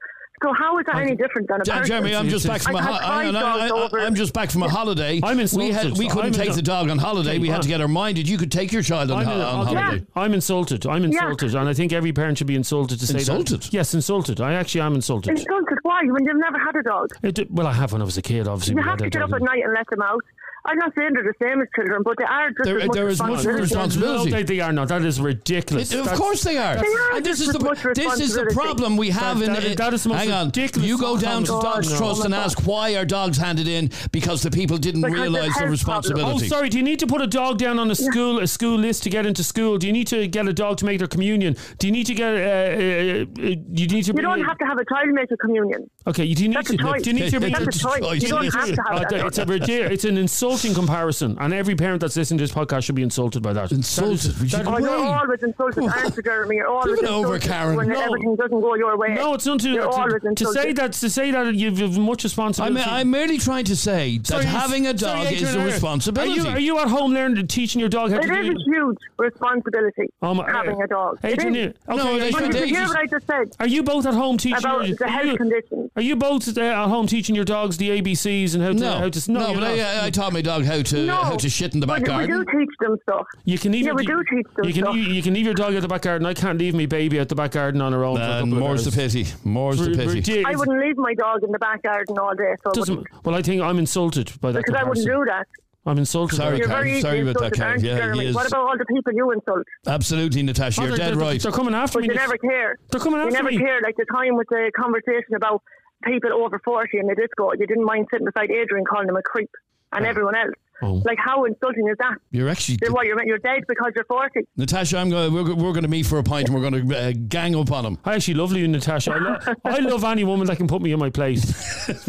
So 0.43 0.53
how 0.53 0.79
is 0.79 0.85
that 0.87 0.97
any 0.97 1.17
different 1.17 1.49
than 1.49 1.63
a 1.63 1.65
Ja- 1.65 1.79
person? 1.79 1.87
Jeremy, 1.89 2.15
I'm 2.15 2.29
just 2.29 2.47
back 2.47 2.61
from 2.61 2.75
a 2.75 2.79
I've 2.79 2.85
I, 2.89 2.99
five 3.01 3.35
I, 3.35 3.41
dogs 3.41 3.63
I, 3.63 3.71
over- 3.71 3.99
I'm 4.01 4.15
just 4.15 4.35
back 4.35 4.51
from 4.51 4.63
a 4.65 4.69
holiday. 4.69 5.19
I'm 5.23 5.37
we 5.37 5.43
insulted. 5.43 5.73
had 5.75 5.97
we 5.99 6.09
couldn't 6.09 6.27
I'm 6.27 6.33
take 6.33 6.51
in- 6.51 6.57
the 6.57 6.63
dog 6.63 6.91
on 6.91 6.99
holiday. 6.99 7.39
We 7.39 7.49
had 7.49 7.63
to 7.63 7.69
get 7.69 7.81
her 7.81 7.89
minded. 7.89 8.29
You 8.29 8.37
could 8.37 8.53
take 8.53 8.71
your 8.71 8.83
child 8.83 9.11
on, 9.11 9.21
I'm, 9.27 9.29
in- 9.33 9.41
on 9.41 9.67
okay, 9.69 9.75
holiday. 9.75 10.07
I'm 10.15 10.35
insulted. 10.35 10.87
I'm 10.87 11.05
insulted, 11.05 11.55
and 11.55 11.69
I 11.69 11.73
think 11.73 11.93
every 11.93 12.13
parent 12.13 12.37
should 12.39 12.47
be 12.47 12.55
insulted 12.55 13.01
to 13.01 13.07
say 13.07 13.15
that 13.15 13.19
Insulted? 13.21 13.63
that. 13.63 13.73
Yes, 13.73 13.95
insulted. 13.95 14.41
I 14.41 14.53
actually 14.55 14.83
am 14.83 14.95
insulted. 14.95 15.31
Insulted 15.31 15.79
Why? 15.83 16.03
When 16.05 16.25
you've 16.25 16.37
never 16.37 16.59
had 16.59 16.77
a 16.77 16.83
dog? 16.83 17.11
It, 17.23 17.51
well, 17.51 17.67
I 17.67 17.73
have 17.73 17.93
when 17.93 18.03
I 18.03 18.05
was 18.05 18.19
a 18.19 18.23
kid, 18.23 18.47
obviously. 18.47 18.73
You 18.73 18.77
we 18.77 18.83
have 18.83 18.91
had 18.93 18.99
to 19.01 19.05
a 19.07 19.11
get 19.11 19.23
up 19.23 19.33
at 19.33 19.41
night 19.43 19.63
and 19.65 19.73
let 19.73 19.89
them 19.89 20.03
out. 20.03 20.23
I'm 20.67 20.79
not 20.79 20.93
saying 20.97 21.11
they're 21.15 21.23
the 21.25 21.35
same 21.45 21.61
as 21.61 21.69
children, 21.75 22.03
but 22.03 22.17
they 22.19 22.25
are 22.25 22.51
just 22.51 22.65
There- 22.65 22.81
as 22.81 22.87
much 22.89 22.95
there 22.97 23.09
is 23.09 23.19
much 23.21 23.29
responsibility. 23.31 23.63
responsibility. 23.63 24.31
No, 24.31 24.37
they, 24.37 24.43
they 24.43 24.61
are 24.61 24.73
not. 24.73 24.89
That 24.89 25.03
is 25.03 25.21
ridiculous. 25.21 25.93
It- 25.93 25.99
of 25.99 26.05
That's- 26.05 26.19
course 26.21 26.43
they 26.43 26.57
are. 26.59 26.75
They 26.77 26.81
are 26.87 27.17
and 27.17 27.25
this 27.25 27.41
is 27.41 27.49
the 27.49 27.59
as 27.59 27.65
much 27.65 27.83
this 27.97 28.21
is 28.21 28.35
the 28.35 28.47
problem 28.53 28.97
we 28.97 29.11
have 29.11 29.39
That- 29.39 29.45
in 29.49 29.53
that 29.55 29.65
is- 29.65 29.77
that 29.77 29.95
is 29.95 30.03
the 30.03 30.09
most 30.11 30.19
hang 30.19 30.33
on. 30.33 30.47
ridiculous 30.47 30.89
You 30.89 30.99
go 30.99 31.17
down 31.17 31.45
to 31.45 31.53
God, 31.53 31.63
Dogs 31.63 31.91
no. 31.91 31.97
Trust 31.99 32.21
Oh 32.21 32.25
and 32.25 32.33
my 32.33 32.39
ask 32.39 32.67
why 32.67 32.97
are 32.97 33.05
dogs 33.05 33.39
handed 33.39 33.69
in 33.69 33.91
because 34.13 34.43
the 34.43 34.51
people 34.51 34.77
didn't 34.79 35.03
Because 35.03 35.19
realise 35.21 35.35
the 35.35 35.41
health 35.43 35.55
problems. 35.57 35.67
Oh, 35.67 35.71
responsibility. 35.71 36.49
sorry. 36.49 36.69
Do 36.69 36.77
you 36.79 36.83
need 36.85 36.99
to 37.01 37.07
put 37.07 37.21
a 37.23 37.27
dog 37.27 37.59
down 37.59 37.79
on 37.79 37.91
a 37.91 37.95
school 37.95 38.39
a 38.41 38.47
school 38.47 38.77
list 38.77 39.03
to 39.05 39.11
get 39.11 39.27
into 39.27 39.43
school? 39.45 39.79
Do 39.79 39.87
you 39.87 39.93
need 39.93 40.07
to 40.09 40.27
get 40.27 40.47
a 40.49 40.53
dog 40.53 40.77
to 40.79 40.85
make 40.85 40.99
their 40.99 41.09
communion? 41.09 41.57
Do 41.79 41.87
you 41.87 41.93
need 41.93 42.07
to 42.07 42.15
get? 42.15 42.33
Uh, 42.35 42.37
uh, 42.37 42.43
uh, 42.43 43.55
you 43.73 43.87
need 43.89 44.05
to. 44.05 44.13
You 44.15 44.23
don't 44.23 44.41
in- 44.41 44.45
have 44.45 44.59
to 44.59 44.65
have 44.65 44.79
a 44.79 44.85
child 44.85 45.09
make 45.13 45.31
a 45.31 45.37
communion. 45.37 45.89
Okay, 46.07 46.23
Do 46.25 46.29
you 46.29 46.35
do 46.37 46.49
need 46.49 46.57
That's 46.57 46.69
to. 46.71 46.75
a 46.75 46.79
choice. 46.79 47.03
Do 47.03 47.11
you 47.11 47.17
need 47.21 47.31
to 47.31 47.41
bring? 47.45 47.53
That's 47.53 47.77
a 47.77 47.79
choice. 47.79 47.99
choice. 48.01 48.23
You 48.23 48.29
don't 48.29 48.55
have 48.55 48.67
to 48.75 48.83
have 48.89 48.97
Uh, 49.03 49.05
that. 49.11 49.27
it's 49.27 49.39
a 49.39 49.45
ridiculous, 49.45 49.93
it's 49.93 50.05
an 50.05 50.17
insulting 50.57 50.75
comparison, 50.75 51.37
and 51.41 51.53
every 51.55 51.75
parent 51.77 52.01
that's 52.01 52.17
listening 52.17 52.39
to 52.39 52.45
this 52.45 52.53
podcast 52.53 52.85
should 52.85 52.95
be 52.95 53.03
insulted 53.03 53.43
by 53.43 53.53
that. 53.53 53.73
Insulted? 53.73 54.19
That 54.19 54.27
is- 54.29 54.41
We 54.41 54.49
should- 54.49 54.61
that- 54.61 54.67
Oh, 54.69 54.79
you're 54.79 54.91
always 55.17 55.43
insulted, 55.43 55.85
aren't 55.85 56.25
Jeremy? 56.25 56.57
You're 56.57 56.69
always 56.69 57.01
Give 57.01 57.09
over, 57.11 57.39
Karen. 57.39 57.77
when 57.77 57.89
No. 57.89 58.01
everything 58.01 58.37
doesn't 58.37 58.61
go 58.61 58.75
your 58.75 58.97
way. 58.97 59.15
no, 59.15 59.35
it's 59.35 59.47
not 59.47 59.61
to, 59.61 59.71
You're 59.71 59.91
to, 59.91 60.35
to 60.35 60.47
say 60.53 60.73
that. 60.73 60.93
To 60.95 61.11
say 61.11 61.31
that 61.31 61.55
you've, 61.55 61.79
you've 61.79 61.99
much 61.99 62.23
I'm, 62.25 62.27
responsibility. 62.29 62.83
I'm 62.89 63.11
merely 63.11 63.39
trying 63.39 63.65
to 63.67 63.77
say 63.77 64.19
that 64.19 64.27
Sorry, 64.27 64.45
having 64.45 64.87
a 64.87 64.97
sorry, 64.99 65.25
dog 65.25 65.27
Adrian, 65.33 65.45
is 65.49 65.55
a 65.55 65.61
responsibility. 65.61 66.33
Are 66.41 66.43
you, 66.45 66.49
are 66.49 66.59
you 66.59 66.79
at 66.79 66.89
home 66.89 67.13
learning, 67.13 67.47
teaching 67.49 67.81
your 67.81 67.89
dog 67.89 68.11
how 68.11 68.19
It 68.19 68.23
to 68.27 68.41
is 68.41 68.47
do? 68.47 68.53
a 68.53 68.65
huge 68.65 68.97
responsibility 69.19 70.09
Oh, 70.23 70.35
my- 70.35 70.51
having 70.51 70.81
a 70.81 70.87
dog. 70.87 71.19
It 71.23 71.33
Adrian, 71.33 71.55
is. 71.57 71.75
okay, 71.89 71.97
No, 71.97 72.15
are 72.15 72.19
they 72.19 72.27
you- 72.27 72.33
But 72.33 72.41
did 72.41 72.55
you 72.55 72.61
they 72.61 72.69
hear 72.69 72.87
what 72.87 72.99
I 72.99 73.07
just 73.07 73.27
said 73.27 73.51
Are 73.61 73.67
you 73.67 73.83
both 73.83 74.07
at 74.07 74.15
home 74.15 74.39
teaching 74.39 74.59
about 74.59 74.87
your, 74.89 74.97
the 74.97 75.05
are 75.05 75.09
health 75.09 75.27
you, 75.27 75.37
conditions? 75.37 75.91
are 75.97 76.03
you 76.03 76.17
both 76.17 76.57
uh, 76.57 76.61
at 76.61 76.89
home 76.89 77.07
teaching 77.07 77.35
your 77.35 77.45
dogs 77.45 77.77
the 77.77 77.91
ABCs 78.01 78.55
and 78.55 78.63
how 78.63 78.69
to 78.71 78.75
no, 78.75 78.93
how 78.99 79.09
to 79.09 79.33
no, 79.33 79.41
you're 79.51 79.55
but 79.55 79.61
not. 79.61 79.79
I, 79.79 80.07
I 80.07 80.11
taught 80.11 80.33
my 80.33 80.43
dog 80.47 80.65
how 80.65 80.81
to 80.83 81.07
No, 81.07 81.17
how 81.17 81.37
to 81.37 81.49
shit 81.49 81.75
in 81.75 81.81
the 81.81 81.87
back 81.87 82.05
but 82.05 82.19
we 82.19 82.27
garden. 82.27 82.45
do 82.53 82.59
teach 82.59 82.69
them 82.81 82.97
stuff. 83.03 83.27
You 83.45 83.59
can 83.59 83.75
even 83.75 83.85
Yeah, 83.85 83.89
your, 83.89 83.97
we 83.97 84.07
do 84.07 84.37
teach 84.37 84.47
them 84.57 84.65
you 84.67 84.73
can 84.73 84.83
stuff. 84.85 84.95
leave, 84.95 85.09
you 85.09 85.23
can 85.23 85.35
leave 85.35 85.45
your 85.45 85.55
dog 85.55 85.75
at 85.75 85.83
the 85.83 85.89
back 85.89 86.03
garden. 86.03 86.27
I 86.27 86.35
can't 86.35 86.59
leave 86.59 86.75
my 86.75 86.87
baby 86.87 87.19
at 87.19 87.29
the 87.29 87.35
back 87.35 87.51
garden 87.53 87.81
on 87.83 87.93
her 87.93 88.05
own. 88.05 88.17
for 88.17 88.23
a 88.23 88.43
And 88.43 88.53
more's 88.53 88.85
the 88.85 88.93
pity. 88.93 89.27
More's 89.45 89.79
the 89.79 89.91
Ri- 89.91 89.97
pity. 89.97 90.15
ridiculous. 90.15 90.47
I 90.55 90.59
wouldn't 90.59 90.81
leave 90.81 90.97
my 90.97 91.15
dog 91.15 91.43
in 91.45 91.53
the 91.53 91.59
back 91.59 91.83
garden 91.83 92.19
all 92.19 92.35
day, 92.35 92.55
so 92.65 92.71
Doesn't, 92.73 92.97
wouldn't, 92.97 93.25
well, 93.27 93.35
I 93.35 93.43
think 93.43 93.61
I'm 93.63 93.79
insulted 93.79 94.33
by 94.41 94.53
that. 94.53 94.65
because 94.65 94.81
I 94.81 94.85
wouldn't 94.89 95.07
do 95.07 95.25
that. 95.27 95.47
I'm 95.89 95.99
insulted. 95.99 96.37
Sorry, 96.37 96.51
by 96.53 96.57
You're. 96.59 96.67
Karen, 96.67 96.85
very 96.85 97.01
sorry 97.01 97.19
easily 97.19 97.31
about 97.31 97.41
that, 97.41 97.53
insulted, 97.53 97.59
Karen. 97.59 97.71
aren't 97.73 97.83
Yeah, 97.85 97.97
Jeremy? 97.97 98.21
he 98.25 98.27
is. 98.31 98.35
What 98.35 98.47
about 98.49 98.67
all 98.67 98.77
the 98.79 98.85
people 98.87 99.13
you 99.15 99.31
insult? 99.31 99.67
Absolutely, 99.87 100.43
Natasha, 100.43 100.81
Oh, 100.81 100.85
you're 100.87 100.97
they're, 100.97 101.07
dead 101.11 101.15
they're, 101.15 101.27
right. 101.29 101.41
They're 101.41 101.53
coming 101.53 101.75
after 101.75 101.99
But 101.99 102.09
me. 102.09 102.09
you 102.09 102.15
never 102.19 102.37
care. 102.39 102.77
They're 102.91 102.99
coming 103.01 103.21
after 103.21 103.31
me. 103.31 103.35
You 103.35 103.39
after 103.39 103.51
never 103.51 103.51
me. 103.57 103.65
cared. 103.65 103.83
Like 103.85 103.97
the 103.97 104.07
time 104.13 104.35
with 104.35 104.49
the 104.51 104.73
conversation 104.77 105.35
about 105.37 105.63
people 106.05 106.33
over 106.33 106.61
40 106.65 106.99
in 106.99 107.07
the 107.07 107.15
disco, 107.15 107.53
you 107.53 107.67
didn't 107.69 107.85
mind 107.85 108.09
sitting 108.13 108.27
beside 108.27 108.51
Adrian 108.51 108.85
calling 108.85 109.09
him 109.09 109.17
a 109.17 109.23
creep 109.23 109.51
and 109.93 110.07
everyone 110.07 110.37
else. 110.37 110.55
Oh. 110.83 111.03
Like, 111.07 111.19
how 111.19 111.45
insulting 111.45 111.89
is 111.89 111.97
that? 111.99 112.17
You're 112.33 112.49
actually 112.49 112.77
Then 112.81 112.93
what, 112.93 113.07
you're, 113.07 113.23
you're 113.25 113.39
dead 113.39 113.65
because 113.67 113.93
you're 113.95 114.05
40? 114.05 114.41
Natasha. 114.57 114.99
I'm 114.99 115.09
going. 115.09 115.33
We're, 115.33 115.55
we're 115.55 115.73
going 115.73 115.83
to 115.83 115.89
meet 115.89 116.05
for 116.07 116.19
a 116.19 116.23
pint, 116.23 116.49
and 116.49 116.55
we're 116.55 116.69
going 116.71 116.89
to 116.89 116.99
uh, 116.99 117.13
gang 117.29 117.57
up 117.57 117.73
on 117.73 117.87
him. 117.87 117.99
I 118.05 118.15
actually 118.15 118.35
love 118.35 118.53
you, 118.53 118.69
Natasha. 118.69 119.13
I, 119.13 119.19
lo- 119.19 119.55
I 119.65 119.79
love 119.79 120.05
any 120.05 120.25
woman 120.25 120.47
that 120.49 120.57
can 120.59 120.69
put 120.69 120.83
me 120.83 120.93
in 120.93 120.99
my 120.99 121.09
place. 121.11 121.51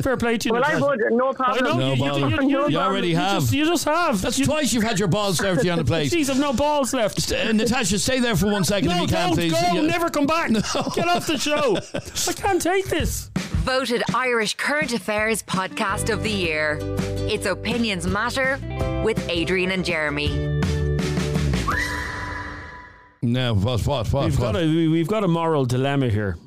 Fair 0.02 0.18
play 0.18 0.38
to 0.38 0.50
you, 0.50 0.54
Well, 0.54 0.64
I 0.66 0.80
would, 0.80 1.00
no 1.12 1.32
problem. 1.34 1.66
I 1.66 1.70
know 1.70 1.78
No 1.78 1.94
you, 1.94 2.04
you, 2.04 2.10
bother. 2.30 2.44
you, 2.44 2.50
you, 2.50 2.70
You 2.70 2.78
already 2.78 3.10
you 3.10 3.16
have. 3.16 3.42
Just, 3.44 3.54
you 3.54 3.66
just 3.66 3.86
have. 3.86 4.22
That's 4.22 4.38
you, 4.38 4.46
twice 4.46 4.74
you've 4.74 4.84
had 4.84 5.00
your 5.00 5.08
balls 5.08 5.38
served 5.40 5.62
to 5.62 5.66
you 5.66 5.72
on 5.72 5.78
the 5.78 5.86
plate. 5.86 6.12
Jeez, 6.12 6.30
I've 6.30 6.40
no 6.40 6.52
balls 6.54 6.94
left. 6.94 7.32
Uh, 7.32 7.52
Natasha, 7.54 7.98
stay 8.00 8.20
there 8.20 8.36
for 8.36 8.48
one 8.52 8.64
second 8.66 8.90
if 8.92 8.96
No, 8.98 9.02
you 9.04 9.08
can, 9.08 9.34
please. 9.34 9.52
go. 9.54 9.60
Yeah. 9.60 9.82
Never 9.82 10.10
come 10.10 10.26
back. 10.26 10.52
Get 10.52 11.08
off 11.08 11.26
the 11.28 11.38
show. 11.38 11.78
I 12.30 12.34
can't 12.34 12.62
take 12.62 12.88
this. 12.88 13.30
Voted 13.64 14.02
Irish 14.14 14.56
Current 14.56 14.94
Affairs 14.94 15.44
Podcast 15.44 16.12
of 16.12 16.24
the 16.24 16.32
Year. 16.32 16.80
It's 17.30 17.46
Opinions 17.46 18.08
Matter 18.08 18.57
with 19.04 19.28
Adrian 19.30 19.72
and 19.72 19.84
Jeremy. 19.86 20.30
No, 23.22 23.56
what, 23.56 23.86
what, 23.86 24.08
what? 24.14 24.26
We've 24.26 24.40
what? 24.40 24.54
got 24.54 24.62
a 24.62 24.66
we- 24.66 24.88
we've 24.88 25.08
got 25.08 25.24
a 25.24 25.28
moral 25.28 25.66
dilemma 25.66 26.10
here, 26.10 26.38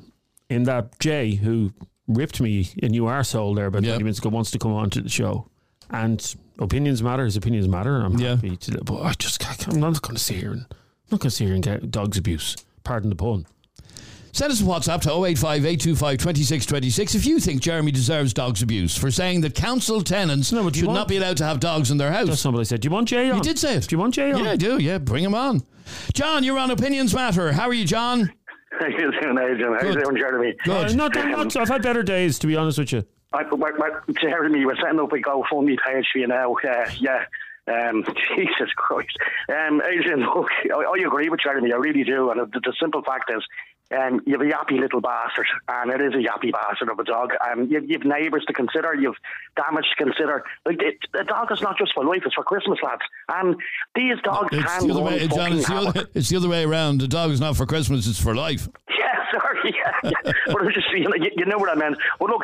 in 0.49 0.63
that 0.63 0.97
Jay, 0.99 1.35
who 1.35 1.73
ripped 2.07 2.39
me 2.41 2.69
a 2.81 2.87
new 2.87 3.03
arsehole 3.03 3.55
there 3.55 3.65
about 3.67 3.83
Yeah. 3.83 3.91
twenty 3.91 4.05
minutes 4.05 4.19
ago, 4.19 4.29
wants 4.29 4.51
to 4.51 4.59
come 4.59 4.73
on 4.73 4.89
to 4.91 5.01
the 5.01 5.09
show, 5.09 5.47
and 5.89 6.35
opinions 6.59 7.03
matter. 7.03 7.25
His 7.25 7.35
opinions 7.35 7.67
matter. 7.67 8.01
I'm 8.01 8.17
Yeah. 8.17 8.35
happy 8.35 8.55
to, 8.57 8.83
but 8.83 9.01
I 9.01 9.13
just 9.13 9.39
can't- 9.39 9.67
I'm 9.67 9.79
not 9.79 10.01
going 10.01 10.15
to 10.15 10.23
sit 10.23 10.37
here 10.37 10.51
and 10.53 10.61
I'm 10.71 10.77
not 11.11 11.19
going 11.19 11.29
to 11.29 11.35
sit 11.35 11.45
here 11.45 11.55
and 11.55 11.63
get 11.63 11.91
dogs 11.91 12.17
abuse. 12.17 12.55
Pardon 12.83 13.09
the 13.09 13.15
pun. 13.15 13.45
Send 14.33 14.51
us 14.51 14.61
a 14.61 14.63
WhatsApp 14.63 15.01
to 15.01 15.25
085 15.25 15.65
825 15.65 16.17
2626 16.17 17.15
if 17.15 17.25
you 17.25 17.39
think 17.39 17.61
Jeremy 17.61 17.91
deserves 17.91 18.33
dogs 18.33 18.61
abuse 18.61 18.97
for 18.97 19.11
saying 19.11 19.41
that 19.41 19.55
council 19.55 20.01
tenants 20.01 20.51
No, 20.51 20.69
should 20.71 20.85
want- 20.85 20.95
not 20.95 21.07
be 21.07 21.17
allowed 21.17 21.37
to 21.37 21.43
have 21.45 21.59
dogs 21.59 21.91
in 21.91 21.97
their 21.97 22.11
house. 22.11 22.27
That's 22.27 22.39
somebody 22.41 22.65
said. 22.65 22.81
Do 22.81 22.87
you 22.87 22.91
want 22.91 23.09
Jay 23.09 23.29
on? 23.29 23.37
You 23.37 23.43
did 23.43 23.59
say 23.59 23.75
it. 23.75 23.87
Do 23.87 23.95
you 23.95 23.99
want 23.99 24.13
Jay 24.13 24.31
on? 24.31 24.43
Yeah, 24.43 24.51
I 24.51 24.55
do. 24.55 24.77
Yeah, 24.77 24.97
bring 24.99 25.23
him 25.23 25.35
on. 25.35 25.61
John, 26.13 26.43
you're 26.43 26.57
on 26.57 26.71
Opinions 26.71 27.13
Matter. 27.13 27.51
How 27.51 27.67
are 27.67 27.73
you, 27.73 27.85
John? 27.85 28.31
How 28.79 28.87
you 28.87 28.97
doing, 28.97 29.37
Adrian? 29.37 29.73
How 29.73 29.87
you 29.87 29.93
Good. 29.95 30.07
Uh, 30.07 30.87
Good. 30.87 30.95
not, 30.95 31.13
not, 31.15 31.55
I've 31.57 31.67
had 31.67 31.81
better 31.81 32.03
days, 32.03 32.39
to 32.39 32.47
be 32.47 32.55
honest 32.55 32.77
with 32.79 32.93
you. 32.93 33.03
I, 33.33 33.43
my, 33.43 33.71
my, 33.71 33.89
Jeremy, 34.21 34.65
we're 34.65 34.75
setting 34.77 34.99
up 34.99 35.11
a 35.11 35.17
GoFundMe 35.17 35.77
page 35.85 36.05
for 36.11 36.19
you 36.19 36.27
now. 36.27 36.53
Uh, 36.55 36.89
yeah. 36.99 37.25
Um, 37.67 38.03
Jesus 38.35 38.71
Christ. 38.75 39.15
Um, 39.49 39.81
Adrian, 39.85 40.21
look, 40.21 40.47
I, 40.73 40.77
I 40.79 41.05
agree 41.05 41.29
with 41.29 41.41
Jeremy. 41.41 41.71
I 41.73 41.77
really 41.77 42.03
do. 42.03 42.31
And 42.31 42.51
the, 42.51 42.59
the 42.59 42.73
simple 42.81 43.01
fact 43.03 43.31
is, 43.35 43.43
um, 43.93 44.21
you 44.25 44.33
have 44.33 44.41
a 44.41 44.49
yappy 44.49 44.79
little 44.79 45.01
bastard, 45.01 45.47
and 45.67 45.91
it 45.91 46.01
is 46.01 46.13
a 46.13 46.17
yappy 46.17 46.51
bastard 46.51 46.89
of 46.89 46.99
a 46.99 47.03
dog. 47.03 47.31
Um, 47.49 47.67
you, 47.69 47.81
you 47.81 47.97
have 47.99 48.05
neighbours 48.05 48.43
to 48.47 48.53
consider, 48.53 48.93
you 48.95 49.13
have 49.13 49.65
damage 49.65 49.85
to 49.97 50.03
consider. 50.03 50.43
Like 50.65 50.81
it, 50.81 50.97
a 51.13 51.23
dog 51.23 51.51
is 51.51 51.61
not 51.61 51.77
just 51.77 51.93
for 51.93 52.05
life; 52.05 52.21
it's 52.25 52.35
for 52.35 52.43
Christmas, 52.43 52.79
lads. 52.83 53.01
And 53.29 53.55
these 53.95 54.15
dogs 54.23 54.49
It's 54.51 54.63
can 54.65 54.87
the, 54.87 54.93
other 54.93 55.03
way, 55.03 55.27
John, 55.27 55.53
it's, 55.53 55.67
the 55.67 55.75
other, 55.75 56.09
it's 56.13 56.29
the 56.29 56.37
other 56.37 56.49
way 56.49 56.63
around. 56.63 56.99
The 56.99 57.07
dog 57.07 57.31
is 57.31 57.39
not 57.41 57.57
for 57.57 57.65
Christmas, 57.65 58.07
it's 58.07 58.21
for 58.21 58.35
life. 58.35 58.67
Yeah, 59.01 59.39
sorry. 59.39 59.75
Yeah, 59.75 60.11
yeah. 60.25 60.31
but 60.47 60.73
just 60.73 60.87
you 60.91 61.03
know, 61.05 61.15
you, 61.15 61.31
you 61.35 61.45
know 61.45 61.57
what 61.57 61.69
I 61.69 61.75
meant. 61.75 61.97
But 62.19 62.29
look, 62.29 62.43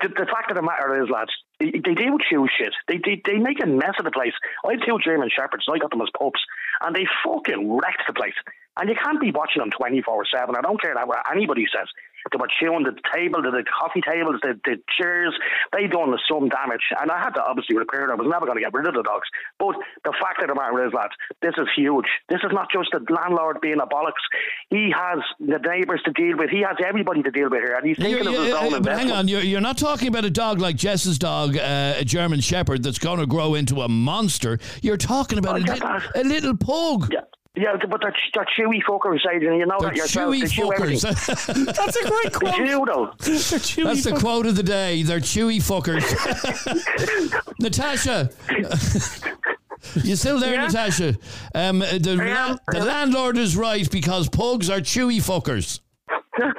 the, 0.00 0.08
the 0.08 0.26
fact 0.26 0.50
of 0.50 0.56
the 0.56 0.62
matter 0.62 1.02
is, 1.02 1.10
lads, 1.10 1.30
they, 1.60 1.70
do 1.70 2.18
chew 2.30 2.46
shit. 2.58 2.72
They, 2.86 2.98
they 3.04 3.20
they 3.24 3.38
make 3.38 3.62
a 3.62 3.66
mess 3.66 3.94
of 3.98 4.04
the 4.04 4.10
place. 4.10 4.32
I 4.64 4.72
have 4.72 4.80
two 4.86 4.98
German 5.04 5.28
shepherds. 5.34 5.66
I 5.70 5.78
got 5.78 5.90
them 5.90 6.00
as 6.00 6.08
pups, 6.16 6.40
and 6.80 6.94
they 6.94 7.06
fucking 7.24 7.76
wrecked 7.76 8.02
the 8.06 8.14
place. 8.14 8.34
And 8.78 8.88
you 8.88 8.94
can't 8.94 9.20
be 9.20 9.30
watching 9.32 9.60
them 9.60 9.70
twenty 9.76 10.02
four 10.02 10.24
seven. 10.32 10.54
I 10.56 10.60
don't 10.62 10.80
care 10.80 10.94
what 11.04 11.18
anybody 11.30 11.66
says. 11.72 11.88
They 12.30 12.36
were 12.36 12.48
chewing 12.60 12.84
the 12.84 12.92
table, 13.14 13.40
the, 13.40 13.50
the 13.50 13.64
coffee 13.64 14.02
tables, 14.02 14.36
the, 14.42 14.52
the 14.64 14.76
chairs. 15.00 15.32
They 15.72 15.86
done 15.86 16.12
some 16.28 16.48
damage, 16.50 16.82
and 17.00 17.10
I 17.10 17.18
had 17.18 17.30
to 17.34 17.42
obviously 17.42 17.76
repair 17.78 18.04
it. 18.04 18.12
I 18.12 18.16
was 18.16 18.26
never 18.28 18.44
going 18.44 18.58
to 18.58 18.64
get 18.64 18.74
rid 18.74 18.86
of 18.86 18.92
the 18.92 19.02
dogs. 19.02 19.26
But 19.58 19.76
the 20.04 20.12
fact 20.20 20.42
of 20.42 20.48
the 20.48 20.54
matter 20.54 20.84
is, 20.84 20.92
lads, 20.92 21.14
this 21.40 21.54
is 21.56 21.68
huge. 21.74 22.04
This 22.28 22.40
is 22.44 22.52
not 22.52 22.68
just 22.70 22.90
the 22.92 23.00
landlord 23.08 23.62
being 23.62 23.80
a 23.80 23.86
bollocks. 23.86 24.20
He 24.68 24.92
has 24.94 25.20
the 25.40 25.58
neighbours 25.58 26.02
to 26.04 26.12
deal 26.12 26.36
with. 26.36 26.50
He 26.50 26.60
has 26.60 26.76
everybody 26.84 27.22
to 27.22 27.30
deal 27.30 27.48
with 27.48 27.62
here, 27.62 27.74
and 27.74 27.86
he's 27.86 27.96
thinking 27.96 28.24
You're- 28.24 28.36
of 28.36 28.44
his 28.44 28.54
own 28.54 28.74
uh, 28.74 28.80
but 28.80 28.98
hang 28.98 29.10
on, 29.10 29.28
you're, 29.28 29.40
you're 29.40 29.62
not 29.62 29.78
talking 29.78 30.08
about 30.08 30.26
a 30.26 30.30
dog 30.30 30.60
like 30.60 30.76
Jess's 30.76 31.18
dog, 31.18 31.56
uh, 31.56 31.94
a 31.96 32.04
German 32.04 32.40
Shepherd, 32.40 32.82
that's 32.82 32.98
going 32.98 33.20
to 33.20 33.26
grow 33.26 33.54
into 33.54 33.80
a 33.80 33.88
monster. 33.88 34.58
You're 34.82 34.98
talking 34.98 35.38
about 35.38 35.60
a, 35.60 35.64
that. 35.64 36.10
a 36.14 36.24
little 36.24 36.56
pug. 36.56 37.10
Yeah. 37.10 37.20
Yeah, 37.60 37.76
but 37.90 38.00
they're, 38.00 38.14
they're 38.34 38.46
chewy 38.56 38.80
fuckers, 38.88 39.20
Adrian. 39.34 39.58
You 39.58 39.66
know 39.66 39.76
They're 39.80 39.90
that 39.90 39.96
yourself. 39.96 40.34
chewy 40.34 40.40
They 40.42 40.46
chew 40.48 40.62
fuckers. 40.62 41.74
That's 41.76 41.96
a 41.96 42.08
great 42.08 42.22
They 42.24 42.30
quote. 42.30 42.54
chew, 42.54 42.84
though. 42.86 43.12
They're 43.18 43.34
chewy 43.36 43.84
That's 43.84 44.04
the 44.04 44.10
fuck- 44.10 44.20
quote 44.20 44.46
of 44.46 44.56
the 44.56 44.62
day. 44.62 45.02
They're 45.02 45.20
chewy 45.20 45.58
fuckers. 45.58 46.04
Natasha. 47.60 48.30
You 50.02 50.16
still 50.16 50.40
there, 50.40 50.54
Yeah. 50.54 50.66
Natasha? 50.66 51.16
Um, 51.54 51.78
the, 51.78 52.18
am. 52.20 52.58
the 52.72 52.84
landlord 52.84 53.38
is 53.38 53.56
right 53.56 53.88
because 53.90 54.28
pugs 54.28 54.68
are 54.68 54.80
chewy 54.80 55.18
fuckers. 55.18 55.80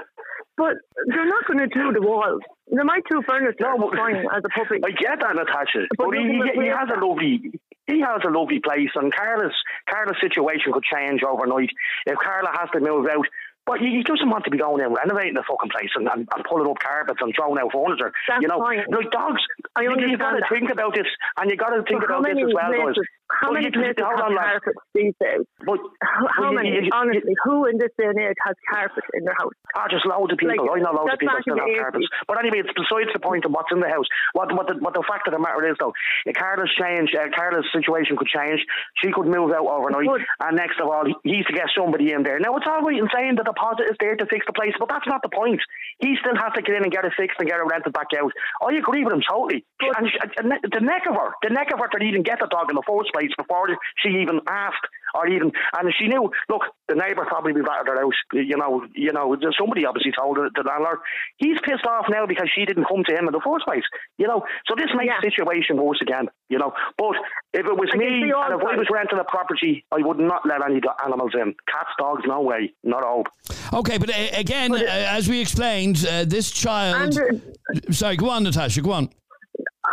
But 0.58 0.74
they're 1.08 1.26
not 1.26 1.46
going 1.48 1.60
to 1.60 1.68
do 1.68 1.94
the 1.94 2.02
walls. 2.06 2.42
They 2.70 2.84
might 2.84 3.04
do 3.10 3.22
furniture 3.28 3.56
No, 3.62 3.78
but- 3.78 3.96
fine 3.98 4.16
as 4.18 4.44
a 4.44 4.50
puppy. 4.50 4.82
I 4.86 4.92
get 4.92 5.20
that, 5.22 5.36
Natasha, 5.36 5.88
But 5.98 6.08
but, 6.08 6.12
you 6.12 6.20
he, 6.22 6.28
can 6.28 6.48
he, 6.48 6.52
he 6.54 6.70
replace 6.70 6.78
has 6.80 6.90
a 6.90 7.00
that. 7.00 7.06
lovely. 7.06 7.60
He 7.89 8.02
has 8.02 8.21
a 8.23 8.30
lovely 8.30 8.60
place, 8.60 8.93
and 8.95 9.13
Carla's 9.13 9.56
Carla's 9.89 10.17
situation 10.21 10.71
could 10.73 10.84
change 10.84 11.23
overnight 11.23 11.69
if 12.06 12.17
Carla 12.17 12.49
has 12.54 12.69
to 12.73 12.80
move 12.80 13.08
out. 13.08 13.25
But 13.65 13.80
he, 13.80 13.97
he 13.97 14.04
doesn't 14.04 14.30
want 14.30 14.45
to 14.45 14.52
be 14.52 14.58
going 14.58 14.82
in 14.82 14.93
renovating 14.93 15.34
the 15.34 15.43
fucking 15.45 15.69
place 15.69 15.93
and, 15.93 16.08
and, 16.08 16.25
and 16.25 16.45
pulling 16.49 16.69
up 16.69 16.80
carpets 16.80 17.19
and 17.21 17.34
throwing 17.36 17.62
out 17.62 17.71
furniture. 17.71 18.12
That's 18.28 18.41
you 18.41 18.47
know, 18.47 18.58
fine. 18.58 18.82
like 18.89 19.12
dogs. 19.12 19.41
I 19.75 19.84
you, 19.84 19.93
you 20.10 20.17
got 20.17 20.34
to 20.34 20.41
think 20.49 20.71
about 20.71 20.95
this, 20.95 21.06
and 21.38 21.49
you've 21.49 21.60
got 21.60 21.69
to 21.69 21.84
think 21.84 22.02
about 22.04 22.23
this 22.23 22.38
as 22.38 22.54
well, 22.54 22.71
guys. 22.73 22.97
How 23.32 23.50
But 23.50 23.62
many 23.62 23.72
places 23.72 23.96
have 24.02 24.20
on, 24.26 24.36
lads. 24.36 24.65
carpets 24.65 24.80
these 24.94 25.13
days? 25.22 25.46
But 25.65 25.80
How, 26.02 26.26
Well, 26.42 26.50
you- 26.52 26.56
many, 26.58 26.70
you- 26.76 26.82
you- 26.89 26.94
honestly, 26.94 27.34
who 27.46 27.65
in 27.65 27.78
this 27.78 27.92
day 27.98 28.06
and 28.10 28.18
age 28.20 28.36
has 28.46 28.56
carpet 28.70 29.04
in 29.13 29.24
their 29.24 29.36
house? 29.38 29.54
Ah, 29.78 29.88
just 29.89 30.06
loads 30.06 30.34
of 30.34 30.38
people. 30.39 30.65
Like, 30.65 30.78
I 30.78 30.80
know 30.82 30.92
loads 30.92 31.13
of 31.13 31.20
people 31.20 31.38
still 31.42 31.58
have 31.58 31.78
carpets. 31.78 32.08
But 32.28 32.39
anyway, 32.39 32.60
it's 32.65 32.74
besides 32.74 33.10
the 33.13 33.20
point 33.20 33.46
of 33.46 33.52
what's 33.52 33.72
in 33.72 33.80
the 33.80 33.89
house. 33.89 34.08
What 34.34 34.52
what 34.56 34.68
the, 34.68 34.76
what 34.82 34.94
the 34.94 35.04
fact 35.08 35.28
of 35.28 35.34
the 35.34 35.39
matter 35.39 35.62
is, 35.70 35.78
though, 35.80 35.94
if 36.26 36.36
Carla's 36.36 36.72
change, 36.80 37.13
uh, 37.13 37.30
Carla's 37.36 37.65
situation 37.72 38.18
could 38.18 38.28
change. 38.28 38.65
She 39.04 39.12
could 39.12 39.28
move 39.28 39.52
out 39.52 39.68
overnight, 39.68 40.10
and 40.42 40.58
next 40.58 40.80
of 40.80 40.89
all, 40.89 41.06
he, 41.06 41.13
he's 41.24 41.46
to 41.48 41.54
get 41.54 41.70
somebody 41.78 42.12
in 42.12 42.24
there. 42.24 42.39
Now 42.39 42.56
it's 42.58 42.65
all 42.68 42.82
right 42.82 42.98
in 42.98 43.08
saying 43.13 43.36
that 43.38 43.46
the 43.46 43.54
deposit 43.54 43.92
is 43.92 43.98
there 44.00 44.15
to 44.15 44.26
fix 44.26 44.46
the 44.46 44.54
place, 44.54 44.74
but 44.80 44.89
that's 44.89 45.06
not 45.08 45.22
the 45.22 45.30
point. 45.30 45.62
He 46.00 46.15
still 46.20 46.36
has 46.36 46.54
to 46.56 46.62
get 46.62 46.76
in 46.76 46.84
and 46.84 46.92
get 46.92 47.06
it 47.06 47.13
fixed 47.18 47.38
and 47.39 47.48
get 47.48 47.60
it 47.60 47.68
rented 47.70 47.94
back 47.94 48.08
out. 48.18 48.32
I 48.62 48.74
agree 48.76 49.04
with 49.04 49.13
him 49.13 49.22
totally. 49.28 49.65
And, 49.82 50.10
she, 50.10 50.18
and 50.38 50.52
the 50.72 50.82
neck 50.82 51.04
of 51.10 51.15
her, 51.15 51.32
the 51.44 51.50
neck 51.54 51.70
of 51.74 51.80
her 51.80 51.88
to 51.88 52.04
even 52.04 52.24
get 52.24 52.39
the 52.39 52.48
dog 52.48 52.70
in 52.70 52.76
the 52.76 52.84
first 52.88 53.12
place 53.13 53.18
before 53.38 53.67
she 53.97 54.10
even 54.10 54.39
asked 54.47 54.86
or 55.15 55.27
even 55.27 55.51
and 55.77 55.93
she 55.97 56.08
knew 56.08 56.29
look 56.49 56.62
the 56.88 56.95
neighbour 56.95 57.25
probably 57.25 57.53
be 57.53 57.62
ratted 57.62 57.88
her 57.88 57.99
house 57.99 58.13
you 58.34 58.55
know 58.58 58.86
you 58.93 59.12
know 59.12 59.36
somebody 59.58 59.86
obviously 59.86 60.12
told 60.12 60.38
her, 60.38 60.49
the 60.53 60.63
landlord 60.63 60.99
he's 61.38 61.58
pissed 61.63 61.86
off 61.86 62.05
now 62.10 62.25
because 62.27 62.49
she 62.53 62.65
didn't 62.65 62.86
come 62.86 63.03
to 63.03 63.15
him 63.15 63.27
in 63.27 63.34
the 63.34 63.41
first 63.43 63.65
place 63.65 63.84
you 64.17 64.27
know 64.27 64.43
so 64.67 64.75
this 64.75 64.89
makes 64.95 65.08
Yeah. 65.10 65.19
the 65.21 65.32
situation 65.32 65.82
worse 65.82 65.99
again 66.01 66.27
you 66.49 66.58
know 66.60 66.73
but 66.97 67.15
if 67.53 67.65
it 67.65 67.77
was 67.77 67.89
I 67.93 67.97
me 67.97 68.21
and 68.21 68.53
if 68.53 68.62
I 68.62 68.75
was 68.77 68.88
renting 68.91 69.17
a 69.19 69.23
property 69.23 69.84
I 69.91 70.01
would 70.01 70.19
not 70.19 70.45
let 70.45 70.63
any 70.63 70.79
animals 71.03 71.32
in 71.34 71.55
cats 71.67 71.89
dogs 71.97 72.23
no 72.27 72.41
way 72.41 72.73
not 72.84 73.03
all 73.03 73.23
Okay, 73.71 73.97
but 73.99 74.10
uh, 74.10 74.27
again, 74.34 74.73
uh, 74.73 74.77
as 74.88 75.29
we 75.29 75.39
explained, 75.39 76.03
uh, 76.10 76.25
this 76.25 76.49
child. 76.49 77.17
And 77.19 77.95
Sorry, 77.95 78.15
go 78.15 78.29
on, 78.29 78.43
Natasha. 78.43 78.82
Go 78.82 78.91
on. 78.91 79.10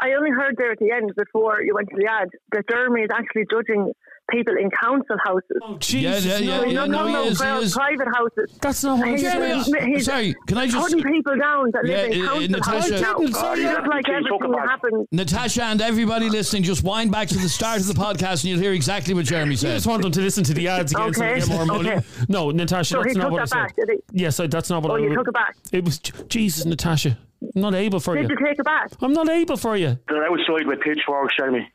I 0.07 0.14
only 0.14 0.31
heard 0.31 0.55
there 0.57 0.73
at 0.73 0.79
the 0.79 0.90
end 0.92 1.12
before 1.16 1.61
you 1.62 1.75
went 1.75 1.88
to 1.90 1.97
the 1.97 2.07
ad 2.11 2.29
that 2.53 2.64
Jeremy 2.71 3.03
is 3.03 3.11
actually 3.12 3.45
judging 3.51 3.92
people 4.29 4.55
in 4.61 4.69
council 4.83 5.14
houses. 5.25 5.57
Oh, 5.62 5.77
Jesus, 5.79 6.25
yeah, 6.27 6.38
yeah, 6.38 6.59
no, 6.59 6.64
yeah, 6.64 6.73
no, 6.73 6.87
no, 6.87 7.12
no, 7.12 7.23
he 7.23 7.29
is, 7.29 7.40
he 7.40 7.47
is. 7.49 7.75
private 7.75 8.09
houses. 8.12 8.59
That's 8.61 8.83
not 8.83 8.99
what 8.99 9.07
I'm 9.07 9.12
He's, 9.12 9.23
Jeremy, 9.23 9.62
saying. 9.62 9.87
he's, 9.87 9.97
he's 9.97 10.05
sorry, 10.07 10.35
can 10.49 10.59
I 10.59 10.66
just- 10.66 10.79
putting 10.79 11.05
people 11.12 11.37
down 11.38 11.71
that 11.71 11.87
Yeah, 11.87 12.03
live 12.33 12.42
in 12.42 12.55
uh, 12.57 12.59
council 12.59 12.90
Natasha- 12.90 13.05
houses. 13.05 13.37
I 13.37 13.42
now. 13.42 13.55
didn't 13.55 13.64
say 13.64 13.79
It's 13.79 13.87
like 13.88 14.05
Please 14.05 14.27
talk 14.29 14.42
everything 14.42 14.55
about 14.55 14.81
it. 15.01 15.09
Natasha 15.12 15.62
and 15.64 15.81
everybody 15.81 16.29
listening, 16.29 16.64
just 16.64 16.83
wind 16.83 17.12
back 17.12 17.29
to 17.29 17.38
the 17.38 17.49
start 17.49 17.79
of 17.81 17.87
the 17.87 17.95
podcast 17.95 18.42
and 18.42 18.45
you'll 18.51 18.59
hear 18.59 18.73
exactly 18.73 19.14
what 19.14 19.27
Jeremy 19.27 19.55
said. 19.55 19.71
I 19.71 19.75
just 19.77 19.87
want 19.87 20.03
them 20.03 20.11
to 20.11 20.21
listen 20.21 20.42
to 20.42 20.55
the 20.55 20.66
ads 20.69 20.90
again 20.92 21.14
so 21.14 21.21
they 21.23 21.38
get 21.38 21.49
more 21.49 21.64
money. 21.66 21.90
okay. 21.92 22.07
No, 22.29 22.51
Natasha, 22.51 22.95
So 22.95 23.03
that's 23.03 23.12
he 23.12 23.19
not 23.19 23.25
took 23.27 23.33
what 23.33 23.42
I 23.42 23.45
said. 23.45 23.55
back, 23.55 23.77
did 23.77 23.90
he? 23.90 24.23
Yes, 24.25 24.40
I, 24.40 24.49
that's 24.49 24.71
not 24.71 24.83
what 24.83 24.90
Oh, 24.90 24.97
I 24.97 24.99
you 25.07 25.14
took 25.14 25.29
it 25.29 25.35
back. 25.35 25.55
It 25.71 25.85
was 25.85 26.01
Jesus, 26.01 26.64
Natasha. 26.64 27.16
I'm 27.42 27.61
not 27.61 27.75
able 27.75 28.01
for 28.01 28.14
Did 28.14 28.29
you. 28.31 28.37
you 28.38 28.46
take 28.46 28.59
it 28.59 28.64
back? 28.64 28.90
I'm 29.01 29.12
not 29.12 29.29
able 29.29 29.57
for 29.57 29.77
you. 29.77 29.99
they're 30.09 30.25
outside 30.31 30.66
with 30.66 30.81
pitchforks 30.81 31.37
Jeremy 31.37 31.70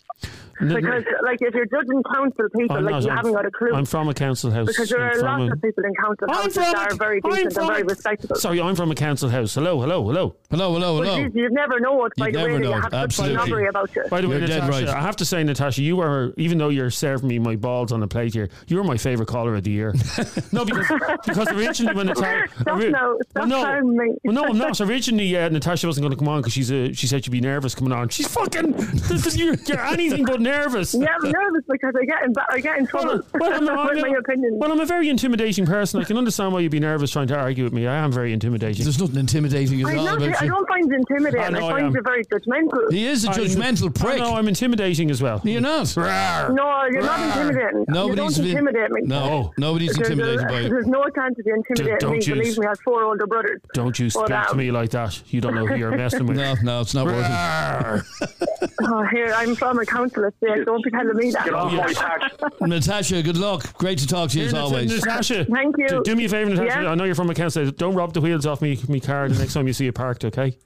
Because, 0.61 1.03
like, 1.23 1.39
if 1.41 1.53
you're 1.53 1.65
judging 1.65 2.03
council 2.13 2.45
people, 2.55 2.77
I'm 2.77 2.83
like, 2.85 2.91
not, 2.93 3.03
you 3.03 3.09
I'm, 3.09 3.17
haven't 3.17 3.33
got 3.33 3.45
a 3.45 3.51
clue. 3.51 3.73
I'm 3.73 3.85
from 3.85 4.09
a 4.09 4.13
council 4.13 4.51
house. 4.51 4.67
because 4.67 4.89
there 4.89 5.01
I'm 5.03 5.11
are 5.11 5.19
from 5.19 5.39
lots 5.41 5.49
a- 5.49 5.53
of 5.55 5.61
people 5.61 5.83
in 5.85 5.93
council 5.95 6.27
I'm 6.29 6.35
houses 6.35 6.53
from 6.53 6.63
that 6.63 6.75
a- 6.75 6.93
are 6.93 6.95
very 6.95 7.21
I'm 7.23 7.29
decent 7.31 7.57
and 7.57 7.67
very 7.67 7.83
respectable. 7.83 8.35
Sorry, 8.35 8.61
I'm 8.61 8.75
from 8.75 8.91
a 8.91 8.95
council 8.95 9.29
house. 9.29 9.53
Hello, 9.55 9.79
hello, 9.81 10.03
hello. 10.05 10.35
Hello, 10.49 10.73
hello, 10.73 10.99
But 10.99 11.07
hello. 11.07 11.23
geez, 11.23 11.31
you'd 11.35 11.51
never 11.53 11.79
know 11.79 12.05
it 12.05 12.13
by 12.17 12.27
You'd 12.27 12.35
the 12.35 12.39
never 12.39 12.53
way 12.53 12.59
know 12.59 12.69
you 12.69 12.75
it, 12.77 12.81
have 12.81 12.91
such 12.91 13.03
absolutely. 13.03 13.35
snobbery 13.37 13.67
about 13.67 13.95
you. 13.95 14.03
By 14.09 14.21
the 14.21 14.27
way, 14.29 14.37
You're 14.37 14.47
dead 14.47 14.63
Natasha, 14.65 14.85
right. 14.85 14.95
I 14.95 15.01
have 15.01 15.15
to 15.17 15.25
say, 15.25 15.43
Natasha, 15.43 15.81
you 15.81 15.99
are 16.01 16.33
even 16.37 16.57
though 16.57 16.69
you're 16.69 16.89
serving 16.91 17.27
me 17.27 17.39
my 17.39 17.55
balls 17.55 17.91
on 17.91 18.03
a 18.03 18.07
plate 18.07 18.33
here, 18.33 18.49
you're 18.67 18.83
my 18.83 18.97
favourite 18.97 19.27
caller 19.29 19.55
of 19.55 19.63
the 19.63 19.71
year. 19.71 19.93
no, 20.51 20.65
because 20.65 20.87
because 21.25 21.47
originally 21.51 21.95
when 21.95 22.07
Natasha, 22.07 22.47
Stop 22.61 22.79
now. 22.79 23.15
Stop 23.31 23.47
no, 23.47 23.81
me. 23.81 24.13
well, 24.23 24.35
no, 24.35 24.43
I'm 24.45 24.57
not. 24.57 24.75
So 24.77 24.85
originally, 24.85 25.35
uh, 25.37 25.49
Natasha 25.49 25.87
wasn't 25.87 26.03
going 26.03 26.11
to 26.11 26.17
come 26.17 26.27
on 26.27 26.41
because 26.41 26.53
she's 26.53 26.71
a, 26.71 26.93
she 26.93 27.07
said 27.07 27.23
she'd 27.25 27.31
be 27.31 27.41
nervous 27.41 27.73
coming 27.73 27.93
on. 27.93 28.09
She's 28.09 28.27
fucking 28.27 28.75
you're, 29.35 29.55
you're 29.65 29.79
anything 29.85 30.25
but 30.25 30.39
nervous. 30.41 30.50
Yeah, 30.51 31.07
I'm 31.23 31.31
nervous 31.31 31.63
because 31.69 31.93
I 31.99 32.05
get 32.05 32.23
in, 32.23 32.33
I 32.49 32.59
get 32.59 32.77
in 32.79 32.87
trouble 32.87 33.21
Well, 33.33 33.53
I'm, 33.53 33.69
I'm, 33.69 33.87
with 33.87 34.01
my 34.01 34.17
opinion. 34.17 34.57
well, 34.59 34.71
I'm 34.71 34.79
a 34.79 34.85
very 34.85 35.09
intimidating 35.09 35.65
person. 35.65 36.01
I 36.01 36.03
can 36.03 36.17
understand 36.17 36.53
why 36.53 36.59
you'd 36.59 36.71
be 36.71 36.79
nervous 36.79 37.11
trying 37.11 37.27
to 37.27 37.37
argue 37.37 37.63
with 37.63 37.73
me. 37.73 37.87
I 37.87 37.95
am 37.95 38.11
very 38.11 38.33
intimidating. 38.33 38.83
There's 38.83 38.99
nothing 38.99 39.17
intimidating 39.17 39.81
at 39.81 39.87
I'm 39.87 39.99
all 39.99 40.05
not, 40.05 40.17
about 40.21 40.41
I 40.41 40.45
you. 40.45 40.51
don't 40.51 40.67
find 40.67 40.91
it 40.91 40.95
intimidating. 40.95 41.41
I 41.41 41.45
I, 41.45 41.49
know 41.49 41.67
I 41.67 41.71
find 41.71 41.85
am. 41.87 41.95
you 41.95 42.01
very 42.01 42.25
judgmental. 42.25 42.91
He 42.91 43.05
is 43.05 43.23
a 43.23 43.29
judgmental 43.29 43.89
I 43.89 44.03
prick. 44.03 44.19
No, 44.19 44.35
I'm 44.35 44.47
intimidating 44.47 45.09
as 45.11 45.21
well. 45.21 45.41
You're 45.43 45.61
not. 45.61 45.95
No, 45.97 46.85
you're 46.91 47.01
not 47.01 47.19
intimidating. 47.19 47.85
Nobody's 47.87 48.37
you 48.37 48.43
don't 48.43 48.49
intimidate 48.51 48.91
me. 48.91 49.01
No, 49.03 49.53
nobody's 49.57 49.95
There's, 49.95 50.09
intimidated 50.09 50.45
a, 50.45 50.47
by 50.47 50.59
you. 50.61 50.69
there's 50.69 50.87
no 50.87 51.05
chance 51.15 51.37
of 51.39 51.45
you 51.45 51.55
intimidating 51.55 51.97
Don't 51.99 52.11
me. 52.11 52.25
you- 52.25 52.33
Believe 52.35 52.57
me, 52.57 52.65
I 52.65 52.69
have 52.69 52.79
four 52.83 53.03
older 53.03 53.27
brothers. 53.27 53.61
Don't 53.73 53.97
you 53.99 54.09
speak 54.09 54.25
to 54.27 54.51
um, 54.51 54.57
me 54.57 54.71
like 54.71 54.89
that. 54.91 55.21
You 55.31 55.41
don't 55.41 55.55
know 55.55 55.65
who 55.65 55.75
you're 55.75 55.95
messing 55.95 56.25
with. 56.25 56.37
No, 56.41 56.55
no, 56.63 56.81
it's 56.81 56.93
not 56.95 57.05
working. 57.05 57.21
Oh, 58.83 59.03
here, 59.11 59.31
I'm 59.35 59.55
from 59.55 59.79
a 59.79 59.85
council 59.85 60.23
estate. 60.41 60.65
Don't 60.65 60.83
be 60.83 60.91
telling 60.91 61.15
me 61.15 61.31
that. 61.31 61.45
get 61.45 61.53
off 61.53 61.71
my 61.71 61.93
patch 61.93 62.33
Natasha, 62.61 63.21
good 63.23 63.37
luck. 63.37 63.73
Great 63.77 63.99
to 63.99 64.07
talk 64.07 64.29
to 64.31 64.39
you 64.39 64.45
as 64.45 64.53
Nat- 64.53 64.59
always. 64.61 64.91
Natasha, 64.91 65.45
Thank 65.51 65.75
you. 65.77 65.87
Do, 65.87 66.01
do 66.03 66.15
me 66.15 66.25
a 66.25 66.29
favour, 66.29 66.49
Natasha. 66.49 66.81
Yeah? 66.83 66.91
I 66.91 66.95
know 66.95 67.03
you're 67.03 67.15
from 67.15 67.29
a 67.29 67.33
council. 67.35 67.69
Don't 67.71 67.95
rob 67.95 68.13
the 68.13 68.21
wheels 68.21 68.45
off 68.45 68.61
me, 68.61 68.79
me 68.87 68.99
car 68.99 69.29
the 69.29 69.37
next 69.39 69.53
time 69.53 69.67
you 69.67 69.73
see 69.73 69.87
it 69.87 69.95
parked, 69.95 70.25
okay? 70.25 70.57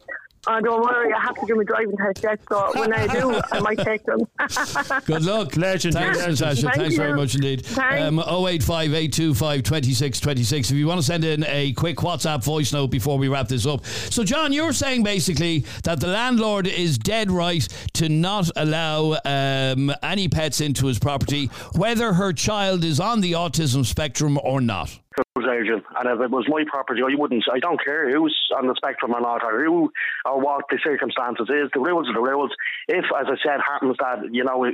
Oh, 0.48 0.60
don't 0.62 0.82
worry, 0.82 1.12
I 1.12 1.20
have 1.20 1.36
to 1.36 1.46
do 1.48 1.56
my 1.56 1.64
driving 1.64 1.98
test 1.98 2.24
yet, 2.24 2.40
so 2.48 2.72
when 2.76 2.94
I 2.94 3.08
do, 3.08 3.40
I 3.52 3.60
might 3.60 3.80
take 3.80 4.04
them. 4.04 4.20
Good 5.06 5.24
luck. 5.24 5.56
Legend, 5.58 5.96
Thanks, 5.96 6.20
legend. 6.20 6.40
Natasha. 6.40 6.62
Thank 6.62 6.76
Thanks 6.76 6.96
very 6.96 7.14
much 7.14 7.36
indeed. 7.36 7.66
Thanks. 7.66 8.08
Um, 8.08 8.20
085 8.20 8.94
825 8.94 9.64
2626. 9.64 10.72
If 10.72 10.78
you 10.78 10.88
want 10.88 11.00
to 11.00 11.06
send 11.06 11.24
in 11.24 11.44
a 11.48 11.74
quick 11.74 11.98
WhatsApp 11.98 12.44
voice 12.44 12.74
note 12.74 12.92
before 12.92 13.18
we 13.18 13.28
wrap 13.28 13.48
this 13.48 13.66
up. 13.66 13.86
So, 13.86 14.24
John, 14.24 14.54
you're 14.54 14.74
saying 14.74 15.04
basically 15.04 15.66
that 15.84 16.00
the 16.00 16.08
landlord 16.08 16.68
is 16.68 16.98
dead 16.98 17.32
right 17.32 17.68
to 17.94 18.10
not 18.10 18.50
allow 18.56 19.18
um, 19.26 19.92
any 20.04 20.28
pets 20.28 20.62
into 20.62 20.86
his 20.86 21.00
property, 21.00 21.48
whether 21.74 22.14
her 22.14 22.34
child 22.34 22.84
is 22.84 23.00
on 23.00 23.22
the 23.22 23.32
autism 23.32 23.86
spectrum 23.86 24.40
or 24.44 24.62
not. 24.62 25.00
Agent, 25.46 25.84
and 26.00 26.10
if 26.10 26.20
it 26.24 26.32
was 26.32 26.46
my 26.48 26.64
property, 26.68 27.02
I 27.02 27.16
wouldn't. 27.16 27.44
I 27.52 27.60
don't 27.60 27.84
care 27.84 28.10
who's 28.12 28.36
on 28.56 28.68
the 28.68 28.76
spectrum 28.76 29.14
or 29.14 29.22
not, 29.22 29.44
or 29.44 29.64
who 29.64 29.92
or 30.26 30.40
what 30.40 30.66
the 30.70 30.80
circumstances 30.84 31.48
is. 31.50 31.70
The 31.74 31.80
rules 31.80 32.08
are 32.10 32.14
the 32.14 32.22
rules. 32.22 32.52
If, 32.88 33.06
as 33.06 33.28
I 33.28 33.36
said, 33.44 33.60
happens 33.66 33.98
that 34.00 34.34
you 34.34 34.44
know 34.44 34.66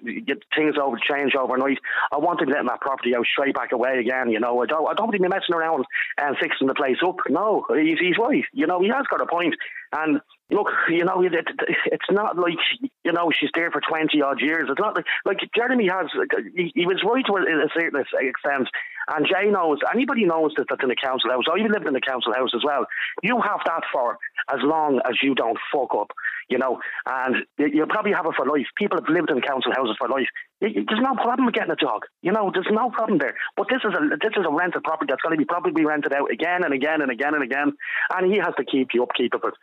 things 0.56 0.76
over 0.82 0.98
change 0.98 1.34
overnight, 1.36 1.80
I 2.12 2.18
want 2.18 2.40
to 2.40 2.46
get 2.46 2.56
that 2.66 2.82
property 2.82 3.16
out 3.16 3.26
straight 3.26 3.56
back 3.56 3.72
away 3.72 4.00
again. 4.00 4.30
You 4.30 4.40
know, 4.40 4.62
I 4.62 4.66
don't. 4.66 4.88
I 4.88 4.94
don't 4.94 5.08
want 5.08 5.16
to 5.16 5.22
be 5.22 5.28
messing 5.28 5.56
around 5.56 5.86
and 6.18 6.38
fixing 6.38 6.68
the 6.68 6.76
place 6.76 6.98
up. 7.06 7.18
No, 7.30 7.66
he's 7.70 8.00
he's 8.00 8.18
right. 8.18 8.46
You 8.54 8.68
know, 8.68 8.82
he 8.82 8.90
has 8.90 9.06
got 9.10 9.22
a 9.22 9.26
point. 9.26 9.56
and. 9.92 10.22
Look, 10.54 10.68
you 10.90 11.06
know, 11.06 11.24
it, 11.24 11.34
it, 11.34 11.48
it's 11.86 12.12
not 12.12 12.38
like 12.38 12.60
you 13.06 13.14
know 13.14 13.32
she's 13.32 13.52
there 13.56 13.72
for 13.72 13.80
twenty 13.80 14.22
odd 14.22 14.42
years. 14.42 14.68
It's 14.70 14.82
not 14.82 14.98
like 14.98 15.06
like 15.24 15.38
Jeremy 15.56 15.88
has. 15.88 16.08
He, 16.54 16.74
he 16.76 16.86
was 16.86 17.02
right 17.08 17.24
to 17.26 17.38
a 17.38 17.70
certain 17.74 18.02
extent, 18.02 18.68
and 19.10 19.26
Jay 19.26 19.50
knows. 19.50 19.80
Anybody 19.94 20.26
knows 20.26 20.54
that 20.58 20.66
that's 20.70 20.84
in 20.84 20.92
a 20.92 20.96
council 20.96 21.32
house. 21.32 21.44
or 21.50 21.58
even 21.58 21.72
lived 21.72 21.88
in 21.88 21.96
a 21.96 22.02
council 22.02 22.34
house 22.34 22.52
as 22.56 22.62
well. 22.64 22.86
You 23.24 23.42
have 23.42 23.62
that 23.66 23.84
for 23.92 24.18
as 24.52 24.60
long 24.64 25.02
as 25.08 25.16
you 25.22 25.36
don't 25.36 25.58
fuck 25.74 25.94
up, 25.98 26.12
you 26.50 26.58
know. 26.58 26.80
And 27.06 27.46
you- 27.58 27.68
you'll 27.74 27.88
probably 27.88 28.14
have 28.14 28.26
it 28.26 28.36
for 28.36 28.46
life. 28.46 28.68
People 28.76 28.98
have 29.00 29.10
lived 29.10 29.32
in 29.32 29.42
council 29.42 29.72
houses 29.76 29.96
for 29.98 30.08
life. 30.08 30.28
There's 30.62 31.02
no 31.02 31.16
problem 31.16 31.46
with 31.46 31.56
getting 31.56 31.72
a 31.72 31.76
dog. 31.76 32.06
You 32.22 32.32
know, 32.32 32.52
there's 32.54 32.68
no 32.72 32.90
problem 32.92 33.18
there. 33.18 33.36
But 33.58 33.68
this 33.70 33.82
is 33.84 33.94
a 33.94 34.18
this 34.22 34.34
is 34.38 34.46
a 34.46 34.52
rented 34.52 34.84
property 34.84 35.10
that's 35.10 35.22
going 35.22 35.36
to 35.36 35.42
be 35.42 35.46
probably 35.46 35.84
rented 35.86 36.14
out 36.14 36.30
again 36.32 36.64
and 36.64 36.74
again 36.74 37.02
and 37.02 37.10
again 37.12 37.34
and 37.34 37.44
again, 37.44 37.74
and 38.16 38.32
he 38.32 38.38
has 38.40 38.54
to 38.58 38.66
keep 38.66 38.90
the 38.94 39.02
upkeep 39.02 39.34
of 39.34 39.42
it. 39.46 39.54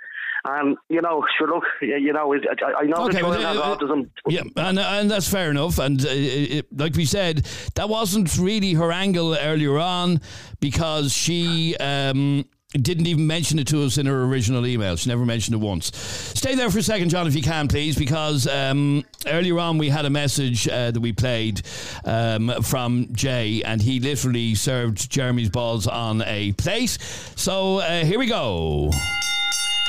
And 0.45 0.77
you 0.89 1.01
know, 1.01 1.25
sure, 1.37 1.49
look, 1.49 1.65
you 1.81 2.13
know, 2.13 2.35
I, 2.35 2.81
I 2.81 2.85
know 2.85 3.07
Okay, 3.07 3.19
the 3.19 3.25
but, 3.25 3.41
child 3.41 3.59
uh, 3.59 3.77
autism. 3.77 4.11
Yeah, 4.29 4.43
and 4.57 4.79
and 4.79 5.11
that's 5.11 5.29
fair 5.29 5.51
enough. 5.51 5.79
And 5.79 6.05
uh, 6.05 6.09
it, 6.11 6.67
like 6.77 6.95
we 6.95 7.05
said, 7.05 7.47
that 7.75 7.89
wasn't 7.89 8.37
really 8.39 8.75
her 8.75 8.93
angle 8.93 9.37
earlier 9.37 9.79
on 9.79 10.21
because 10.61 11.13
she. 11.13 11.77
Um, 11.77 12.45
didn't 12.73 13.07
even 13.07 13.27
mention 13.27 13.59
it 13.59 13.67
to 13.69 13.83
us 13.83 13.97
in 13.97 14.05
her 14.05 14.25
original 14.25 14.67
email. 14.67 14.95
She 14.97 15.09
never 15.09 15.25
mentioned 15.25 15.55
it 15.55 15.65
once. 15.65 15.97
Stay 15.97 16.55
there 16.55 16.69
for 16.71 16.81
a 16.81 16.83
second, 16.83 17.09
John, 17.09 17.27
if 17.27 17.35
you 17.35 17.41
can, 17.41 17.67
please, 17.67 17.97
because 17.97 18.47
um, 18.47 19.05
earlier 19.27 19.59
on 19.59 19.79
we 19.79 19.89
had 19.89 20.05
a 20.05 20.11
message 20.11 20.69
uh, 20.69 20.91
that 20.91 21.01
we 21.01 21.15
played 21.15 21.63
um, 22.05 22.53
from 22.63 23.09
Jay, 23.13 23.63
and 23.65 23.81
he 23.81 24.01
literally 24.01 24.55
served 24.55 25.11
Jeremy's 25.11 25.49
balls 25.49 25.87
on 25.87 26.21
a 26.27 26.53
plate. 26.53 26.99
So 27.37 27.79
uh, 27.79 28.05
here 28.05 28.19
we 28.19 28.27
go. 28.27 28.91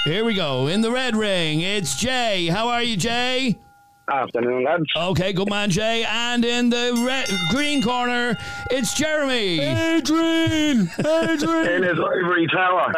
Here 0.06 0.24
we 0.24 0.34
go. 0.34 0.68
In 0.68 0.82
the 0.82 0.92
red 0.92 1.16
ring, 1.16 1.62
it's 1.62 2.00
Jay. 2.00 2.48
How 2.48 2.70
are 2.70 2.82
you, 2.82 2.96
Jay? 2.98 3.58
Afternoon, 4.12 4.64
lads. 4.64 4.86
Okay, 4.98 5.34
good 5.34 5.50
man, 5.52 5.70
Jay. 5.70 6.04
And 6.04 6.44
in 6.44 6.72
the 6.72 7.04
red, 7.06 7.28
green 7.52 7.84
corner, 7.84 8.36
it's 8.72 8.96
Jeremy. 8.96 9.60
Adrian! 9.60 10.90
Adrian! 10.98 11.68
In 11.70 11.84
his 11.84 12.00
ivory 12.00 12.48
tower. 12.48 12.92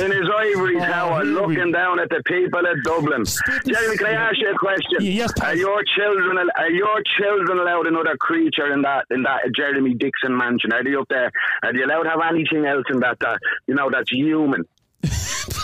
In 0.00 0.10
his 0.10 0.24
ivory 0.34 0.76
Oh, 0.76 0.86
tower, 0.86 1.22
here 1.22 1.34
looking 1.34 1.70
down 1.70 2.00
at 2.00 2.08
the 2.08 2.22
people 2.24 2.66
at 2.66 2.76
Dublin. 2.82 3.24
Jeremy, 3.66 3.96
can 3.98 4.06
I 4.06 4.12
ask 4.12 4.38
you 4.38 4.50
a 4.52 4.58
question? 4.58 4.98
Yes, 5.02 5.30
Are 5.42 5.54
your 5.54 5.82
children 5.98 6.38
are 6.56 6.70
your 6.70 7.02
children 7.18 7.58
allowed 7.58 7.86
another 7.86 8.16
creature 8.18 8.72
in 8.72 8.80
that 8.82 9.04
in 9.10 9.22
that 9.24 9.40
Jeremy 9.54 9.92
Dixon 9.92 10.34
mansion? 10.34 10.72
Are 10.72 10.82
they 10.82 10.94
up 10.94 11.08
there? 11.10 11.30
Are 11.62 11.74
they 11.74 11.82
allowed 11.82 12.04
to 12.04 12.10
have 12.10 12.20
anything 12.30 12.64
else 12.64 12.84
in 12.90 13.00
that 13.00 13.18
that 13.20 13.38
you 13.66 13.74
know 13.74 13.90
that's 13.92 14.10
human? 14.10 14.64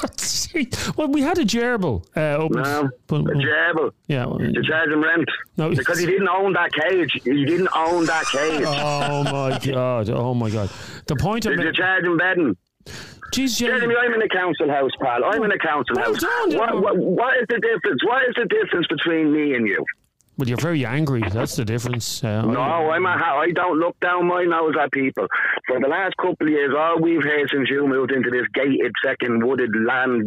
well, 0.97 1.09
we 1.09 1.21
had 1.23 1.39
a 1.39 1.45
gerbil 1.45 2.05
uh, 2.17 2.37
open. 2.43 2.63
No, 2.63 2.89
but- 3.07 3.21
a 3.21 3.35
gerbil. 3.35 3.93
yeah. 4.09 4.27
well, 4.27 4.39
To 4.39 4.63
charge 4.63 4.91
him 4.91 5.03
rent. 5.03 5.29
No. 5.57 5.71
Because 5.71 5.99
he 5.99 6.07
didn't 6.07 6.29
own 6.29 6.53
that 6.55 6.73
cage. 6.73 7.13
He 7.25 7.45
didn't 7.45 7.69
own 7.75 8.07
that 8.07 8.25
cage. 8.27 8.65
Oh 8.67 9.25
my 9.25 9.59
god! 9.59 10.09
Oh 10.11 10.35
my 10.35 10.51
god! 10.51 10.71
The 11.07 11.17
point 11.17 11.45
of 11.47 11.53
Did 11.53 11.63
you 11.63 11.69
it, 11.69 11.75
charge 11.75 12.05
him 12.05 12.17
bedding? 12.17 12.57
jeez, 13.33 13.59
Jeremy, 13.59 13.81
Jeremy, 13.81 13.95
I'm 14.01 14.15
in 14.15 14.23
a 14.23 14.29
council 14.29 14.69
house, 14.69 14.91
pal. 15.01 15.25
I'm 15.25 15.43
in 15.45 15.53
a 15.53 15.59
council 15.59 15.95
Well 15.97 16.13
house. 16.13 16.21
done, 16.21 16.57
what, 16.59 16.83
what, 16.83 16.97
what 16.97 17.37
is 17.39 17.47
the 17.49 17.61
difference? 17.61 18.05
What 18.05 18.23
is 18.29 18.35
the 18.37 18.47
difference 18.47 18.87
between 18.89 19.33
me 19.33 19.55
and 19.55 19.67
you? 19.67 19.85
Well, 20.39 20.49
you're 20.49 20.57
very 20.57 20.87
angry. 20.87 21.23
That's 21.31 21.55
the 21.57 21.67
difference. 21.67 22.25
Uh, 22.25 22.41
No, 22.43 22.61
I'm 22.63 23.05
a, 23.05 23.11
I 23.11 23.51
don't 23.55 23.79
look 23.79 23.99
down 24.01 24.27
my 24.27 24.45
nose 24.45 24.75
at 24.81 24.91
people. 24.91 25.27
For 25.67 25.79
the 25.79 25.87
last 25.89 26.17
couple 26.17 26.47
of 26.47 26.49
years, 26.49 26.73
all 26.77 26.99
we've 26.99 27.23
heard 27.23 27.51
since 27.53 27.69
you 27.69 27.87
moved 27.87 28.11
into 28.11 28.31
this 28.31 28.47
gated, 28.55 28.91
second 29.05 29.45
wooded 29.45 29.69
land, 29.87 30.25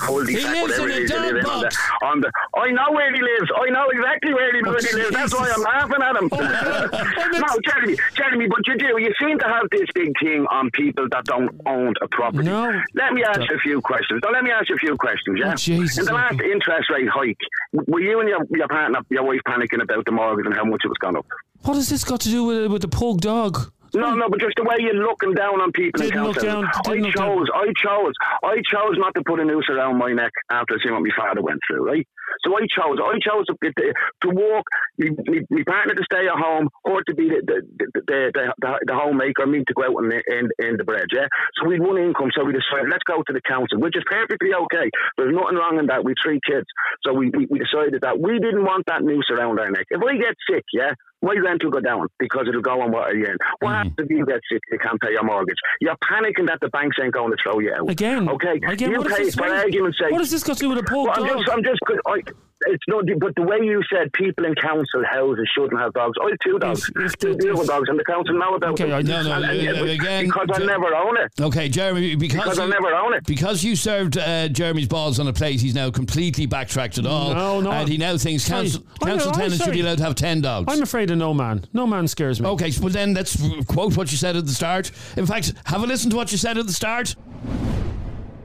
cul-de-sac, 0.00 0.34
He 0.34 0.50
lives 0.66 0.78
whatever 0.80 0.88
in 0.88 0.90
a 0.90 0.96
it 0.96 1.02
is, 1.04 1.10
you 1.10 1.16
dog 1.16 1.32
live 1.34 1.46
on 1.46 1.60
the, 1.62 1.78
on 2.02 2.20
the, 2.22 2.30
I 2.58 2.70
know 2.72 2.90
where 2.90 3.14
he 3.14 3.22
lives. 3.22 3.50
I 3.54 3.70
know 3.70 3.86
exactly 3.90 4.34
where 4.34 4.52
he, 4.52 4.62
Oh, 4.66 4.70
where 4.70 4.80
he 4.82 4.92
lives. 4.96 5.10
That's 5.14 5.34
why 5.34 5.52
I'm 5.54 5.62
laughing 5.62 6.02
at 6.02 6.16
him. 6.16 6.28
no, 7.38 7.48
Jeremy, 7.64 7.96
Jeremy, 8.14 8.46
but 8.48 8.66
you 8.66 8.76
do. 8.78 8.98
You 9.00 9.12
seem 9.20 9.38
to 9.38 9.46
have 9.46 9.66
this 9.70 9.86
big 9.94 10.10
thing 10.20 10.44
on 10.50 10.70
people 10.72 11.06
that 11.12 11.24
don't 11.24 11.50
own 11.66 11.94
a 12.02 12.08
property. 12.08 12.48
No. 12.48 12.66
Let 12.94 13.12
me 13.12 13.22
ask 13.22 13.38
you 13.48 13.54
a 13.54 13.58
few 13.60 13.80
questions. 13.80 14.20
No, 14.24 14.30
let 14.30 14.42
me 14.42 14.50
ask 14.50 14.68
you 14.68 14.74
a 14.74 14.78
few 14.78 14.96
questions, 14.96 15.38
yeah? 15.38 15.52
Oh, 15.52 15.54
Jesus. 15.54 15.98
In 15.98 16.04
the 16.06 16.14
last 16.14 16.40
interest 16.40 16.90
rate 16.90 17.08
hike, 17.08 17.38
were 17.86 18.00
you 18.00 18.18
and 18.18 18.28
your, 18.28 18.40
your 18.50 18.66
partner, 18.68 18.98
your 19.08 19.22
wife, 19.24 19.40
panicking 19.52 19.82
about 19.82 20.04
the 20.04 20.12
mortgage 20.12 20.46
and 20.46 20.54
how 20.54 20.64
much 20.64 20.80
it 20.84 20.88
was 20.88 20.98
gone 20.98 21.16
up? 21.16 21.26
What 21.62 21.74
has 21.74 21.88
this 21.88 22.04
got 22.04 22.20
to 22.22 22.28
do 22.28 22.44
with 22.44 22.70
with 22.72 22.82
the 22.82 22.88
pug 22.88 23.20
dog? 23.20 23.72
No, 23.94 24.14
no, 24.14 24.28
but 24.28 24.40
just 24.40 24.54
the 24.56 24.64
way 24.64 24.76
you're 24.80 24.94
looking 24.94 25.34
down 25.34 25.60
on 25.60 25.70
people 25.72 26.00
Didn't 26.00 26.16
in 26.18 26.24
look 26.24 26.36
council. 26.36 26.62
down- 26.62 26.70
I 26.86 26.94
didn't 26.94 27.14
down. 27.14 27.28
chose, 27.38 27.46
I 27.54 27.66
chose, 27.76 28.14
I 28.42 28.56
chose 28.64 28.96
not 28.96 29.14
to 29.14 29.22
put 29.26 29.40
a 29.40 29.44
noose 29.44 29.68
around 29.68 29.98
my 29.98 30.12
neck 30.12 30.32
after 30.50 30.78
seeing 30.82 30.94
what 30.94 31.02
my 31.04 31.12
father 31.16 31.42
went 31.42 31.60
through, 31.68 31.84
right? 31.86 32.06
So 32.46 32.56
I 32.56 32.64
chose, 32.64 32.96
I 32.98 33.18
chose 33.20 33.44
to, 33.46 33.54
to, 33.60 33.92
to 34.22 34.28
walk, 34.30 34.64
me 34.98 35.64
partner 35.64 35.94
to 35.94 36.04
stay 36.04 36.24
at 36.26 36.38
home, 36.38 36.68
or 36.84 37.02
to 37.04 37.14
be 37.14 37.28
the 37.28 37.42
the, 37.44 37.58
the, 37.76 37.90
the, 38.32 38.54
the, 38.58 38.78
the 38.86 38.94
homemaker, 38.94 39.46
me 39.46 39.62
to 39.66 39.74
go 39.74 39.84
out 39.84 40.02
and 40.02 40.12
in, 40.12 40.48
in 40.64 40.76
the 40.78 40.84
bread, 40.84 41.06
yeah? 41.12 41.26
So 41.60 41.68
we 41.68 41.78
one 41.78 41.98
income, 41.98 42.30
so 42.34 42.44
we 42.44 42.52
decided, 42.52 42.88
let's 42.90 43.04
go 43.04 43.22
to 43.22 43.32
the 43.32 43.42
council, 43.46 43.78
which 43.80 43.96
is 43.96 44.04
perfectly 44.08 44.54
okay. 44.54 44.88
There's 45.18 45.34
nothing 45.34 45.58
wrong 45.58 45.78
in 45.78 45.86
that. 45.86 46.04
We 46.04 46.14
three 46.24 46.40
kids. 46.48 46.66
So 47.04 47.12
we, 47.12 47.28
we, 47.30 47.46
we 47.50 47.58
decided 47.60 48.00
that 48.00 48.18
we 48.18 48.38
didn't 48.40 48.64
want 48.64 48.84
that 48.86 49.02
noose 49.02 49.28
around 49.30 49.60
our 49.60 49.70
neck. 49.70 49.86
If 49.90 50.00
I 50.00 50.16
get 50.16 50.34
sick, 50.48 50.64
yeah, 50.72 50.92
my 51.22 51.34
rent 51.34 51.62
will 51.64 51.70
go 51.70 51.80
down 51.80 52.06
because 52.18 52.46
it'll 52.48 52.60
go 52.62 52.80
on 52.80 52.90
what 52.92 53.14
you 53.14 53.26
earn. 53.26 53.36
What 53.60 53.70
Mm-hmm. 53.70 53.88
happens 53.88 53.94
if 53.98 54.10
you 54.10 54.26
get 54.26 54.40
sick? 54.50 54.60
You 54.70 54.78
can't 54.78 55.00
pay 55.00 55.12
your 55.12 55.22
mortgage. 55.24 55.56
You're 55.80 55.96
panicking 55.96 56.46
that 56.48 56.58
the 56.60 56.68
banks 56.68 56.96
ain't 57.02 57.12
going 57.14 57.30
to 57.30 57.36
throw 57.42 57.58
you 57.60 57.72
out. 57.72 57.88
Again, 57.88 58.28
okay. 58.28 58.60
again, 58.66 58.90
you 58.90 58.98
what 58.98 59.06
is 59.06 59.16
pay 59.16 59.24
this 59.24 59.34
for 59.34 59.46
argument's 59.46 59.98
sake. 59.98 60.10
What 60.10 60.18
does 60.18 60.30
this 60.30 60.42
got 60.42 60.56
to 60.56 60.60
do 60.60 60.68
with 60.70 60.78
a 60.78 60.82
poor 60.82 61.06
Well, 61.08 61.22
I'm 61.24 61.38
just, 61.38 61.50
I'm 61.50 61.62
just, 61.64 61.80
I, 62.06 62.22
it's 62.66 62.84
not, 62.88 63.04
but 63.18 63.34
the 63.36 63.42
way 63.42 63.58
you 63.62 63.82
said 63.92 64.12
people 64.12 64.44
in 64.44 64.54
council 64.54 65.02
houses 65.10 65.48
shouldn't 65.54 65.78
have 65.80 65.92
dogs. 65.92 66.16
I 66.22 66.30
have 66.30 66.38
two 66.44 66.58
dogs, 66.58 66.90
if 66.96 67.16
two 67.18 67.32
the- 67.32 67.36
beautiful 67.38 67.62
if- 67.62 67.68
dogs, 67.68 67.88
and 67.88 67.98
the 67.98 68.04
council 68.04 68.38
know 68.38 68.54
about 68.54 68.72
Okay, 68.72 68.84
them. 68.84 68.92
I- 68.98 69.02
No, 69.02 69.22
no, 69.22 69.32
And- 69.32 69.44
and- 69.44 69.78
uh, 69.78 69.84
again, 69.84 70.24
because 70.26 70.48
I 70.54 70.58
Jer- 70.58 70.66
never 70.66 70.94
own 70.94 71.16
it. 71.18 71.32
Okay, 71.40 71.68
Jeremy, 71.68 72.14
because, 72.16 72.42
Because 72.44 72.58
I 72.58 72.64
you, 72.64 72.70
never 72.70 72.94
own 72.94 73.14
it. 73.14 73.24
because 73.26 73.62
you 73.64 73.76
served 73.76 74.16
uh, 74.18 74.48
Jeremy's 74.48 74.88
balls 74.88 75.18
on 75.20 75.26
a 75.28 75.32
plate, 75.32 75.60
he's 75.60 75.74
now 75.74 75.90
completely 75.90 76.46
backtracked 76.46 76.98
it 76.98 77.06
all. 77.06 77.34
No, 77.34 77.60
no. 77.60 77.70
And 77.70 77.88
he 77.88 77.96
now 77.98 78.16
thinks 78.16 78.44
Sorry. 78.44 78.62
council, 78.62 78.84
I 79.02 79.04
know, 79.06 79.10
council 79.12 79.30
I'm 79.32 79.38
tenants 79.40 79.64
should 79.64 79.72
be 79.72 79.80
allowed 79.80 79.98
to 79.98 80.04
have 80.04 80.14
10 80.14 80.40
dogs. 80.40 80.72
I'm 80.72 80.82
afraid 80.82 81.10
of 81.10 81.18
no 81.18 81.34
man. 81.34 81.64
No 81.72 81.86
man 81.86 82.08
scares 82.08 82.40
me. 82.40 82.46
Okay, 82.48 82.70
so 82.70 82.82
well 82.82 82.90
then 82.92 83.14
let's 83.14 83.36
quote 83.66 83.96
what 83.96 84.10
you 84.12 84.18
said 84.18 84.36
at 84.36 84.46
the 84.46 84.52
start. 84.52 84.90
In 85.16 85.26
fact, 85.26 85.52
have 85.66 85.82
a 85.82 85.86
listen 85.86 86.10
to 86.10 86.16
what 86.16 86.32
you 86.32 86.38
said 86.38 86.58
at 86.58 86.66
the 86.66 86.72
start. 86.72 87.14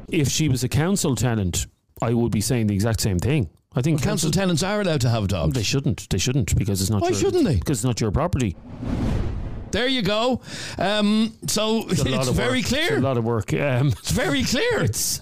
If 0.09 0.29
she 0.29 0.47
was 0.47 0.63
a 0.63 0.69
council 0.69 1.15
tenant, 1.15 1.67
I 2.01 2.13
would 2.13 2.31
be 2.31 2.41
saying 2.41 2.67
the 2.67 2.73
exact 2.75 3.01
same 3.01 3.19
thing. 3.19 3.49
I 3.77 3.81
think 3.81 4.01
Council 4.01 4.31
tenants 4.31 4.63
are 4.63 4.81
allowed 4.81 5.01
to 5.01 5.09
have 5.09 5.27
dogs. 5.27 5.53
They 5.53 5.61
shouldn't. 5.61 6.09
They 6.09 6.17
shouldn't 6.17 6.57
because 6.57 6.81
it's 6.81 6.89
not. 6.89 7.01
Why 7.03 7.09
your, 7.09 7.19
shouldn't 7.19 7.43
they? 7.45 7.55
Because 7.55 7.77
it's 7.79 7.85
not 7.85 8.01
your 8.01 8.09
property. 8.09 8.55
There 9.71 9.87
you 9.87 10.01
go. 10.01 10.41
Um, 10.79 11.33
so 11.45 11.83
It's, 11.89 12.01
it's 12.05 12.29
very 12.29 12.59
work. 12.61 12.65
clear. 12.65 12.83
It's 12.83 12.91
a 12.97 12.99
lot 13.01 13.17
of 13.17 13.23
work. 13.23 13.53
Um, 13.53 13.89
It's 13.89 14.09
very 14.09 14.43
clear. 14.43 14.81
it's 14.83 15.21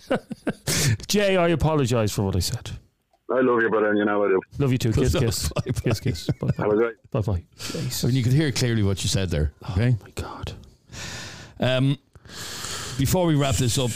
Jay. 1.08 1.36
I 1.36 1.50
apologise 1.50 2.14
for 2.14 2.24
what 2.24 2.36
I 2.38 2.40
said. 2.40 2.72
I 3.30 3.42
love 3.42 3.62
you, 3.62 3.70
brother, 3.70 3.90
and 3.90 3.98
you 3.98 4.06
know 4.06 4.24
I 4.24 4.28
do. 4.30 4.40
Love 4.60 4.72
you 4.72 4.78
too. 4.78 4.94
Kiss, 4.94 5.12
Bye-bye. 5.12 5.26
kiss, 5.26 5.80
kiss, 5.82 6.00
kiss. 6.00 6.30
Bye, 6.40 6.52
Have 6.58 6.70
bye, 7.12 7.22
bye. 7.22 7.44
I 7.74 8.06
mean, 8.06 8.16
you 8.16 8.24
could 8.24 8.34
hear 8.34 8.52
clearly 8.54 8.84
what 8.84 9.04
you 9.04 9.10
said 9.10 9.32
there. 9.32 9.52
Okay. 9.72 9.98
Oh, 10.00 10.04
my 10.04 10.12
God. 10.12 10.54
Um, 11.60 11.98
before 12.98 13.26
we 13.26 13.36
wrap 13.36 13.56
this 13.56 13.78
up, 13.78 13.92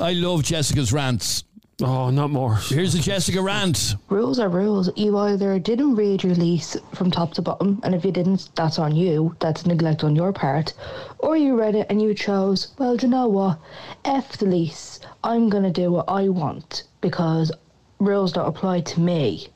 I 0.00 0.12
love 0.12 0.44
Jessica's 0.44 0.92
rants. 0.92 1.44
Oh, 1.82 2.08
not 2.10 2.30
more. 2.30 2.54
Here's 2.54 2.94
a 2.94 3.00
Jessica 3.00 3.42
rant. 3.42 3.96
Rules 4.08 4.38
are 4.38 4.48
rules. 4.48 4.90
You 4.96 5.18
either 5.18 5.58
didn't 5.58 5.96
read 5.96 6.22
your 6.22 6.36
lease 6.36 6.76
from 6.92 7.10
top 7.10 7.34
to 7.34 7.42
bottom, 7.42 7.80
and 7.82 7.96
if 7.96 8.04
you 8.04 8.12
didn't, 8.12 8.50
that's 8.54 8.78
on 8.78 8.94
you. 8.94 9.34
That's 9.40 9.66
neglect 9.66 10.04
on 10.04 10.14
your 10.14 10.32
part. 10.32 10.72
Or 11.18 11.36
you 11.36 11.58
read 11.58 11.74
it 11.74 11.88
and 11.90 12.00
you 12.00 12.14
chose, 12.14 12.68
well, 12.78 12.96
do 12.96 13.06
you 13.06 13.10
know 13.10 13.26
what? 13.26 13.58
F 14.04 14.38
the 14.38 14.46
lease. 14.46 15.00
I'm 15.24 15.48
going 15.48 15.64
to 15.64 15.70
do 15.70 15.90
what 15.90 16.08
I 16.08 16.28
want 16.28 16.84
because 17.00 17.50
rules 17.98 18.32
don't 18.32 18.46
apply 18.46 18.82
to 18.82 19.00
me. 19.00 19.48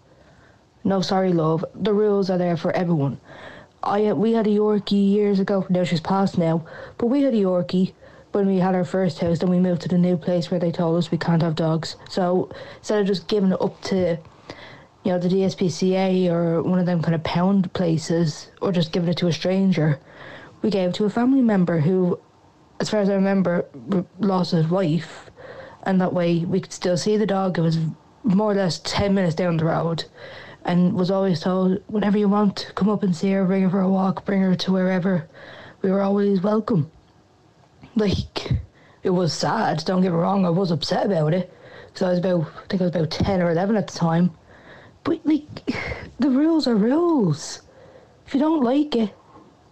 No, 0.83 1.01
sorry, 1.01 1.33
love. 1.33 1.64
The 1.75 1.93
rules 1.93 2.31
are 2.31 2.39
there 2.39 2.57
for 2.57 2.73
everyone. 2.73 3.21
I 3.85 4.12
we 4.12 4.33
had 4.33 4.49
a 4.49 4.51
Yorkie 4.51 5.12
years 5.12 5.39
ago. 5.39 5.64
Now 5.69 5.85
she's 5.85 6.01
passed 6.01 6.37
now, 6.37 6.66
but 6.97 7.07
we 7.07 7.23
had 7.23 7.33
a 7.33 7.37
Yorkie 7.37 7.93
when 8.33 8.47
we 8.47 8.59
had 8.59 8.74
our 8.74 8.85
first 8.85 9.18
house. 9.18 9.39
Then 9.39 9.51
we 9.51 9.59
moved 9.59 9.83
to 9.83 9.89
the 9.89 9.99
new 9.99 10.16
place 10.16 10.51
where 10.51 10.61
they 10.61 10.70
told 10.70 10.99
us 10.99 11.11
we 11.11 11.18
can't 11.18 11.43
have 11.43 11.55
dogs. 11.55 11.97
So 12.09 12.51
instead 12.79 13.01
of 13.01 13.07
just 13.07 13.29
giving 13.29 13.53
it 13.53 13.61
up 13.61 13.81
to, 13.83 14.18
you 15.05 15.12
know, 15.12 15.18
the 15.18 15.29
DSPCA 15.29 16.31
or 16.31 16.62
one 16.62 16.79
of 16.79 16.87
them 16.87 17.03
kind 17.03 17.14
of 17.14 17.24
pound 17.24 17.72
places, 17.72 18.51
or 18.61 18.72
just 18.72 18.93
giving 18.93 19.09
it 19.09 19.16
to 19.18 19.29
a 19.29 19.33
stranger, 19.33 19.99
we 20.62 20.70
gave 20.70 20.91
it 20.91 20.95
to 20.97 21.05
a 21.05 21.11
family 21.11 21.41
member 21.41 21.81
who, 21.81 22.18
as 22.81 22.91
far 22.91 23.01
as 23.01 23.09
I 23.09 23.14
remember, 23.14 23.66
lost 24.18 24.53
his 24.53 24.68
wife, 24.68 25.31
and 25.85 26.01
that 26.01 26.12
way 26.12 26.41
we 26.41 26.61
could 26.61 26.72
still 26.72 26.97
see 26.97 27.16
the 27.16 27.26
dog. 27.26 27.59
It 27.59 27.62
was 27.62 27.79
more 28.24 28.53
or 28.53 28.55
less 28.55 28.81
ten 28.81 29.14
minutes 29.14 29.37
down 29.37 29.57
the 29.57 29.64
road 29.64 30.05
and 30.64 30.93
was 30.93 31.11
always 31.11 31.41
told, 31.41 31.81
whenever 31.87 32.18
you 32.18 32.29
want, 32.29 32.72
come 32.74 32.91
up 32.91 33.03
and 33.03 33.16
see 33.16 33.31
her, 33.31 33.45
bring 33.45 33.62
her 33.62 33.70
for 33.70 33.81
a 33.81 33.89
walk, 33.89 34.24
bring 34.26 34.43
her 34.43 34.55
to 34.57 34.72
wherever. 34.72 35.29
We 35.81 35.91
were 35.91 36.03
always 36.03 36.43
welcome. 36.43 36.91
Like, 37.99 38.53
it 39.03 39.11
was 39.11 39.33
sad, 39.33 39.83
don't 39.85 40.03
get 40.03 40.13
me 40.13 40.19
wrong, 40.19 40.47
I 40.47 40.51
was 40.51 40.71
upset 40.71 41.07
about 41.07 41.35
it. 41.35 41.53
Because 41.87 42.03
I 42.03 42.11
was 42.11 42.19
about, 42.21 42.43
I 42.43 42.67
think 42.69 42.81
I 42.81 42.85
was 42.85 42.95
about 42.95 43.11
10 43.11 43.43
or 43.43 43.51
11 43.51 43.77
at 43.77 43.89
the 43.89 43.99
time. 43.99 44.31
But, 45.03 45.21
like, 45.25 45.45
the 46.21 46.31
rules 46.31 46.69
are 46.69 46.77
rules. 46.77 47.63
If 48.27 48.35
you 48.35 48.41
don't 48.41 48.63
like 48.63 48.95
it, 48.95 49.13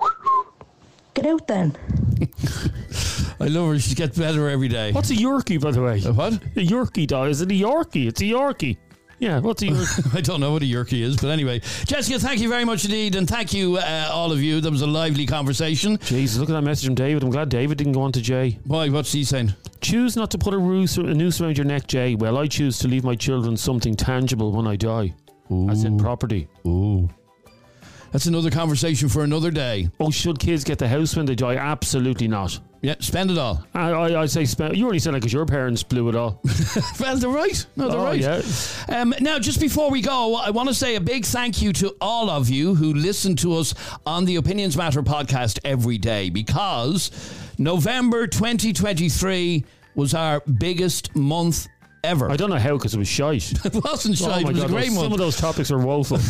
get 1.14 1.27
out 1.27 1.47
then. 1.47 1.77
I 3.39 3.47
love 3.47 3.68
her. 3.68 3.79
She 3.79 3.95
gets 3.95 4.18
better 4.18 4.49
every 4.49 4.68
day. 4.68 4.91
What's 4.93 5.11
a 5.11 5.14
Yorkie, 5.14 5.61
by 5.61 5.70
the 5.70 5.83
way? 5.83 6.03
A 6.05 6.12
what? 6.12 6.33
A 6.33 6.66
Yorkie 6.66 7.07
dog. 7.07 7.29
Is 7.29 7.43
it 7.43 7.51
a 7.51 7.55
Yorkie? 7.55 8.09
It's 8.09 8.20
a 8.22 8.24
Yorkie. 8.24 8.79
Yeah, 9.18 9.40
what's 9.40 9.62
a? 9.62 9.68
I 10.14 10.20
don't 10.20 10.40
know 10.40 10.52
what 10.52 10.62
a 10.62 10.66
Yorkie 10.66 11.00
is, 11.02 11.16
but 11.16 11.28
anyway, 11.28 11.60
Jessica, 11.86 12.18
thank 12.18 12.40
you 12.40 12.48
very 12.48 12.64
much 12.64 12.84
indeed, 12.84 13.14
and 13.14 13.26
thank 13.28 13.54
you 13.54 13.76
uh, 13.76 14.10
all 14.12 14.30
of 14.32 14.42
you. 14.42 14.60
That 14.60 14.70
was 14.70 14.82
a 14.82 14.86
lively 14.86 15.26
conversation. 15.26 15.98
Jesus, 16.02 16.38
look 16.38 16.50
at 16.50 16.52
that 16.52 16.62
message 16.62 16.86
from 16.86 16.94
David. 16.94 17.22
I'm 17.22 17.30
glad 17.30 17.48
David 17.48 17.78
didn't 17.78 17.94
go 17.94 18.02
on 18.02 18.12
to 18.12 18.20
Jay. 18.20 18.58
Why? 18.64 18.88
What's 18.88 19.12
he 19.12 19.24
saying? 19.24 19.54
Choose 19.80 20.16
not 20.16 20.30
to 20.32 20.38
put 20.38 20.52
a 20.52 20.58
noose, 20.58 20.96
a 20.98 21.02
noose 21.02 21.40
around 21.40 21.56
your 21.56 21.66
neck, 21.66 21.86
Jay. 21.86 22.14
Well, 22.14 22.36
I 22.36 22.46
choose 22.46 22.78
to 22.80 22.88
leave 22.88 23.04
my 23.04 23.14
children 23.14 23.56
something 23.56 23.94
tangible 23.96 24.52
when 24.52 24.66
I 24.66 24.76
die. 24.76 25.14
As 25.70 25.84
in 25.84 25.96
property. 25.96 26.48
Ooh. 26.66 27.08
That's 28.12 28.26
another 28.26 28.50
conversation 28.50 29.09
for 29.09 29.24
another 29.24 29.50
day. 29.50 29.90
Oh, 30.00 30.11
should 30.11 30.38
kids 30.38 30.64
get 30.64 30.78
the 30.78 30.88
house 30.88 31.16
when 31.16 31.26
they 31.26 31.34
die? 31.34 31.57
Absolutely 31.57 32.28
not. 32.28 32.59
Yeah, 32.82 32.94
spend 33.00 33.30
it 33.30 33.38
all. 33.38 33.64
I, 33.74 33.90
I, 33.90 34.22
I 34.22 34.26
say, 34.26 34.44
spend, 34.44 34.76
you 34.76 34.86
only 34.86 34.98
said 35.00 35.12
like 35.12 35.22
because 35.22 35.32
your 35.32 35.44
parents 35.44 35.82
blew 35.82 36.09
it 36.09 36.14
all. 36.14 36.40
well, 37.00 37.16
they're 37.16 37.28
right. 37.28 37.66
No, 37.74 37.88
they're 37.88 37.98
Oh, 37.98 38.04
right. 38.04 38.20
yeah. 38.20 38.42
Um, 38.88 39.12
now, 39.20 39.38
just 39.38 39.61
before 39.61 39.90
we 39.90 40.02
go, 40.02 40.36
I 40.36 40.50
want 40.50 40.68
to 40.68 40.74
say 40.74 40.94
a 40.94 41.00
big 41.00 41.24
thank 41.24 41.61
you 41.61 41.72
to 41.74 41.96
all 42.00 42.30
of 42.30 42.48
you 42.48 42.74
who 42.74 42.94
listen 42.94 43.34
to 43.36 43.54
us 43.57 43.74
on 44.07 44.24
the 44.24 44.36
Opinions 44.36 44.76
Matter 44.76 45.02
podcast 45.02 45.59
every 45.64 45.98
day 45.98 46.30
because 46.30 47.11
November 47.59 48.26
2023 48.28 49.64
was 49.94 50.14
our 50.14 50.40
biggest 50.40 51.16
month 51.16 51.66
ever. 52.07 52.30
I 52.30 52.36
don't 52.36 52.48
know 52.50 52.59
how 52.59 52.76
because 52.78 52.94
it 52.94 52.98
was 52.98 53.09
shite. 53.09 53.52
it 53.64 53.74
wasn't 53.74 54.20
Oh 54.22 54.30
shite. 54.30 54.44
my 54.44 54.50
it 54.50 54.54
was 54.54 54.62
God, 54.62 54.70
a 54.70 54.72
great 54.72 54.86
those- 54.86 54.94
month. 54.94 55.04
Some 55.07 55.12
of 55.12 55.18
those 55.18 55.36
topics 55.36 55.70
are 55.70 55.78
woeful. 55.78 56.18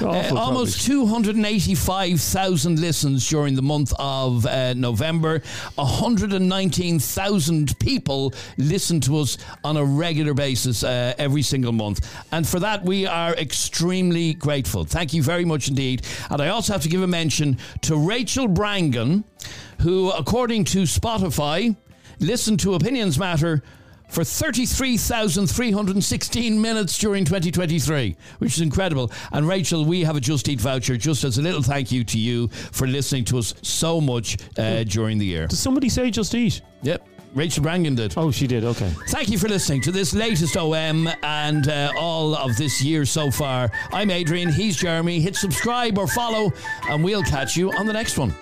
Uh, 0.00 0.34
almost 0.36 0.84
285,000 0.86 2.80
listens 2.80 3.28
during 3.28 3.54
the 3.54 3.62
month 3.62 3.92
of 4.00 4.44
uh, 4.44 4.74
November. 4.74 5.40
119,000 5.76 7.78
people 7.78 8.32
listen 8.58 9.00
to 9.00 9.18
us 9.18 9.38
on 9.62 9.76
a 9.76 9.84
regular 9.84 10.34
basis 10.34 10.82
uh, 10.82 11.14
every 11.18 11.42
single 11.42 11.72
month. 11.72 12.12
And 12.32 12.46
for 12.46 12.58
that, 12.60 12.84
we 12.84 13.06
are 13.06 13.34
extremely 13.34 14.34
grateful. 14.34 14.84
Thank 14.84 15.14
you 15.14 15.22
very 15.22 15.44
much 15.44 15.68
indeed. 15.68 16.02
And 16.30 16.40
I 16.42 16.48
also 16.48 16.72
have 16.72 16.82
to 16.82 16.88
give 16.88 17.02
a 17.02 17.06
mention 17.06 17.58
to 17.82 17.96
Rachel 17.96 18.48
Brangan, 18.48 19.24
who, 19.80 20.10
according 20.10 20.64
to 20.64 20.82
Spotify, 20.82 21.76
listened 22.18 22.60
to 22.60 22.74
Opinions 22.74 23.18
Matter 23.18 23.62
for 24.14 24.22
33,316 24.22 26.60
minutes 26.60 26.98
during 26.98 27.24
2023, 27.24 28.14
which 28.38 28.54
is 28.54 28.60
incredible. 28.60 29.10
And 29.32 29.48
Rachel, 29.48 29.84
we 29.84 30.04
have 30.04 30.14
a 30.14 30.20
Just 30.20 30.48
Eat 30.48 30.60
voucher 30.60 30.96
just 30.96 31.24
as 31.24 31.38
a 31.38 31.42
little 31.42 31.62
thank 31.62 31.90
you 31.90 32.04
to 32.04 32.18
you 32.18 32.46
for 32.48 32.86
listening 32.86 33.24
to 33.24 33.38
us 33.38 33.54
so 33.62 34.00
much 34.00 34.36
uh, 34.56 34.84
during 34.84 35.18
the 35.18 35.26
year. 35.26 35.48
Does 35.48 35.58
somebody 35.58 35.88
say 35.88 36.12
just 36.12 36.32
eat? 36.34 36.62
Yep. 36.82 37.08
Rachel 37.34 37.64
Brangan 37.64 37.96
did. 37.96 38.14
Oh, 38.16 38.30
she 38.30 38.46
did. 38.46 38.62
Okay. 38.62 38.92
Thank 39.08 39.30
you 39.30 39.38
for 39.38 39.48
listening 39.48 39.80
to 39.80 39.90
this 39.90 40.14
latest 40.14 40.56
OM 40.56 41.08
and 41.24 41.66
uh, 41.66 41.92
all 41.98 42.36
of 42.36 42.56
this 42.56 42.80
year 42.80 43.04
so 43.04 43.32
far. 43.32 43.68
I'm 43.92 44.12
Adrian. 44.12 44.52
He's 44.52 44.76
Jeremy. 44.76 45.18
Hit 45.18 45.34
subscribe 45.34 45.98
or 45.98 46.06
follow, 46.06 46.52
and 46.88 47.02
we'll 47.02 47.24
catch 47.24 47.56
you 47.56 47.72
on 47.72 47.86
the 47.86 47.92
next 47.92 48.16
one. 48.16 48.32